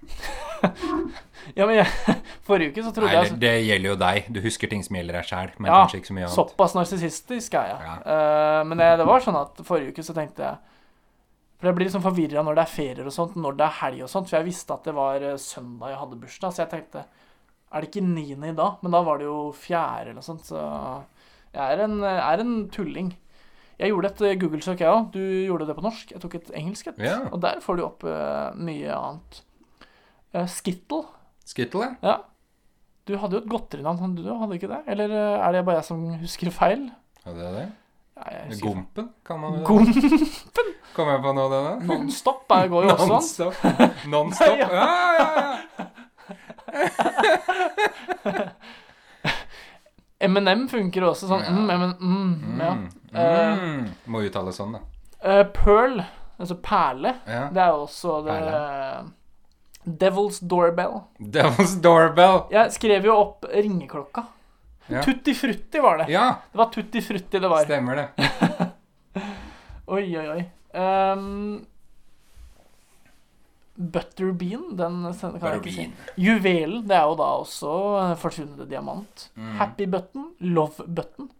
Ja, 1.56 1.66
men 1.66 1.80
jeg, 1.80 2.14
Forrige 2.46 2.70
uke 2.70 2.84
så 2.86 2.92
trodde 2.94 3.10
Nei, 3.10 3.16
jeg 3.16 3.32
så... 3.32 3.38
det 3.42 3.54
gjelder 3.64 3.90
jo 3.90 3.96
deg. 4.04 4.30
Du 4.30 4.40
husker 4.44 4.70
ting 4.70 4.84
som 4.86 4.98
gjelder 5.00 5.18
deg 5.18 5.26
sjæl, 5.32 5.50
men 5.58 5.72
Ja, 5.72 5.80
kanskje 5.80 5.98
ikke 5.98 6.12
så 6.12 6.16
mye 6.20 6.26
annet. 6.28 6.36
Såpass 6.36 6.76
narsissistisk 6.78 7.56
er 7.58 7.72
jeg. 7.72 7.88
Ja. 7.88 7.96
Uh, 8.06 8.60
men 8.70 8.84
jeg, 8.84 9.00
det 9.00 9.08
var 9.10 9.24
sånn 9.26 9.40
at 9.40 9.62
forrige 9.66 9.96
uke 9.96 10.06
så 10.06 10.14
tenkte 10.14 10.46
jeg 10.46 10.78
For 11.60 11.68
jeg 11.68 11.76
blir 11.76 11.90
liksom 11.90 12.04
forvirra 12.04 12.42
når 12.44 12.56
det 12.56 12.62
er 12.62 12.72
ferier 12.72 13.08
og 13.08 13.12
sånt, 13.12 13.34
når 13.36 13.56
det 13.58 13.66
er 13.66 13.80
helg 13.82 14.04
og 14.06 14.08
sånt. 14.08 14.30
For 14.30 14.38
jeg 14.38 14.48
visste 14.48 14.76
at 14.76 14.86
det 14.88 14.94
var 14.96 15.24
eh, 15.24 15.40
søndag 15.40 15.92
jeg 15.92 16.00
hadde 16.00 16.20
bursdag, 16.22 16.54
så 16.56 16.62
jeg 16.62 16.70
tenkte 16.72 17.02
Er 17.04 17.82
det 17.82 17.90
ikke 17.90 18.06
niende 18.06 18.48
i 18.48 18.56
dag? 18.56 18.78
Men 18.80 18.96
da 18.96 19.02
var 19.04 19.20
det 19.20 19.28
jo 19.28 19.40
fjerde 19.52 20.06
eller 20.06 20.16
noe 20.16 20.24
sånt, 20.26 20.48
så 20.48 20.62
jeg 21.50 21.60
er 21.74 21.82
en, 21.84 21.98
er 22.06 22.40
en 22.40 22.54
tulling. 22.72 23.12
Jeg 23.80 23.92
gjorde 23.92 24.10
et 24.12 24.24
eh, 24.28 24.38
Google-søk, 24.40 24.80
jeg 24.80 24.92
òg. 24.92 25.10
Du 25.12 25.20
gjorde 25.20 25.68
det 25.68 25.76
på 25.76 25.84
norsk. 25.84 26.14
Jeg 26.14 26.22
tok 26.22 26.38
et 26.38 26.50
engelsk 26.56 26.90
et. 26.92 27.04
Ja. 27.04 27.18
Og 27.28 27.40
der 27.44 27.60
får 27.64 27.78
du 27.78 27.84
opp 27.84 28.04
uh, 28.08 28.56
mye 28.56 28.96
annet. 28.96 29.40
Uh, 30.36 30.46
Skittle. 30.48 31.04
Skittle, 31.48 31.90
ja. 31.90 32.12
Ja. 32.12 32.16
Du 33.08 33.16
hadde 33.18 33.36
jo 33.36 33.42
et 33.42 33.50
godterinavn, 33.50 34.14
du 34.14 34.22
hadde 34.28 34.56
ikke 34.56 34.70
det? 34.70 34.82
Eller 34.92 35.12
er 35.12 35.56
det 35.56 35.64
bare 35.66 35.80
jeg 35.80 35.88
som 35.88 36.02
husker 36.20 36.52
feil? 36.54 36.84
Ja, 37.24 37.32
det? 37.34 37.46
er 37.48 37.56
jeg 37.64 37.70
husker- 38.48 38.66
Gompen, 38.66 39.08
kan 39.24 39.40
man 39.40 39.58
jo 39.58 39.64
Gompen? 39.64 40.28
Gom 40.56 40.68
Kom 40.94 41.08
jeg 41.08 41.20
på 41.22 41.32
noe 41.36 41.44
av 41.46 41.50
det, 41.54 41.60
da? 41.66 41.72
Nonstop 41.94 42.50
er- 42.56 42.68
går 42.72 42.82
jo 42.84 42.90
også 42.90 43.02
an. 43.02 43.08
Nonstop. 43.14 43.54
Nonstop. 44.10 44.58
Ja. 44.60 44.68
Ja, 44.74 45.28
ja. 45.38 45.86
M&M 50.20 50.66
funker 50.68 51.06
også 51.08 51.28
sånn. 51.30 51.44
Mm, 51.48 51.70
mm, 51.70 51.92
mm, 52.00 52.60
ja. 52.60 52.72
Mm. 52.76 52.88
Uh, 53.14 53.86
Må 54.12 54.20
uttale 54.26 54.52
sånn, 54.52 54.74
da. 54.76 54.82
Uh, 55.24 55.44
Pearl, 55.56 56.02
altså 56.40 56.56
perle, 56.64 57.14
Ja. 57.28 57.46
det 57.52 57.62
er 57.64 57.70
jo 57.72 57.86
også 57.86 58.18
det 58.26 58.36
Devil's 60.02 60.38
Doorbell. 60.44 60.98
Devil's 61.18 61.78
Doorbell. 61.80 62.42
Jeg 62.52 62.72
skrev 62.76 63.08
jo 63.08 63.14
opp 63.16 63.46
ringeklokka. 63.48 64.26
Ja. 64.88 65.02
Tutti 65.04 65.34
frutti 65.34 65.78
var 65.84 65.98
det. 65.98 66.08
ja, 66.12 66.40
Det 66.52 66.58
var 66.58 66.70
tutti 66.72 67.00
frutti 67.02 67.38
det 67.38 67.48
var. 67.50 67.64
stemmer 67.64 67.96
det. 67.96 68.08
Oi, 69.90 70.04
oi, 70.16 70.26
oi. 70.28 70.44
Um, 70.80 71.66
Butterbean, 73.80 74.76
den 74.76 74.96
kan 75.20 75.38
jeg 75.40 75.60
ikke 75.60 75.72
si. 75.72 75.84
Juvelen, 76.20 76.82
det 76.88 76.96
er 76.98 77.06
jo 77.08 77.14
da 77.16 77.28
også 77.40 77.70
eh, 78.02 78.10
forsvunnet 78.20 78.68
diamant. 78.68 79.28
Mm. 79.38 79.54
Happy 79.56 79.86
button, 79.88 80.26
love 80.40 80.84
button. 80.86 81.30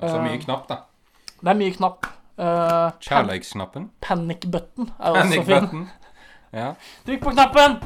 Så 0.00 0.16
mye 0.24 0.38
Eh, 0.38 0.44
knapp, 0.46 0.64
da. 0.70 0.78
Det 1.42 1.52
er 1.52 1.58
mye 1.60 1.74
knapp. 1.76 2.06
Uh, 2.40 2.46
pan 2.46 3.00
Kjærleiksknappen. 3.04 3.90
panic 4.00 4.46
button 4.48 4.88
er 4.98 5.08
jo 5.12 5.20
også 5.20 5.42
fin. 5.44 5.44
button. 5.50 5.82
Ja. 6.56 6.70
Trykk 7.06 7.20
på 7.26 7.34
knappen! 7.36 7.76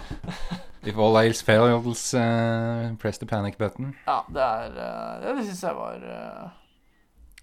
If 0.87 0.99
all 1.01 1.16
else 1.18 1.40
fails, 1.44 2.03
uh, 2.14 2.94
press 3.01 3.18
the 3.18 3.27
panic 3.27 3.57
button. 3.59 3.94
Ja, 4.07 4.18
det 4.29 4.42
er 4.42 4.75
uh, 4.77 5.37
Det 5.38 5.47
syns 5.47 5.62
jeg 5.64 5.77
var 5.79 6.03
uh, 6.05 6.51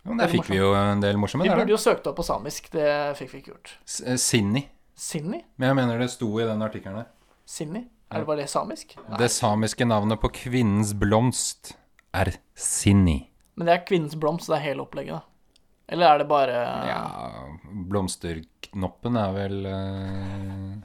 Ja, 0.04 0.10
men 0.12 0.22
der 0.22 0.30
fikk 0.34 0.50
vi 0.52 0.60
jo 0.60 0.72
en 0.78 1.02
del 1.02 1.18
morsomme 1.22 1.46
Vi 1.46 1.50
der, 1.50 1.58
burde 1.62 1.74
jo 1.74 1.80
søkt 1.82 2.06
opp 2.10 2.18
på 2.22 2.26
samisk. 2.26 2.70
Det 2.74 2.86
fikk 3.18 3.34
vi 3.34 3.42
ikke 3.42 3.52
gjort. 3.56 3.74
S- 3.86 4.04
Sinni. 4.22 4.64
Sinni? 4.98 5.40
Men 5.58 5.72
jeg 5.72 5.80
mener 5.82 6.00
det 6.02 6.10
sto 6.14 6.30
i 6.42 6.46
den 6.46 6.62
artikkelen 6.62 7.02
der. 7.02 7.10
Sinni? 7.50 7.86
Er 8.12 8.22
det 8.22 8.28
bare 8.28 8.42
det 8.44 8.50
samisk? 8.52 8.96
Nei. 9.08 9.18
Det 9.22 9.30
samiske 9.32 9.86
navnet 9.88 10.20
på 10.22 10.30
kvinnens 10.36 10.92
blomst 11.00 11.74
er 12.14 12.34
Sinni. 12.60 13.20
Men 13.56 13.70
det 13.70 13.74
er 13.78 13.86
kvinnens 13.88 14.18
blomst, 14.20 14.50
det 14.52 14.58
er 14.58 14.66
hele 14.70 14.84
opplegget, 14.84 15.22
da. 15.22 15.22
Eller 15.92 16.08
er 16.14 16.22
det 16.22 16.28
bare 16.30 16.58
Ja, 16.88 17.00
blomsterknoppen 17.92 19.18
er 19.20 19.34
vel 19.36 19.58
eh, 19.68 20.76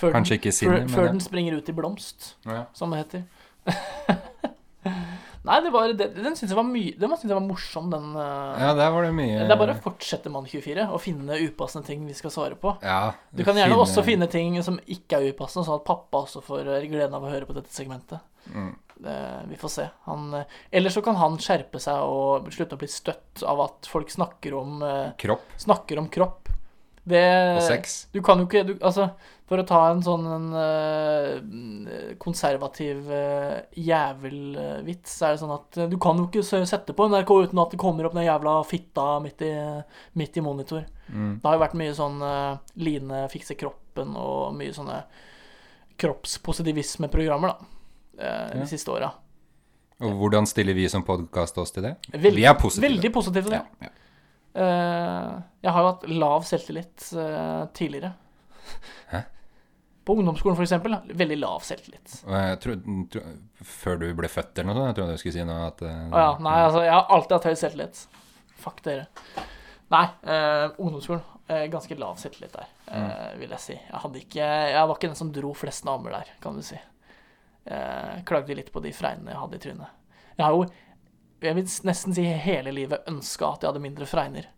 før 0.00 0.16
Kanskje 0.16 0.36
den, 0.36 0.40
ikke 0.42 0.54
sinne, 0.56 0.74
før, 0.74 0.86
men 0.86 0.94
før 0.96 1.10
den 1.12 1.24
springer 1.24 1.58
ut 1.58 1.68
i 1.68 1.76
blomst, 1.76 2.34
ja. 2.46 2.64
som 2.76 2.94
det 2.94 3.04
heter. 3.04 3.26
Nei, 5.40 5.56
det 5.64 5.70
var, 5.72 5.92
det, 5.96 6.10
den 6.20 6.34
syns 6.36 6.50
jeg 6.50 6.56
var 6.58 6.66
mye 6.68 6.92
Den 7.00 7.12
synes 7.14 7.30
jeg 7.30 7.36
var 7.36 7.44
morsom, 7.46 7.86
den. 7.92 8.10
eh, 8.12 8.60
ja, 8.60 8.74
der 8.76 8.90
var 8.92 9.06
det 9.06 9.12
mye 9.16 9.38
Det 9.46 9.54
er 9.54 9.60
bare 9.62 9.76
å 9.76 9.82
fortsette 9.86 10.32
Mann24 10.32 10.84
og 10.90 11.00
finne 11.00 11.38
upassende 11.46 11.88
ting 11.88 12.02
vi 12.04 12.16
skal 12.16 12.34
svare 12.34 12.58
på. 12.60 12.74
ja, 12.84 13.14
Du 13.32 13.40
kan 13.46 13.56
gjerne 13.56 13.78
også 13.80 14.04
finne 14.04 14.28
ting 14.30 14.58
som 14.66 14.76
ikke 14.84 15.16
er 15.16 15.32
upassende, 15.32 15.64
sånn 15.68 15.80
at 15.80 15.86
pappa 15.88 16.26
også 16.26 16.44
får 16.44 16.68
eh, 16.68 16.86
gleden 16.90 17.16
av 17.16 17.24
å 17.24 17.32
høre 17.32 17.48
på 17.48 17.56
dette 17.56 17.72
segmentet. 17.72 18.20
Mm. 18.52 18.74
Det, 19.00 19.16
vi 19.48 19.56
får 19.56 19.72
se. 19.72 19.88
Han, 20.10 20.28
eh, 20.42 20.58
eller 20.76 20.92
så 20.92 21.00
kan 21.04 21.16
han 21.16 21.40
skjerpe 21.40 21.80
seg 21.80 22.04
og 22.04 22.52
slutte 22.52 22.76
å 22.76 22.82
bli 22.82 22.90
støtt 22.92 23.44
av 23.48 23.64
at 23.64 23.88
folk 23.88 24.12
snakker 24.12 24.58
om, 24.60 24.84
Kropp 25.24 25.56
snakker 25.64 26.04
om 26.04 26.12
kropp. 26.12 26.49
Det, 27.04 27.26
og 27.56 27.62
sex. 27.64 28.06
Du 28.12 28.20
kan 28.22 28.38
jo 28.38 28.46
ikke 28.46 28.64
du, 28.68 28.74
Altså, 28.84 29.06
for 29.50 29.58
å 29.58 29.66
ta 29.66 29.80
en 29.90 30.02
sånn 30.04 30.26
en, 30.30 30.44
eh, 30.60 32.10
konservativ 32.22 33.08
uh, 33.10 33.56
jævelvits, 33.74 35.16
så 35.16 35.26
er 35.26 35.34
det 35.34 35.40
sånn 35.40 35.54
at 35.56 35.78
eh, 35.80 35.88
du 35.90 35.96
kan 36.02 36.20
jo 36.20 36.28
ikke 36.28 36.44
sette 36.68 36.94
på 36.94 37.08
NRK 37.10 37.32
uten 37.48 37.62
at 37.62 37.74
det 37.74 37.80
kommer 37.82 38.06
opp 38.06 38.14
den 38.14 38.28
jævla 38.28 38.60
fitta 38.68 39.08
midt 39.24 39.42
i, 39.48 39.50
midt 40.20 40.38
i 40.38 40.44
monitor. 40.44 40.84
Mm. 41.08 41.40
Det 41.40 41.48
har 41.48 41.56
jo 41.56 41.64
vært 41.64 41.80
mye 41.80 41.96
sånn 41.98 42.22
uh, 42.22 42.60
Line 42.78 43.24
fikser 43.32 43.58
kroppen 43.58 44.14
og 44.20 44.54
mye 44.60 44.76
sånne 44.76 45.00
kroppspositivismeprogrammer, 46.00 47.56
da. 47.56 47.74
uh, 48.20 48.46
Ja. 48.54 48.60
De 48.60 48.68
siste 48.70 48.92
åra. 48.94 49.10
Og 50.00 50.14
hvordan 50.16 50.46
stiller 50.48 50.78
vi 50.78 50.86
som 50.88 51.02
podkast 51.04 51.58
oss 51.60 51.74
til 51.74 51.84
det? 51.84 51.96
Veldig, 52.12 52.36
Vi 52.38 52.46
er 52.46 52.54
positive. 52.54 52.86
Veldig 52.86 53.10
positive 53.12 53.48
til 53.48 53.56
det. 53.58 53.64
Ja, 53.82 53.88
ja. 53.88 53.96
Eh, 54.54 55.34
jeg 55.62 55.74
har 55.74 55.84
jo 55.84 55.90
hatt 55.92 56.06
lav 56.10 56.46
selvtillit 56.48 57.10
eh, 57.18 57.62
tidligere. 57.76 58.14
Hæ? 59.12 59.22
På 60.08 60.16
ungdomsskolen, 60.16 60.56
eksempel. 60.64 60.96
Veldig 61.14 61.36
lav 61.38 61.62
selvtillit. 61.66 62.16
Tror, 62.64 62.78
tror, 63.12 63.34
før 63.62 64.00
du 64.00 64.06
ble 64.16 64.30
født 64.32 64.58
eller 64.58 64.72
noe 64.72 64.78
sånt, 64.78 64.88
jeg 64.88 64.96
trodde 64.98 65.18
du 65.18 65.22
skulle 65.22 65.36
si 65.36 65.44
noe 65.46 65.68
at 65.68 65.84
eh, 65.86 65.98
ja. 66.08 66.30
Nei, 66.42 66.56
altså, 66.64 66.84
jeg 66.86 66.94
har 66.96 67.12
alltid 67.16 67.36
hatt 67.36 67.50
høy 67.50 67.58
selvtillit. 67.60 68.04
Fuck 68.60 68.80
dere. 68.86 69.06
Nei, 69.90 70.06
eh, 70.24 70.66
ungdomsskolen. 70.78 71.26
Eh, 71.50 71.66
ganske 71.66 71.94
lav 71.98 72.14
selvtillit 72.16 72.52
der, 72.54 72.66
eh, 72.86 73.38
vil 73.40 73.50
jeg 73.50 73.58
si. 73.58 73.74
Jeg 73.74 74.22
ikke 74.22 74.44
Jeg 74.70 74.86
var 74.86 74.94
ikke 74.96 75.08
den 75.08 75.18
som 75.18 75.32
dro 75.32 75.52
flest 75.54 75.84
damer 75.84 76.10
der, 76.10 76.28
kan 76.40 76.54
du 76.54 76.62
si. 76.62 76.78
Eh, 77.66 78.22
klagde 78.24 78.54
litt 78.54 78.72
på 78.72 78.80
de 78.82 78.92
fregnene 78.92 79.32
jeg 79.32 79.40
hadde 79.40 79.56
i 79.56 79.58
trynet. 79.58 79.88
Jeg 80.38 80.46
har 80.46 80.52
jo, 80.54 80.64
jeg 81.40 81.56
vil 81.56 81.68
nesten 81.88 82.16
si 82.16 82.24
hele 82.24 82.72
livet 82.74 83.06
ønska 83.10 83.54
at 83.54 83.64
jeg 83.64 83.72
hadde 83.72 83.82
mindre 83.84 84.08
fregner. 84.08 84.48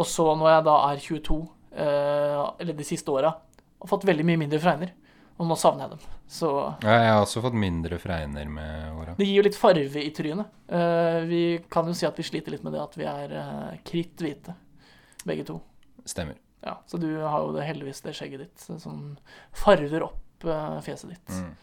Og 0.00 0.08
så 0.08 0.26
når 0.38 0.54
jeg 0.54 0.66
da 0.68 0.76
er 0.88 1.04
22, 1.04 1.38
eh, 1.72 2.40
eller 2.62 2.76
de 2.76 2.86
siste 2.86 3.12
åra, 3.12 3.34
har 3.80 3.90
fått 3.90 4.06
veldig 4.08 4.26
mye 4.28 4.40
mindre 4.44 4.60
fregner. 4.62 4.92
Og 5.40 5.48
nå 5.48 5.56
savner 5.56 5.86
jeg 5.86 5.94
dem. 5.94 6.16
Så 6.28 6.50
Ja, 6.84 6.96
jeg 7.00 7.12
har 7.14 7.22
også 7.22 7.40
fått 7.40 7.56
mindre 7.56 7.96
fregner 7.98 8.48
med 8.52 8.92
åra. 8.92 9.14
det 9.16 9.24
gir 9.24 9.40
jo 9.40 9.46
litt 9.46 9.56
farve 9.56 10.02
i 10.04 10.10
trynet. 10.12 10.52
Eh, 10.68 11.20
vi 11.30 11.42
kan 11.72 11.88
jo 11.88 11.96
si 11.96 12.06
at 12.06 12.18
vi 12.18 12.26
sliter 12.28 12.52
litt 12.52 12.64
med 12.66 12.76
det 12.76 12.82
at 12.82 12.98
vi 13.00 13.08
er 13.08 13.32
uh, 13.32 13.72
kritthvite, 13.84 14.54
begge 15.24 15.46
to. 15.48 15.56
Stemmer. 16.04 16.36
Ja, 16.60 16.82
så 16.86 16.96
du 17.00 17.08
har 17.16 17.40
jo 17.40 17.54
det 17.56 17.64
heldigvis 17.64 18.02
det 18.04 18.12
skjegget 18.16 18.44
ditt 18.44 18.64
som 18.82 19.16
farver 19.56 20.04
opp 20.10 20.44
eh, 20.44 20.80
fjeset 20.84 21.14
ditt. 21.14 21.32
Mm. 21.32 21.54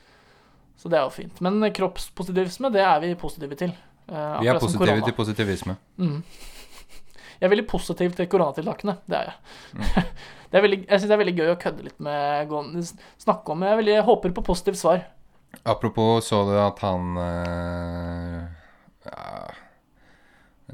Så 0.78 0.90
det 0.90 0.98
er 0.98 1.06
jo 1.06 1.14
fint. 1.14 1.42
Men 1.46 1.62
eh, 1.64 1.74
kroppspositivisme, 1.74 2.72
det 2.74 2.82
er 2.82 3.04
vi 3.04 3.14
positive 3.20 3.58
til. 3.60 3.76
Eh, 4.08 4.40
Vi 4.42 4.48
er 4.48 4.60
positive 4.60 5.02
til 5.04 5.16
positivisme. 5.18 5.76
Mm. 6.00 6.22
Jeg 7.38 7.46
er 7.46 7.54
veldig 7.54 7.68
positiv 7.70 8.16
til 8.18 8.30
koronatiltakene. 8.32 8.98
Det 9.06 9.20
er 9.20 9.30
jeg. 9.30 9.38
Mm. 9.76 10.16
det 10.52 10.60
er 10.60 10.66
veldig, 10.66 10.80
jeg 10.88 11.00
syns 11.02 11.12
det 11.12 11.18
er 11.18 11.24
veldig 11.24 11.36
gøy 11.38 11.52
å 11.54 11.60
kødde 11.62 11.86
litt 11.86 12.00
med 12.02 12.56
Snakke 13.22 13.54
om 13.54 13.68
Jeg, 13.68 13.80
veldig, 13.84 13.96
jeg 14.00 14.08
håper 14.08 14.36
på 14.38 14.46
positivt 14.48 14.80
svar. 14.82 15.06
Apropos, 15.68 16.26
så 16.28 16.44
du 16.48 16.56
at 16.60 16.82
han 16.84 17.18
eh, 17.24 18.42
ja, 19.08 19.32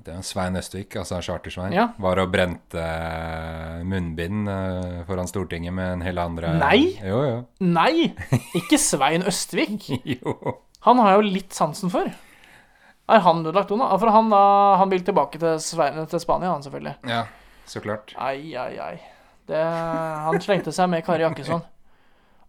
det 0.04 0.12
er 0.16 0.24
Svein 0.26 0.58
Østvik, 0.60 0.96
altså 1.00 1.20
Charter-Svein, 1.24 1.74
Ja. 1.76 1.88
var 2.02 2.20
og 2.20 2.32
brente 2.34 2.82
eh, 2.82 3.84
munnbind 3.88 4.50
foran 5.08 5.30
Stortinget 5.30 5.74
med 5.74 6.00
en 6.00 6.06
hel 6.06 6.20
andre 6.20 6.56
Nei! 6.58 6.98
Jo, 6.98 7.22
jo. 7.28 7.38
Nei! 7.66 8.10
Ikke 8.58 8.80
Svein 8.82 9.26
Østvik. 9.30 9.90
jo. 10.18 10.38
Han 10.88 11.00
har 11.00 11.14
jeg 11.14 11.22
jo 11.22 11.34
litt 11.38 11.56
sansen 11.56 11.94
for. 11.94 12.10
Er 13.12 13.24
han 13.26 13.41
ødelagt 13.43 13.74
nå? 13.76 13.88
For 13.99 14.12
han, 14.16 14.30
da, 14.32 14.43
han 14.80 14.91
vil 14.93 15.04
tilbake 15.04 15.39
til, 15.41 15.60
til 15.60 16.24
Spania, 16.24 16.54
han 16.54 16.64
selvfølgelig. 16.64 16.95
Ja, 17.10 17.26
så 17.68 17.82
klart. 17.84 18.16
Ai, 18.16 18.56
ai, 18.56 18.78
ai. 18.80 18.95
Det, 19.49 19.60
han 19.60 20.39
slengte 20.43 20.72
seg 20.72 20.88
med 20.91 21.04
Kari 21.04 21.26
Jakkesson. 21.26 21.66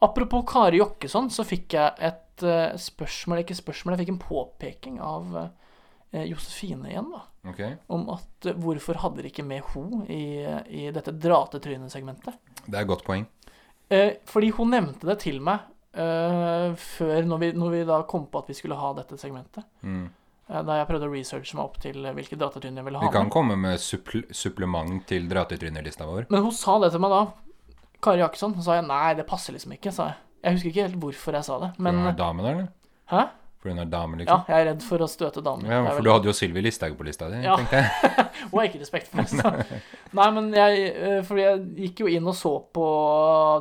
Apropos 0.05 0.45
Kari 0.47 0.79
Jakkesson, 0.79 1.31
så 1.35 1.47
fikk 1.47 1.75
jeg 1.75 1.91
et 2.07 2.45
uh, 2.47 2.75
spørsmål 2.79 3.43
Ikke 3.43 3.57
spørsmål, 3.57 3.95
jeg 3.95 4.05
fikk 4.05 4.15
en 4.15 4.23
påpeking 4.23 4.99
av 5.03 5.37
uh, 5.39 6.25
Josefine 6.29 6.93
igjen, 6.93 7.11
da. 7.11 7.25
Ok. 7.51 7.63
Om 7.97 8.09
at 8.15 8.51
uh, 8.51 8.57
hvorfor 8.63 9.03
hadde 9.03 9.23
dere 9.23 9.33
ikke 9.33 9.47
med 9.47 9.65
ho 9.73 10.05
i, 10.07 10.25
i 10.71 10.89
dette 10.95 11.17
dratetrynesegmentet? 11.19 12.39
Det 12.65 12.77
er 12.77 12.85
et 12.85 12.91
godt 12.91 13.07
poeng. 13.07 13.27
Fordi 14.27 14.49
hun 14.57 14.71
nevnte 14.73 15.07
det 15.07 15.19
til 15.23 15.37
meg 15.45 15.67
før, 15.95 17.27
når 17.29 17.39
vi, 17.39 17.49
når 17.55 17.69
vi 17.71 17.83
da 17.87 17.99
kom 18.11 18.25
på 18.27 18.41
at 18.41 18.49
vi 18.51 18.57
skulle 18.59 18.79
ha 18.81 18.89
dette 18.97 19.19
segmentet. 19.21 19.67
Mm. 19.87 20.09
Eh, 20.51 20.61
da 20.63 20.77
jeg 20.81 20.89
prøvde 20.91 21.07
å 21.09 21.13
researche 21.15 21.57
meg 21.57 21.65
opp 21.65 21.79
til 21.81 22.05
eh, 22.05 22.13
hvilke 22.17 22.37
dratetryn 22.41 22.77
jeg 22.77 22.85
ville 22.85 22.99
ha 23.01 23.05
med. 23.05 23.11
Vi 23.11 23.17
kan 23.17 23.29
med. 23.31 23.33
komme 23.33 23.57
med 23.57 23.81
supple 23.81 24.25
supplement 24.31 25.07
til 25.09 25.29
dratetrynerlista 25.31 26.05
vår. 26.09 26.27
Men 26.31 26.43
hun 26.45 26.53
sa 26.53 26.79
det 26.83 26.91
til 26.93 27.01
meg 27.01 27.15
da. 27.15 27.23
Kari 28.05 28.21
Jakkesson. 28.21 28.55
Så 28.59 28.67
sa 28.67 28.75
jeg 28.81 28.87
nei, 28.91 29.15
det 29.17 29.25
passer 29.31 29.57
liksom 29.57 29.73
ikke, 29.79 29.93
sa 29.97 30.11
jeg. 30.11 30.21
Jeg 30.45 30.59
husker 30.59 30.69
ikke 30.75 30.85
helt 30.91 31.01
hvorfor 31.01 31.39
jeg 31.39 31.47
sa 31.49 31.57
det. 31.63 31.71
For 31.79 31.89
hun 31.89 31.97
Men 32.03 32.11
er 32.13 32.19
dame, 32.19 32.45
da, 32.45 32.51
eller? 32.53 32.69
Hæ? 33.15 33.23
For 33.65 33.73
hun 33.73 33.79
er 33.81 33.87
dame, 33.89 34.13
Ja, 34.13 34.21
liksom? 34.21 34.43
jeg 34.53 34.61
er 34.61 34.67
redd 34.69 34.83
for 34.85 34.99
å 35.01 35.07
støte 35.09 35.41
damer. 35.41 35.71
Ja, 35.73 35.79
for 35.89 35.97
vel- 35.97 36.05
du 36.05 36.11
hadde 36.13 36.29
jo 36.29 36.35
Sylvi 36.37 36.61
Listhaug 36.67 36.99
på 36.99 37.07
lista 37.09 37.31
di, 37.33 37.39
Ja. 37.47 37.55
tenkte 37.57 37.81
jeg. 37.81 38.11
Hun 38.51 38.59
har 38.61 38.67
ikke 38.69 38.81
respekt 38.83 39.09
for 39.09 39.17
meg, 39.23 39.29
Så. 39.33 39.81
Nei, 40.13 40.27
men 40.37 40.51
jeg 40.53 41.25
For 41.25 41.41
jeg 41.41 41.63
gikk 41.79 42.03
jo 42.05 42.11
inn 42.13 42.29
og 42.29 42.35
så 42.37 42.53
på 42.77 42.85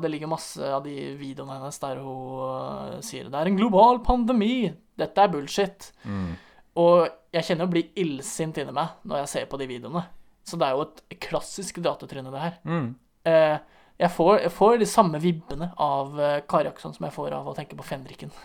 Det 0.03 0.11
ligger 0.11 0.27
masse 0.27 0.59
av 0.59 0.83
de 0.83 1.15
videoene 1.15 1.55
hennes 1.55 1.79
der 1.79 2.01
hun 2.03 2.97
eh, 2.97 2.99
sier 3.05 3.29
det 3.31 3.39
er 3.39 3.47
en 3.47 3.55
global 3.55 4.01
pandemi. 4.03 4.73
Dette 4.99 5.23
er 5.23 5.31
bullshit. 5.31 5.87
Mm. 6.03 6.33
Og 6.79 7.05
jeg 7.33 7.47
kjenner 7.47 7.67
å 7.67 7.73
bli 7.73 7.85
illsint 7.99 8.57
inni 8.61 8.73
meg 8.73 8.97
når 9.07 9.23
jeg 9.23 9.31
ser 9.33 9.49
på 9.49 9.59
de 9.61 9.67
videoene. 9.69 10.05
Så 10.43 10.57
det 10.59 10.67
er 10.67 10.75
jo 10.75 10.87
et 10.87 11.19
klassisk 11.23 11.79
datatryne, 11.83 12.31
det 12.33 12.41
her. 12.41 12.55
Mm. 12.67 12.87
Eh, 13.29 13.57
jeg, 14.01 14.11
får, 14.11 14.33
jeg 14.43 14.53
får 14.53 14.79
de 14.81 14.87
samme 14.89 15.21
vibbene 15.23 15.69
av 15.81 16.17
eh, 16.19 16.39
Kari 16.49 16.71
Akson 16.71 16.95
som 16.95 17.05
jeg 17.07 17.15
får 17.15 17.35
av 17.37 17.47
å 17.47 17.55
tenke 17.57 17.77
på 17.79 17.85
Fenriken. 17.87 18.33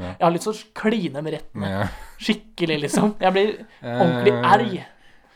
Ja. 0.00 0.14
Jeg 0.16 0.24
har 0.24 0.32
litt 0.32 0.44
sånn 0.46 0.60
kline 0.72 1.20
med 1.20 1.34
rettene. 1.34 1.68
Ja. 1.68 1.80
Skikkelig, 2.16 2.78
liksom. 2.86 3.10
Jeg 3.20 3.34
blir 3.36 3.50
ordentlig 3.84 4.32
eh, 4.32 4.46
erg. 4.48 4.70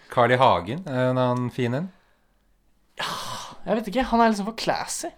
Carl 0.08 0.32
I. 0.32 0.38
Hagen, 0.40 0.80
er 0.88 1.10
en 1.10 1.20
annen 1.20 1.50
fin 1.52 1.76
en. 1.76 1.90
Jeg 2.96 3.76
vet 3.76 3.90
ikke. 3.92 4.06
Han 4.14 4.22
er 4.24 4.32
liksom 4.32 4.48
for 4.48 4.56
classy, 4.58 5.10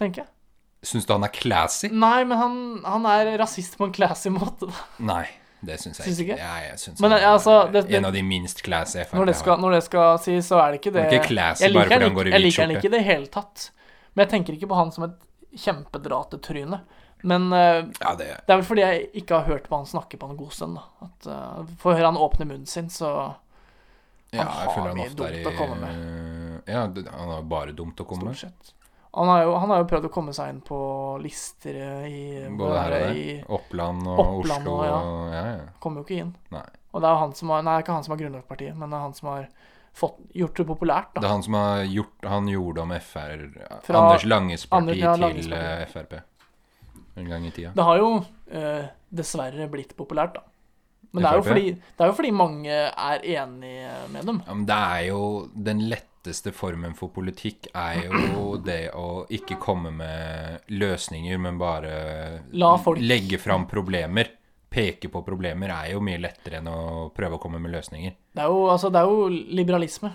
tenker 0.00 0.24
jeg. 0.24 0.30
Syns 0.88 1.04
du 1.04 1.12
han 1.12 1.26
er 1.28 1.34
classy? 1.36 1.92
Nei, 1.92 2.22
men 2.24 2.40
han, 2.40 2.58
han 2.86 3.06
er 3.12 3.34
rasist 3.40 3.76
på 3.76 3.90
en 3.90 3.94
classy 3.94 4.32
måte. 4.32 4.70
Da. 4.72 4.88
Nei, 5.12 5.26
det 5.64 5.80
syns 5.80 5.98
jeg 5.98 6.04
synes 6.06 6.18
ikke. 6.22 6.36
Ja, 6.38 6.54
jeg 6.70 6.78
synes 6.78 7.00
Men, 7.00 7.12
altså, 7.12 7.72
det- 7.72 7.86
det- 7.88 7.96
en 7.98 8.04
av 8.04 8.12
de 8.12 8.22
minst 8.22 8.62
classy 8.62 8.98
Frp 9.04 9.14
Når 9.18 9.26
det, 9.26 9.36
skal, 9.36 9.58
når 9.58 9.70
det 9.72 9.82
skal 9.84 10.18
sies, 10.18 10.46
så 10.46 10.60
er 10.62 10.70
det 10.72 10.80
ikke 10.80 10.92
det 10.92 11.02
er 11.04 11.10
ikke 11.18 11.26
classy 11.26 11.62
Jeg 11.64 11.72
liker 11.72 11.90
han 12.00 12.02
ikke- 12.10 12.38
like, 12.40 12.68
ikke 12.76 12.84
i 12.84 12.88
det 12.96 13.02
hele 13.04 13.26
tatt. 13.26 13.70
Men 14.14 14.26
jeg 14.26 14.30
tenker 14.30 14.52
ikke 14.54 14.68
på 14.68 14.74
han 14.76 14.92
som 14.92 15.04
et 15.04 15.16
kjempedratetryne. 15.56 16.80
Men 17.22 17.52
uh, 17.52 17.58
Ja, 18.00 18.14
det 18.14 18.26
det 18.46 18.52
er 18.52 18.56
vel 18.56 18.64
fordi 18.64 18.80
jeg 18.84 19.08
ikke 19.14 19.34
har 19.40 19.44
hørt 19.48 19.68
på 19.68 19.76
han 19.76 19.86
snakke 19.86 20.16
på 20.18 20.30
en 20.30 20.36
god 20.36 20.52
stund. 20.52 20.78
At, 21.02 21.26
uh, 21.26 21.64
Får 21.82 21.96
høre 21.98 22.04
han 22.12 22.16
åpne 22.16 22.46
munnen 22.46 22.66
sin, 22.66 22.88
så 22.88 23.34
Han 24.32 24.40
ja, 24.40 24.44
har 24.44 24.94
mye 24.94 25.08
dumt 25.16 25.34
i 25.34 25.44
å 25.44 25.56
komme 25.56 25.76
med. 25.80 26.62
Ja, 26.68 26.82
han 26.86 27.28
har 27.32 27.42
bare 27.42 27.72
dumt 27.72 27.96
å 27.96 28.04
komme 28.06 28.24
med. 28.28 28.36
stort 28.36 28.52
sett 28.52 28.74
Han 29.18 29.28
har 29.32 29.42
jo, 29.44 29.54
han 29.58 29.70
har 29.74 29.80
jo 29.82 29.86
prøvd 29.90 30.04
å 30.06 30.10
komme 30.14 30.32
seg 30.36 30.50
inn 30.52 30.60
på 30.62 30.78
lister 31.22 31.74
i 32.06 32.20
Både 32.58 32.76
her 32.78 32.92
og 32.92 33.00
der. 33.02 33.16
i, 33.18 33.32
Oppland 33.58 34.06
og 34.06 34.18
Oppland 34.22 34.68
Oslo 34.68 34.76
og- 34.78 34.84
ja. 34.86 35.00
ja, 35.34 35.42
ja. 35.56 35.64
Kommer 35.82 36.00
jo 36.02 36.06
ikke 36.06 36.20
inn. 36.22 36.30
Nei. 36.54 36.62
Og 36.94 37.02
det 37.02 37.08
er 37.08 37.16
jo 37.16 37.22
han 37.24 37.34
som 37.34 37.50
har 37.50 37.62
Nei, 37.66 37.74
ikke 37.82 37.92
han 37.98 38.04
som 38.06 38.14
har 38.14 38.20
grunnlagt 38.22 38.48
partiet, 38.48 38.76
men 38.78 38.88
det 38.90 38.96
er 38.96 39.04
han 39.08 39.14
som 39.18 39.28
har 39.28 39.48
fått, 39.98 40.16
gjort 40.34 40.54
det 40.62 40.66
populært, 40.68 41.10
Da. 41.14 41.20
Det 41.20 41.26
er 41.28 41.32
han 41.34 41.42
som 41.42 41.54
har 41.58 41.82
gjort 41.90 42.28
Han 42.30 42.46
gjorde 42.48 42.78
om 42.84 42.90
FR 43.00 43.42
Fra 43.82 43.98
Anders 44.04 44.24
Langes 44.24 44.66
parti 44.66 44.82
Anders- 44.82 44.98
ja, 45.02 45.16
Langes 45.16 45.46
til 45.46 45.52
parti. 45.52 45.82
eh, 45.82 45.86
Frp 45.86 46.20
en 47.18 47.28
gang 47.28 47.44
i 47.46 47.50
tida. 47.50 47.72
Det 47.74 47.82
har 47.84 47.96
jo 47.98 48.24
eh, 48.52 48.84
dessverre 49.10 49.68
blitt 49.68 49.96
populært, 49.98 50.34
da. 50.34 50.40
Men 51.10 51.24
det 51.24 51.30
er, 51.30 51.42
fordi, 51.42 51.70
det 51.72 52.04
er 52.04 52.10
jo 52.10 52.16
fordi 52.18 52.30
mange 52.36 52.78
er 52.88 53.22
enig 53.24 53.74
med 54.12 54.26
dem. 54.28 54.40
Ja, 54.44 54.54
men 54.54 54.64
det 54.68 54.76
er 54.76 55.04
jo 55.08 55.20
Den 55.54 55.80
letteste 55.88 56.52
formen 56.52 56.92
for 56.98 57.12
politikk 57.14 57.70
er 57.72 58.02
jo 58.04 58.42
det 58.68 58.90
å 58.92 59.24
ikke 59.32 59.56
komme 59.62 59.92
med 59.96 60.68
løsninger, 60.68 61.40
men 61.40 61.60
bare 61.60 61.94
legge 63.00 63.40
fram 63.40 63.64
problemer. 63.70 64.34
Peke 64.68 65.08
på 65.08 65.22
problemer 65.24 65.72
er 65.72 65.94
jo 65.94 66.02
mye 66.04 66.20
lettere 66.20 66.60
enn 66.60 66.68
å 66.68 67.08
prøve 67.16 67.38
å 67.38 67.40
komme 67.40 67.60
med 67.62 67.72
løsninger. 67.72 68.12
Det 68.36 68.44
er 68.44 68.52
jo, 68.52 68.66
altså, 68.68 68.90
det 68.92 69.00
er 69.00 69.08
jo 69.08 69.30
liberalisme. 69.32 70.12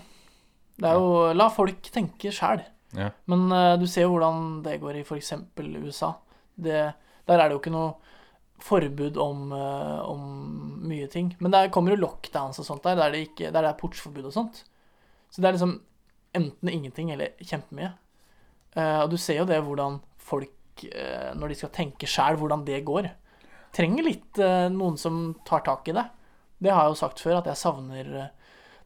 Det 0.78 0.90
er 0.90 0.98
jo 0.98 1.32
La 1.34 1.48
folk 1.54 1.90
tenke 1.94 2.30
sjæl. 2.34 2.62
Ja. 2.94 3.10
Men 3.30 3.48
uh, 3.50 3.74
du 3.78 3.88
ser 3.90 4.06
jo 4.06 4.14
hvordan 4.14 4.60
det 4.62 4.78
går 4.82 5.00
i 5.00 5.02
f.eks. 5.02 5.32
USA. 5.58 6.12
Det, 6.54 6.84
der 7.26 7.40
er 7.40 7.48
det 7.48 7.56
jo 7.56 7.62
ikke 7.62 7.74
noe 7.74 8.13
forbud 8.64 9.18
om, 9.20 9.50
eh, 9.52 9.98
om 10.08 10.22
mye 10.88 11.08
ting. 11.12 11.34
Men 11.38 11.52
der 11.52 11.72
kommer 11.72 11.92
jo 11.92 12.00
lockdowns 12.04 12.60
og 12.62 12.68
sånt 12.68 12.86
der, 12.86 12.96
der 12.96 13.12
det, 13.12 13.26
ikke, 13.28 13.50
der 13.50 13.60
det 13.60 13.72
er 13.72 13.80
portsforbud 13.80 14.30
og 14.30 14.36
sånt. 14.36 14.62
Så 15.30 15.42
det 15.42 15.50
er 15.50 15.56
liksom 15.56 15.78
enten 16.34 16.70
ingenting 16.70 17.12
eller 17.14 17.34
kjempemye. 17.42 17.92
Uh, 18.74 19.04
og 19.04 19.12
du 19.12 19.18
ser 19.20 19.38
jo 19.38 19.48
det 19.48 19.60
hvordan 19.62 20.00
folk, 20.18 20.84
uh, 20.90 21.30
når 21.38 21.52
de 21.52 21.58
skal 21.58 21.72
tenke 21.74 22.08
sjæl, 22.10 22.38
hvordan 22.40 22.64
det 22.66 22.82
går. 22.86 23.10
Trenger 23.74 24.06
litt 24.06 24.40
uh, 24.42 24.66
noen 24.72 24.98
som 24.98 25.28
tar 25.46 25.64
tak 25.66 25.90
i 25.90 25.96
det. 25.96 26.06
Det 26.64 26.72
har 26.72 26.86
jeg 26.86 26.94
jo 26.94 27.02
sagt 27.02 27.22
før, 27.22 27.40
at 27.40 27.50
jeg 27.50 27.60
savner 27.60 28.10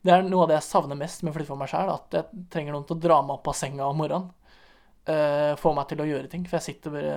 Det 0.03 0.13
er 0.13 0.25
noe 0.27 0.45
av 0.45 0.51
det 0.51 0.57
jeg 0.59 0.67
savner 0.67 0.99
mest 0.99 1.23
med 1.23 1.33
å 1.33 1.37
flytte 1.37 1.53
for 1.53 1.61
meg 1.61 1.71
sjæl. 1.71 1.93
At 1.95 2.17
jeg 2.17 2.45
trenger 2.53 2.75
noen 2.75 2.89
til 2.89 2.99
å 2.99 3.03
dra 3.07 3.21
meg 3.23 3.39
opp 3.39 3.53
av 3.53 3.57
senga 3.57 3.87
om 3.87 4.01
morgenen. 4.03 4.35
Få 5.57 5.71
meg 5.77 5.87
til 5.89 6.03
å 6.05 6.07
gjøre 6.09 6.29
ting. 6.33 6.43
For 6.49 6.59
jeg 6.59 6.67
sitter 6.67 6.93
bare, 6.93 7.15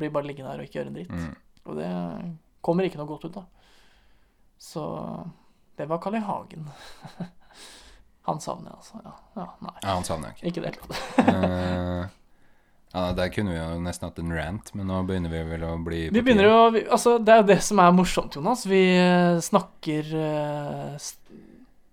blir 0.00 0.12
bare 0.12 0.28
liggende 0.28 0.52
her 0.52 0.62
og 0.62 0.68
ikke 0.68 0.78
gjøre 0.78 0.92
en 0.92 0.98
dritt. 0.98 1.12
Mm. 1.12 1.32
Og 1.64 1.78
det 1.78 1.90
kommer 2.64 2.86
ikke 2.86 3.00
noe 3.00 3.08
godt 3.08 3.28
ut 3.28 3.38
da. 3.38 3.44
Så 4.60 4.84
det 5.78 5.88
var 5.90 6.00
Carl 6.02 6.18
I. 6.18 6.24
Hagen. 6.24 6.68
Han 8.28 8.40
savner 8.40 8.72
jeg, 8.72 8.80
altså. 8.80 9.00
Ja, 9.04 9.14
ja 9.36 9.48
nei. 9.60 9.74
Ja, 9.82 9.94
han 9.98 10.06
savner 10.06 10.30
jeg 10.30 10.38
ikke. 10.38 10.46
Ikke 10.48 10.62
det 10.64 10.70
hele 10.70 10.86
tatt. 10.86 11.26
Eh, 11.28 12.12
ja, 12.94 13.02
der 13.18 13.30
kunne 13.34 13.52
vi 13.52 13.58
jo 13.58 13.80
nesten 13.84 14.08
hatt 14.08 14.20
en 14.22 14.32
rant, 14.32 14.70
men 14.78 14.88
nå 14.88 15.02
begynner 15.04 15.32
vi 15.32 15.42
vel 15.50 15.66
å 15.66 15.74
bli 15.82 15.98
Vi 16.14 16.22
begynner 16.22 16.46
jo 16.46 16.84
Altså, 16.94 17.18
det 17.18 17.34
er 17.34 17.42
jo 17.42 17.48
det 17.50 17.58
som 17.66 17.82
er 17.82 17.92
morsomt, 17.92 18.38
Jonas. 18.38 18.64
Vi 18.70 18.80
eh, 18.96 19.40
snakker 19.44 20.08
uh, 20.14 21.08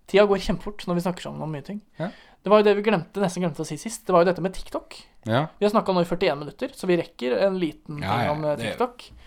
Tida 0.08 0.28
går 0.30 0.44
kjempefort 0.46 0.86
når 0.88 1.00
vi 1.00 1.04
snakker 1.08 1.26
sammen 1.26 1.44
om 1.44 1.52
mye 1.52 1.66
ting. 1.68 1.82
Ja. 2.00 2.12
Det 2.42 2.54
var 2.54 2.62
jo 2.62 2.68
det 2.70 2.78
vi 2.80 2.86
glemte, 2.86 3.22
nesten 3.22 3.44
glemte 3.44 3.66
å 3.66 3.68
si 3.68 3.76
sist. 3.82 4.06
Det 4.08 4.16
var 4.16 4.24
jo 4.24 4.32
dette 4.32 4.44
med 4.46 4.56
TikTok. 4.56 5.02
Ja, 5.28 5.50
Vi 5.60 5.68
har 5.68 5.74
snakka 5.74 5.94
nå 5.94 6.06
i 6.06 6.10
41 6.10 6.40
minutter, 6.40 6.72
så 6.78 6.88
vi 6.90 6.98
rekker 7.02 7.36
en 7.44 7.60
liten 7.62 8.00
ting 8.00 8.08
ja, 8.08 8.32
om 8.32 8.40
TikTok. 8.42 8.58
det- 8.58 8.72
TikTok. 8.72 9.21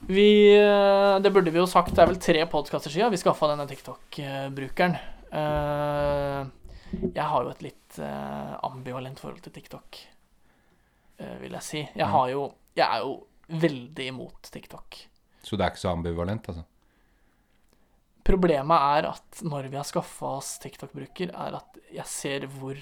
Vi 0.00 0.56
eh, 0.58 1.18
Det 1.20 1.30
burde 1.32 1.50
vi 1.50 1.58
jo 1.60 1.66
sagt, 1.70 1.94
det 1.96 2.02
er 2.02 2.10
vel 2.10 2.20
tre 2.22 2.44
podkaster 2.50 2.92
siden 2.92 3.10
vi 3.14 3.20
skaffa 3.20 3.48
denne 3.52 3.66
TikTok-brukeren. 3.70 4.96
Eh, 5.32 6.52
Jeg 7.12 7.24
har 7.26 7.42
jo 7.42 7.50
et 7.50 7.62
litt 7.66 7.96
eh, 7.98 8.52
ambivalent 8.64 9.18
forhold 9.20 9.40
til 9.42 9.52
TikTok, 9.56 9.98
vil 11.40 11.52
jeg 11.56 11.62
si. 11.64 11.80
Jeg 11.96 12.06
Mm. 12.06 12.12
har 12.12 12.28
jo 12.30 12.42
Jeg 12.76 12.86
er 12.92 13.00
jo 13.00 13.26
veldig 13.48 14.06
imot 14.08 14.50
TikTok. 14.52 14.96
så 15.42 15.56
det 15.56 15.64
er 15.64 15.70
ikke 15.70 15.80
så 15.84 15.92
ambivalent, 15.92 16.48
altså. 16.48 16.64
Problemet 18.24 18.80
er 18.98 19.06
at 19.08 19.42
når 19.42 19.68
vi 19.70 19.76
har 19.76 19.84
skaffa 19.84 20.26
oss 20.36 20.58
TikTok-bruker, 20.58 21.30
er 21.34 21.54
at 21.56 21.78
jeg 21.92 22.04
ser 22.06 22.46
hvor 22.46 22.76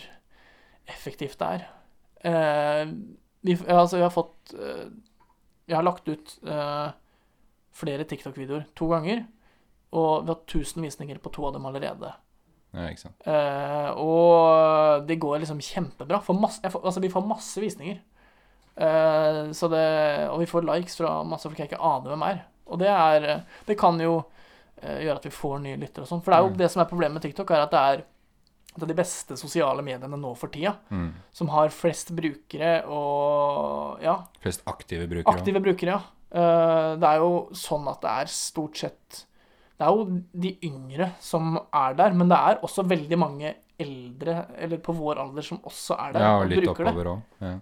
effektivt 0.89 1.39
det 1.39 1.49
er. 2.25 2.85
Vi, 3.45 3.55
altså, 3.69 3.97
vi 3.97 4.03
har 4.03 4.11
fått 4.11 4.55
Vi 5.67 5.73
har 5.75 5.83
lagt 5.83 6.09
ut 6.09 6.39
flere 7.75 8.05
TikTok-videoer 8.07 8.67
to 8.79 8.89
ganger, 8.93 9.25
og 9.95 10.25
vi 10.27 10.33
har 10.33 10.41
1000 10.47 10.83
visninger 10.87 11.19
på 11.23 11.33
to 11.35 11.45
av 11.49 11.53
dem 11.57 11.67
allerede. 11.67 12.13
Ja, 12.75 12.89
ikke 12.91 13.05
sant. 13.05 13.27
Eh, 13.31 13.91
og 14.03 15.05
det 15.07 15.19
går 15.23 15.43
liksom 15.45 15.61
kjempebra. 15.63 16.19
Masse, 16.35 16.63
får, 16.71 16.83
altså, 16.83 17.01
vi 17.05 17.11
får 17.13 17.27
masse 17.27 17.61
visninger. 17.63 18.01
Eh, 18.77 19.53
så 19.55 19.69
det, 19.71 19.85
og 20.33 20.41
vi 20.43 20.49
får 20.51 20.67
likes 20.67 20.97
fra 20.99 21.21
masse 21.27 21.47
folk 21.47 21.61
jeg 21.63 21.71
ikke 21.71 21.79
aner 21.83 22.11
hvem 22.15 22.25
er. 22.27 22.41
Og 22.67 22.81
det 22.81 22.89
er 22.91 23.45
Det 23.69 23.77
kan 23.79 23.99
jo 24.01 24.25
eh, 24.83 25.05
gjøre 25.05 25.21
at 25.21 25.29
vi 25.29 25.31
får 25.31 25.61
nye 25.63 25.79
lyttere 25.79 26.03
og 26.03 26.11
sånn. 26.11 26.25
For 26.25 26.33
det 26.35 26.39
er 26.41 26.43
jo 26.49 26.51
Mm. 26.55 26.59
det 26.59 26.71
som 26.73 26.83
er 26.83 26.91
problemet 26.91 27.15
med 27.15 27.23
TikTok, 27.23 27.51
er 27.51 27.63
at 27.63 27.71
det 27.71 27.81
er 27.81 28.05
det 28.75 28.83
er 28.83 28.87
de 28.91 28.95
beste 28.99 29.37
sosiale 29.39 29.83
mediene 29.87 30.17
nå 30.19 30.33
for 30.37 30.49
tida. 30.51 30.73
Mm. 30.91 31.13
Som 31.33 31.47
har 31.55 31.69
flest 31.71 32.11
brukere 32.11 32.83
og 32.91 34.01
Ja, 34.03 34.17
Flest 34.43 34.65
aktive 34.67 35.07
brukere. 35.07 35.31
aktive 35.33 35.61
brukere, 35.63 35.87
ja. 35.95 36.01
Eh, 36.35 36.91
det 36.99 37.07
er 37.13 37.21
jo 37.23 37.35
sånn 37.55 37.87
at 37.93 38.01
det 38.03 38.11
er 38.25 38.31
stort 38.33 38.77
sett 38.81 39.21
Det 39.79 39.87
er 39.87 39.91
jo 39.95 40.07
de 40.45 40.51
yngre 40.67 41.13
som 41.23 41.57
er 41.71 41.95
der, 41.99 42.15
men 42.15 42.29
det 42.33 42.39
er 42.39 42.61
også 42.67 42.83
veldig 42.91 43.19
mange 43.19 43.53
eldre, 43.79 44.35
eller 44.59 44.79
på 44.83 44.95
vår 44.95 45.19
alder, 45.23 45.43
som 45.47 45.59
også 45.67 45.97
er 45.99 46.13
der 46.15 46.21
Ja, 46.27 46.33
og 46.37 46.45
og 46.45 46.51
litt 46.51 46.61
bruker 46.65 46.85
det. 46.85 46.91
oppover 46.93 47.11
òg. 47.13 47.23
Ja. 47.41 47.55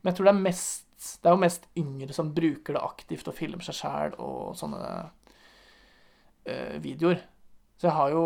Men 0.00 0.10
jeg 0.10 0.16
tror 0.18 0.28
det 0.30 0.34
er 0.34 0.42
mest 0.44 0.86
Det 1.22 1.30
er 1.30 1.34
jo 1.36 1.40
mest 1.42 1.66
yngre 1.80 2.12
som 2.16 2.34
bruker 2.36 2.76
det 2.76 2.82
aktivt 2.82 3.28
og 3.30 3.34
filmer 3.38 3.64
seg 3.66 3.74
sjæl 3.78 4.14
og 4.18 4.54
sånne 4.58 4.82
uh, 6.50 6.76
videoer. 6.84 7.22
Så 7.80 7.88
jeg 7.88 7.94
har 7.96 8.10
jo 8.14 8.24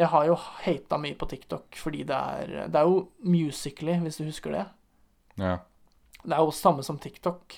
Jeg 0.00 0.08
har 0.08 0.24
jo 0.26 0.34
hata 0.64 0.96
mye 0.98 1.14
på 1.20 1.28
TikTok 1.28 1.76
fordi 1.76 2.04
det 2.08 2.16
er 2.16 2.68
Det 2.72 2.80
er 2.80 2.88
jo 2.88 3.08
Musically, 3.22 3.98
hvis 4.00 4.16
du 4.20 4.24
husker 4.24 4.50
det. 4.56 4.66
ja. 5.38 5.58
Det 6.22 6.34
er 6.36 6.42
jo 6.44 6.50
samme 6.52 6.82
som 6.84 6.98
TikTok. 7.00 7.54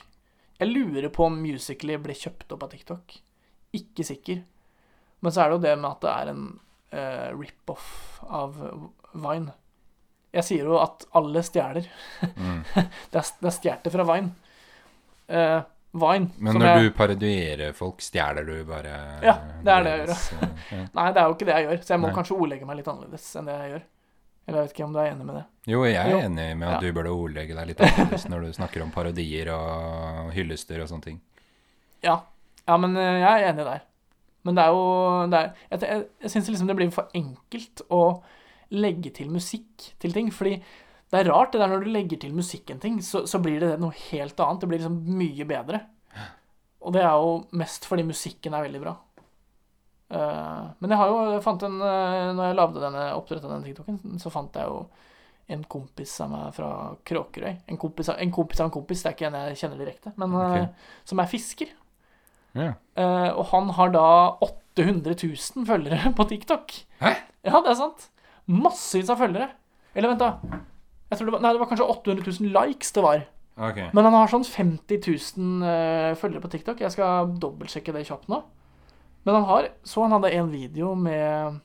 Jeg 0.63 0.71
lurer 0.71 1.09
på 1.13 1.27
om 1.27 1.41
Musically 1.43 1.97
ble 1.99 2.15
kjøpt 2.17 2.55
opp 2.55 2.63
av 2.69 2.71
TikTok. 2.73 3.17
Ikke 3.75 4.05
sikker. 4.07 4.45
Men 5.23 5.35
så 5.35 5.43
er 5.43 5.51
det 5.51 5.59
jo 5.59 5.65
det 5.67 5.75
med 5.81 5.91
at 5.91 6.05
det 6.05 6.13
er 6.13 6.31
en 6.33 6.47
uh, 6.95 7.29
rip-off 7.39 7.91
av 8.27 8.57
Vine. 9.13 9.53
Jeg 10.33 10.47
sier 10.49 10.71
jo 10.71 10.79
at 10.81 11.05
alle 11.19 11.43
stjeler. 11.45 11.91
Mm. 12.39 12.63
Det 13.13 13.21
er, 13.21 13.27
det 13.43 13.49
er 13.51 13.57
stjålet 13.59 13.93
fra 13.93 14.07
Vine. 14.09 14.33
Uh, 15.29 15.61
Vine 15.93 16.31
Men 16.41 16.57
når 16.57 16.67
jeg, 16.71 16.85
du 16.87 16.95
parodierer 16.97 17.75
folk, 17.77 18.01
stjeler 18.01 18.47
du 18.49 18.55
bare 18.65 18.95
Ja, 19.21 19.35
det 19.61 19.75
er 19.75 19.85
det 19.85 19.91
jeg 19.93 20.07
gjør. 20.07 20.13
eh, 20.15 20.55
ja. 20.73 20.85
Nei, 20.97 21.09
det 21.13 21.21
er 21.21 21.27
jo 21.29 21.35
ikke 21.37 21.49
det 21.51 21.57
jeg 21.59 21.67
gjør, 21.69 21.83
så 21.85 21.93
jeg 21.95 22.01
må 22.01 22.09
Nei. 22.09 22.15
kanskje 22.17 22.37
ordlegge 22.39 22.69
meg 22.71 22.79
litt 22.81 22.89
annerledes 22.89 23.27
enn 23.37 23.51
det 23.51 23.57
jeg 23.59 23.73
gjør. 23.75 23.83
Eller 24.47 24.59
jeg 24.59 24.67
vet 24.69 24.73
ikke 24.77 24.85
om 24.89 24.93
du 24.93 24.99
er 24.99 25.11
enig 25.13 25.25
med 25.29 25.37
det. 25.39 25.45
Jo, 25.71 25.85
jeg 25.87 25.95
er 26.03 26.11
Jo. 26.11 26.19
enig 26.27 26.47
med 26.59 26.69
at 26.69 26.75
Ja. 26.75 26.81
du 26.81 26.93
burde 26.97 27.13
ordlegge 27.15 27.55
deg 27.55 27.67
litt 27.69 27.81
annerledes 27.81 28.25
når 28.29 28.41
du 28.49 28.53
snakker 28.57 28.83
om 28.83 28.91
parodier 28.91 29.53
og 29.55 30.33
hyllester 30.35 30.83
og 30.83 30.89
sånne 30.91 31.03
ting. 31.07 31.21
Ja, 32.03 32.17
ja 32.67 32.77
men 32.83 32.97
eh, 32.97 33.21
jeg 33.23 33.31
er 33.43 33.53
enig 33.53 33.65
der. 33.69 33.83
Men 34.45 34.57
det 34.59 34.65
er 34.65 34.73
jo 34.75 35.27
det 35.31 35.39
er, 35.39 35.53
Jeg, 35.71 35.81
jeg, 35.87 36.07
jeg 36.25 36.31
syns 36.35 36.49
liksom 36.51 36.67
det 36.67 36.77
blir 36.77 36.91
for 36.91 37.09
enkelt 37.15 37.83
å 37.95 38.23
legge 38.75 39.13
til 39.15 39.31
musikk 39.31 39.93
til 40.03 40.13
ting. 40.13 40.33
Fordi 40.35 40.57
det 41.13 41.21
er 41.21 41.31
rart 41.31 41.53
det 41.53 41.61
der 41.61 41.69
når 41.71 41.85
du 41.85 41.91
legger 41.93 42.19
til 42.19 42.35
musikk 42.35 42.71
en 42.71 42.81
ting, 42.81 42.99
så, 43.01 43.23
så 43.29 43.39
blir 43.39 43.61
det 43.61 43.79
noe 43.79 43.93
helt 44.11 44.41
annet. 44.41 44.61
Det 44.61 44.69
blir 44.73 44.79
liksom 44.83 44.99
mye 45.19 45.47
bedre. 45.47 45.83
Og 46.83 46.93
det 46.97 47.03
er 47.05 47.15
jo 47.15 47.45
mest 47.55 47.85
fordi 47.87 48.03
musikken 48.03 48.55
er 48.59 48.65
veldig 48.67 48.81
bra. 48.83 48.97
Eh, 50.13 50.65
men 50.83 50.93
jeg 50.93 51.01
har 51.01 51.09
jo 51.09 51.21
jeg 51.33 51.45
fant 51.45 51.63
en 51.65 51.79
uh, 51.81 52.33
Når 52.37 52.51
jeg 52.51 52.57
lagde 52.59 52.83
denne 52.83 53.05
oppdrettet 53.17 53.49
denne 53.49 53.65
TikToken, 53.65 54.19
så 54.21 54.33
fant 54.33 54.59
jeg 54.61 54.69
jo 54.69 54.83
en 55.53 55.63
kompis 55.69 56.13
av 56.25 56.31
meg 56.33 56.53
fra 56.57 56.69
Kråkerøy. 57.09 57.55
En 57.73 57.79
kompis 57.81 58.13
av 58.13 58.21
en 58.23 58.33
kompis 58.33 58.61
av 58.61 58.69
en 58.69 58.75
kompis, 58.75 59.03
det 59.03 59.11
er 59.11 59.17
ikke 59.17 59.29
en 59.29 59.39
jeg 59.41 59.59
kjenner 59.63 59.81
direkte, 59.83 60.13
men 60.21 60.37
okay. 60.39 60.69
Som 61.09 61.21
er 61.21 61.29
fisker. 61.29 61.73
Eh, 62.55 63.31
og 63.33 63.45
han 63.51 63.73
har 63.77 63.93
da 63.93 64.07
800 64.45 65.17
000 65.17 65.67
følgere 65.69 66.13
på 66.19 66.29
TikTok. 66.31 66.77
Hæ? 67.03 67.15
Ja, 67.49 67.59
det 67.59 67.75
er 67.75 67.81
sant. 67.81 68.09
Massevis 68.47 69.11
av 69.13 69.21
følgere. 69.21 69.51
Eller 69.97 70.13
vent, 70.13 70.23
da. 70.23 70.63
Det 71.13 71.27
var, 71.29 71.43
nei, 71.45 71.53
det 71.53 71.61
var 71.61 71.69
kanskje 71.69 71.91
800 71.93 72.25
000 72.41 72.53
likes 72.55 72.95
det 72.97 73.05
var. 73.05 73.27
Okay. 73.53 73.91
Men 73.93 74.07
han 74.09 74.17
har 74.17 74.31
sånn 74.33 74.47
50 74.49 75.03
000 75.05 75.69
eh, 75.69 76.13
følgere 76.17 76.45
på 76.45 76.53
TikTok. 76.55 76.81
Jeg 76.81 76.95
skal 76.95 77.35
dobbeltsjekke 77.41 77.93
det 77.93 78.07
kjapt 78.09 78.31
nå. 78.33 78.41
Men 79.23 79.35
han 79.35 79.45
har 79.45 79.69
Så 79.87 80.03
han 80.03 80.13
hadde 80.13 80.31
en 80.35 80.51
video 80.51 80.95
med 80.95 81.61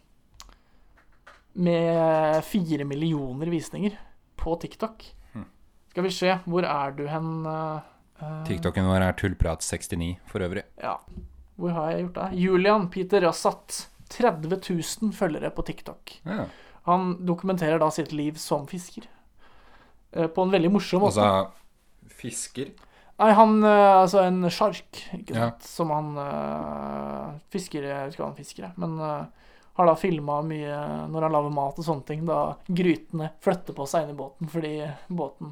Med 1.54 2.44
fire 2.46 2.86
millioner 2.86 3.50
visninger 3.50 3.98
på 4.38 4.56
TikTok. 4.62 5.06
Hm. 5.34 5.46
Skal 5.90 6.04
vi 6.06 6.12
se, 6.14 6.36
hvor 6.46 6.64
er 6.70 6.92
du 6.94 7.08
hen? 7.10 7.32
eh, 7.50 8.44
TikToken 8.46 8.86
vår 8.86 9.02
er 9.02 9.16
tullprat69 9.18 10.12
for 10.30 10.46
øvrig. 10.46 10.64
Ja. 10.78 11.00
Hvor 11.58 11.74
har 11.74 11.92
jeg 11.92 12.04
gjort 12.06 12.20
det? 12.20 12.28
Julian 12.38 12.90
Peter 12.94 13.26
Rassat. 13.26 13.88
30 14.10 14.62
000 15.02 15.12
følgere 15.14 15.50
på 15.52 15.66
TikTok. 15.68 16.14
Ja. 16.24 16.46
Han 16.88 17.26
dokumenterer 17.28 17.82
da 17.82 17.90
sitt 17.92 18.14
liv 18.16 18.38
som 18.40 18.68
fisker. 18.70 19.10
Uh, 20.16 20.28
På 20.32 20.46
en 20.46 20.54
veldig 20.54 20.72
morsom 20.72 21.04
måte. 21.04 21.20
Altså 21.20 22.14
fisker? 22.22 22.72
Nei, 23.18 23.32
han 23.34 23.56
eh, 23.66 23.94
Altså 23.98 24.22
en 24.28 24.44
sjark, 24.54 25.00
ikke 25.18 25.34
Ja. 25.34 25.48
sant. 25.50 25.64
Som 25.66 25.90
han 25.96 26.12
uh, 26.22 27.32
fisker 27.54 27.84
Jeg 27.88 27.96
vet 28.06 28.14
ikke 28.14 28.24
hva 28.24 28.30
han 28.30 28.38
fisker, 28.38 28.72
men 28.78 28.94
uh, 29.02 29.26
har 29.78 29.86
da 29.90 29.96
filma 29.98 30.40
mye 30.46 30.78
når 31.10 31.26
han 31.28 31.34
lager 31.36 31.52
mat 31.54 31.78
og 31.82 31.86
sånne 31.86 32.06
ting, 32.06 32.24
da 32.26 32.56
grytene 32.66 33.32
flytter 33.46 33.76
på 33.78 33.86
seg 33.90 34.06
inn 34.08 34.14
i 34.16 34.18
båten 34.18 34.50
fordi 34.50 34.72
båten 35.10 35.52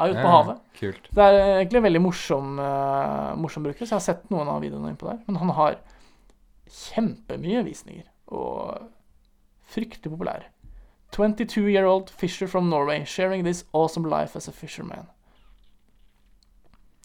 er 0.00 0.10
ute 0.10 0.16
på 0.22 0.26
Ja, 0.26 0.32
havet. 0.36 0.62
Kult. 0.78 1.10
Det 1.14 1.22
er 1.26 1.38
egentlig 1.60 1.78
en 1.78 1.86
veldig 1.86 2.02
morsom, 2.02 2.48
uh, 2.58 3.34
morsom 3.38 3.66
bruker, 3.66 3.86
så 3.86 3.94
jeg 3.94 3.98
har 4.00 4.06
sett 4.08 4.30
noen 4.34 4.50
av 4.50 4.62
videoene 4.64 4.90
innpå 4.94 5.06
der. 5.10 5.20
Men 5.28 5.38
han 5.42 5.52
har 5.58 5.78
kjempemye 6.70 7.62
visninger, 7.66 8.06
og 8.30 8.88
fryktelig 9.70 10.12
populær. 10.14 10.46
22 11.14 11.66
year 11.70 11.86
old 11.90 12.10
fisher 12.10 12.46
from 12.46 12.68
Norway, 12.70 13.04
sharing 13.04 13.42
this 13.44 13.64
awesome 13.72 14.06
life 14.08 14.36
as 14.38 14.46
a 14.48 14.52
fisherman. 14.52 15.06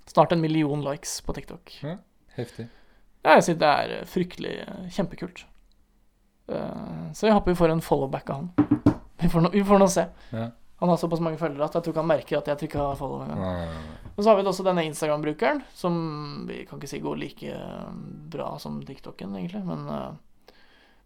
Snart 0.10 0.32
en 0.36 0.42
million 0.42 0.84
likes 0.86 1.18
på 1.26 1.34
TikTok. 1.34 1.78
Ja, 1.84 1.96
Heftig. 2.36 2.68
Ja, 3.26 3.38
jeg 3.40 3.44
synes 3.48 3.60
det 3.64 3.70
er 3.74 3.92
eh, 3.96 4.06
fryktelig 4.06 4.52
eh, 4.68 4.84
kjempekult. 4.94 5.46
Eh, 6.48 7.06
så 7.18 7.26
jeg 7.28 7.34
håper 7.34 7.52
vi 7.56 7.58
får 7.58 7.74
en 7.74 7.82
followback 7.82 8.30
av 8.30 8.36
han. 8.44 8.94
Vi 9.24 9.30
får, 9.32 9.42
nå- 9.48 9.52
vi 9.56 9.64
får 9.66 9.80
nå 9.82 9.88
se. 9.90 10.04
Ja. 10.36 10.50
Han 10.84 10.92
har 10.92 11.00
såpass 11.00 11.22
mange 11.24 11.40
følgere 11.40 11.66
at 11.66 11.74
jeg 11.78 11.86
tror 11.86 11.94
ikke 11.96 12.04
han 12.04 12.10
merker 12.12 12.38
at 12.38 12.50
jeg 12.52 12.60
trykka 12.66 12.86
follow 13.00 13.24
en 13.24 13.32
gang. 13.32 13.44
Ah, 13.48 14.10
Og 14.12 14.20
så 14.22 14.30
har 14.30 14.38
vi 14.38 14.44
også 14.52 14.66
denne 14.68 14.84
Instagram-brukeren, 14.90 15.62
som 15.74 15.96
vi 16.50 16.66
kan 16.68 16.78
ikke 16.78 16.90
si 16.92 17.00
går 17.02 17.18
like 17.22 17.56
bra 18.36 18.50
som 18.62 18.82
TikToken, 18.86 19.34
egentlig. 19.40 19.64
Men 19.66 19.88
uh, 19.88 20.52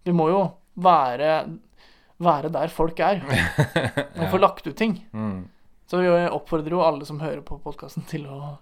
vi 0.03 0.11
må 0.17 0.25
jo 0.33 0.41
være, 0.81 1.35
være 2.19 2.49
der 2.57 2.73
folk 2.73 2.99
er, 3.05 3.21
og 4.19 4.25
få 4.33 4.41
lagt 4.41 4.67
ut 4.67 4.75
ting. 4.77 4.97
mm. 5.13 5.39
Så 5.89 5.97
vi 6.03 6.09
oppfordrer 6.09 6.69
jo 6.75 6.83
alle 6.85 7.05
som 7.07 7.17
hører 7.21 7.39
på 7.45 7.55
podkasten, 7.63 8.03
til 8.09 8.27
å 8.29 8.57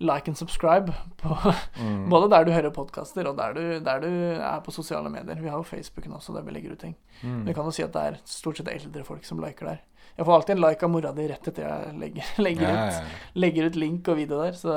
like 0.00 0.28
and 0.28 0.36
subscribe. 0.36 0.92
På, 1.16 1.36
Mm. 1.80 2.08
både 2.10 2.30
der 2.30 2.44
du 2.44 2.52
hører 2.52 2.70
podkaster, 2.70 3.26
og 3.28 3.36
der 3.38 3.52
du, 3.52 3.60
der 3.84 4.00
du 4.00 4.08
er 4.40 4.60
på 4.64 4.70
sosiale 4.72 5.10
medier. 5.10 5.36
Vi 5.40 5.48
har 5.48 5.56
jo 5.56 5.62
Facebooken 5.62 6.12
også, 6.12 6.32
der 6.34 6.42
vi 6.42 6.50
legger 6.56 6.72
ut 6.72 6.78
ting. 6.80 6.96
Mm. 7.22 7.44
Vi 7.46 7.52
kan 7.52 7.64
jo 7.64 7.70
si 7.70 7.82
at 7.84 7.92
det 7.92 8.02
er 8.02 8.16
stort 8.24 8.56
sett 8.60 8.68
eldre 8.68 9.04
folk 9.04 9.24
som 9.24 9.40
liker 9.40 9.66
der. 9.66 9.78
Jeg 10.16 10.24
får 10.26 10.34
alltid 10.34 10.56
en 10.56 10.62
like 10.64 10.84
av 10.86 10.90
mora 10.90 11.12
di 11.12 11.26
rett 11.28 11.48
etter 11.48 11.66
jeg 11.68 11.94
legger, 12.00 12.24
legger, 12.46 12.62
Ja, 12.68 12.86
ut, 12.86 12.92
ja. 12.92 13.20
legger 13.34 13.66
ut 13.70 13.76
link 13.76 14.08
og 14.08 14.16
video 14.16 14.40
der. 14.42 14.52
Så 14.56 14.72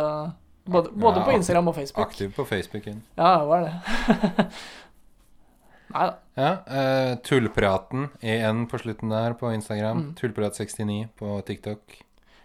både, 0.66 0.92
både 0.92 1.20
Ja, 1.20 1.26
på 1.26 1.32
Instagram 1.38 1.68
og 1.72 1.76
Facebook. 1.76 2.08
Aktiv 2.08 2.34
på 2.36 2.46
Facebooken. 2.46 3.04
Ja, 3.18 3.38
hva 3.48 3.62
er 3.62 3.70
det? 3.70 4.46
Nei 5.94 6.04
da. 6.06 6.18
Ja, 6.38 6.50
uh, 6.70 7.16
Tullpraten 7.26 8.10
EN 8.22 8.68
på 8.70 8.78
slutten 8.78 9.10
der 9.10 9.34
på 9.40 9.50
Instagram. 9.56 9.98
Mm. 9.98 10.12
Tullprat69 10.20 11.08
på 11.18 11.40
TikTok. 11.48 11.96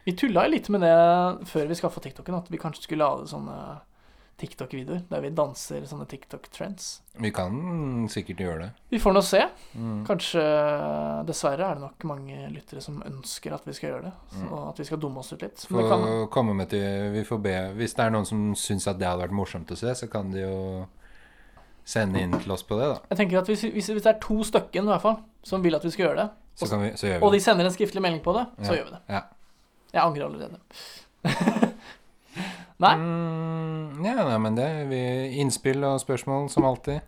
Vi 0.05 0.13
tulla 0.21 0.47
litt 0.51 0.69
med 0.69 0.81
det 0.85 0.95
før 1.49 1.67
vi 1.71 1.75
skaffa 1.79 2.01
TikToken, 2.05 2.35
at 2.37 2.49
vi 2.53 2.59
kanskje 2.61 2.83
skulle 2.85 3.05
lage 3.07 3.29
sånne 3.31 3.57
TikTok-videoer 4.37 5.05
der 5.09 5.21
vi 5.23 5.29
danser 5.31 5.85
sånne 5.87 6.05
TikTok-trends. 6.11 6.89
Vi 7.23 7.31
kan 7.33 7.55
sikkert 8.11 8.41
gjøre 8.43 8.59
det. 8.65 8.71
Vi 8.91 8.99
får 8.99 9.15
nå 9.15 9.23
se. 9.23 9.45
Mm. 9.79 10.01
Kanskje 10.09 10.43
Dessverre 11.29 11.69
er 11.71 11.79
det 11.79 11.85
nok 11.85 12.07
mange 12.11 12.49
lyttere 12.51 12.83
som 12.83 12.99
ønsker 13.07 13.55
at 13.55 13.65
vi 13.69 13.73
skal 13.79 13.93
gjøre 13.93 14.03
det. 14.09 14.13
Så 14.35 14.43
Mm. 14.43 14.69
at 14.69 14.79
vi 14.83 14.85
skal 14.91 14.99
dumme 14.99 15.19
oss 15.23 15.33
ut 15.33 15.41
litt. 15.47 15.65
Men 15.71 15.81
det 15.85 15.89
kan, 15.91 16.29
komme 16.35 16.55
med 16.55 16.69
til 16.69 17.13
Vi 17.15 17.23
får 17.25 17.39
be 17.43 17.55
Hvis 17.79 17.95
det 17.95 18.05
er 18.05 18.11
noen 18.11 18.27
som 18.27 18.55
syns 18.55 18.89
at 18.91 18.99
det 18.99 19.07
hadde 19.07 19.23
vært 19.23 19.39
morsomt 19.39 19.71
å 19.71 19.77
se, 19.77 19.95
så 19.95 20.11
kan 20.11 20.31
de 20.33 20.41
jo 20.43 20.87
sende 21.85 22.19
inn 22.21 22.33
til 22.41 22.51
oss 22.51 22.63
på 22.65 22.77
det, 22.81 22.87
da. 22.89 22.99
jeg 23.11 23.19
tenker 23.19 23.39
at 23.39 23.47
hvis, 23.47 23.61
hvis, 23.61 23.87
hvis 23.93 24.03
det 24.03 24.15
er 24.17 24.19
to 24.19 24.43
stykken 24.43 24.85
i 24.87 24.89
hvert 24.89 25.03
fall 25.03 25.19
som 25.45 25.63
vil 25.63 25.75
at 25.77 25.85
vi 25.85 25.91
skal 25.91 26.07
gjøre 26.09 26.17
det, 26.17 26.31
Så, 26.57 26.69
kan 26.71 26.81
vi, 26.81 26.89
så 26.97 27.07
gjør 27.11 27.23
og 27.27 27.33
de 27.33 27.41
sender 27.45 27.65
en 27.69 27.75
skriftlig 27.75 28.01
melding 28.01 28.23
på 28.25 28.33
det, 28.33 28.47
så 28.65 28.73
Ja. 28.73 28.79
gjør 28.79 28.85
vi 28.85 28.91
det. 28.91 29.01
Ja. 29.11 29.21
Jeg 29.95 30.03
angrer 30.03 30.27
allerede. 30.27 30.59
Nei. 32.83 32.95
Mm, 32.99 34.03
ja, 34.03 34.17
nei, 34.27 34.39
men 34.43 34.57
det 34.59 34.69
vi, 34.91 35.01
Innspill 35.39 35.85
og 35.87 36.01
spørsmål 36.03 36.49
som 36.51 36.67
alltid. 36.67 37.05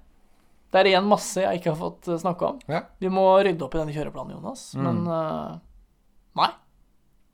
Det 0.71 0.79
er 0.79 0.91
igjen 0.93 1.09
masse 1.11 1.43
jeg 1.43 1.59
ikke 1.59 1.73
har 1.73 1.81
fått 1.81 2.11
snakke 2.23 2.53
om. 2.53 2.61
Ja. 2.71 2.85
Vi 3.03 3.11
må 3.11 3.25
rydde 3.43 3.67
opp 3.67 3.75
i 3.75 3.81
denne 3.81 3.95
kjøreplanen, 3.97 4.37
Jonas. 4.39 4.69
Mm. 4.79 4.87
Men 4.87 5.03
uh, 5.11 5.59
nei. 6.39 6.51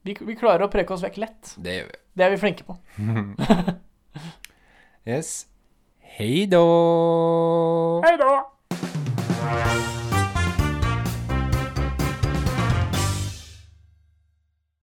Vi, 0.09 0.17
vi 0.25 0.39
klarer 0.41 0.65
å 0.65 0.73
preke 0.73 0.97
oss 0.97 1.05
vekk 1.05 1.21
lett. 1.21 1.53
Det 1.61 1.77
gjør 1.77 1.93
vi. 1.93 2.01
Det 2.17 2.27
er 2.27 2.35
vi 2.35 2.43
flinke 2.43 2.69
på. 2.69 2.79
Yes. 5.03 5.49
Hei 6.01 6.47
då! 6.47 6.63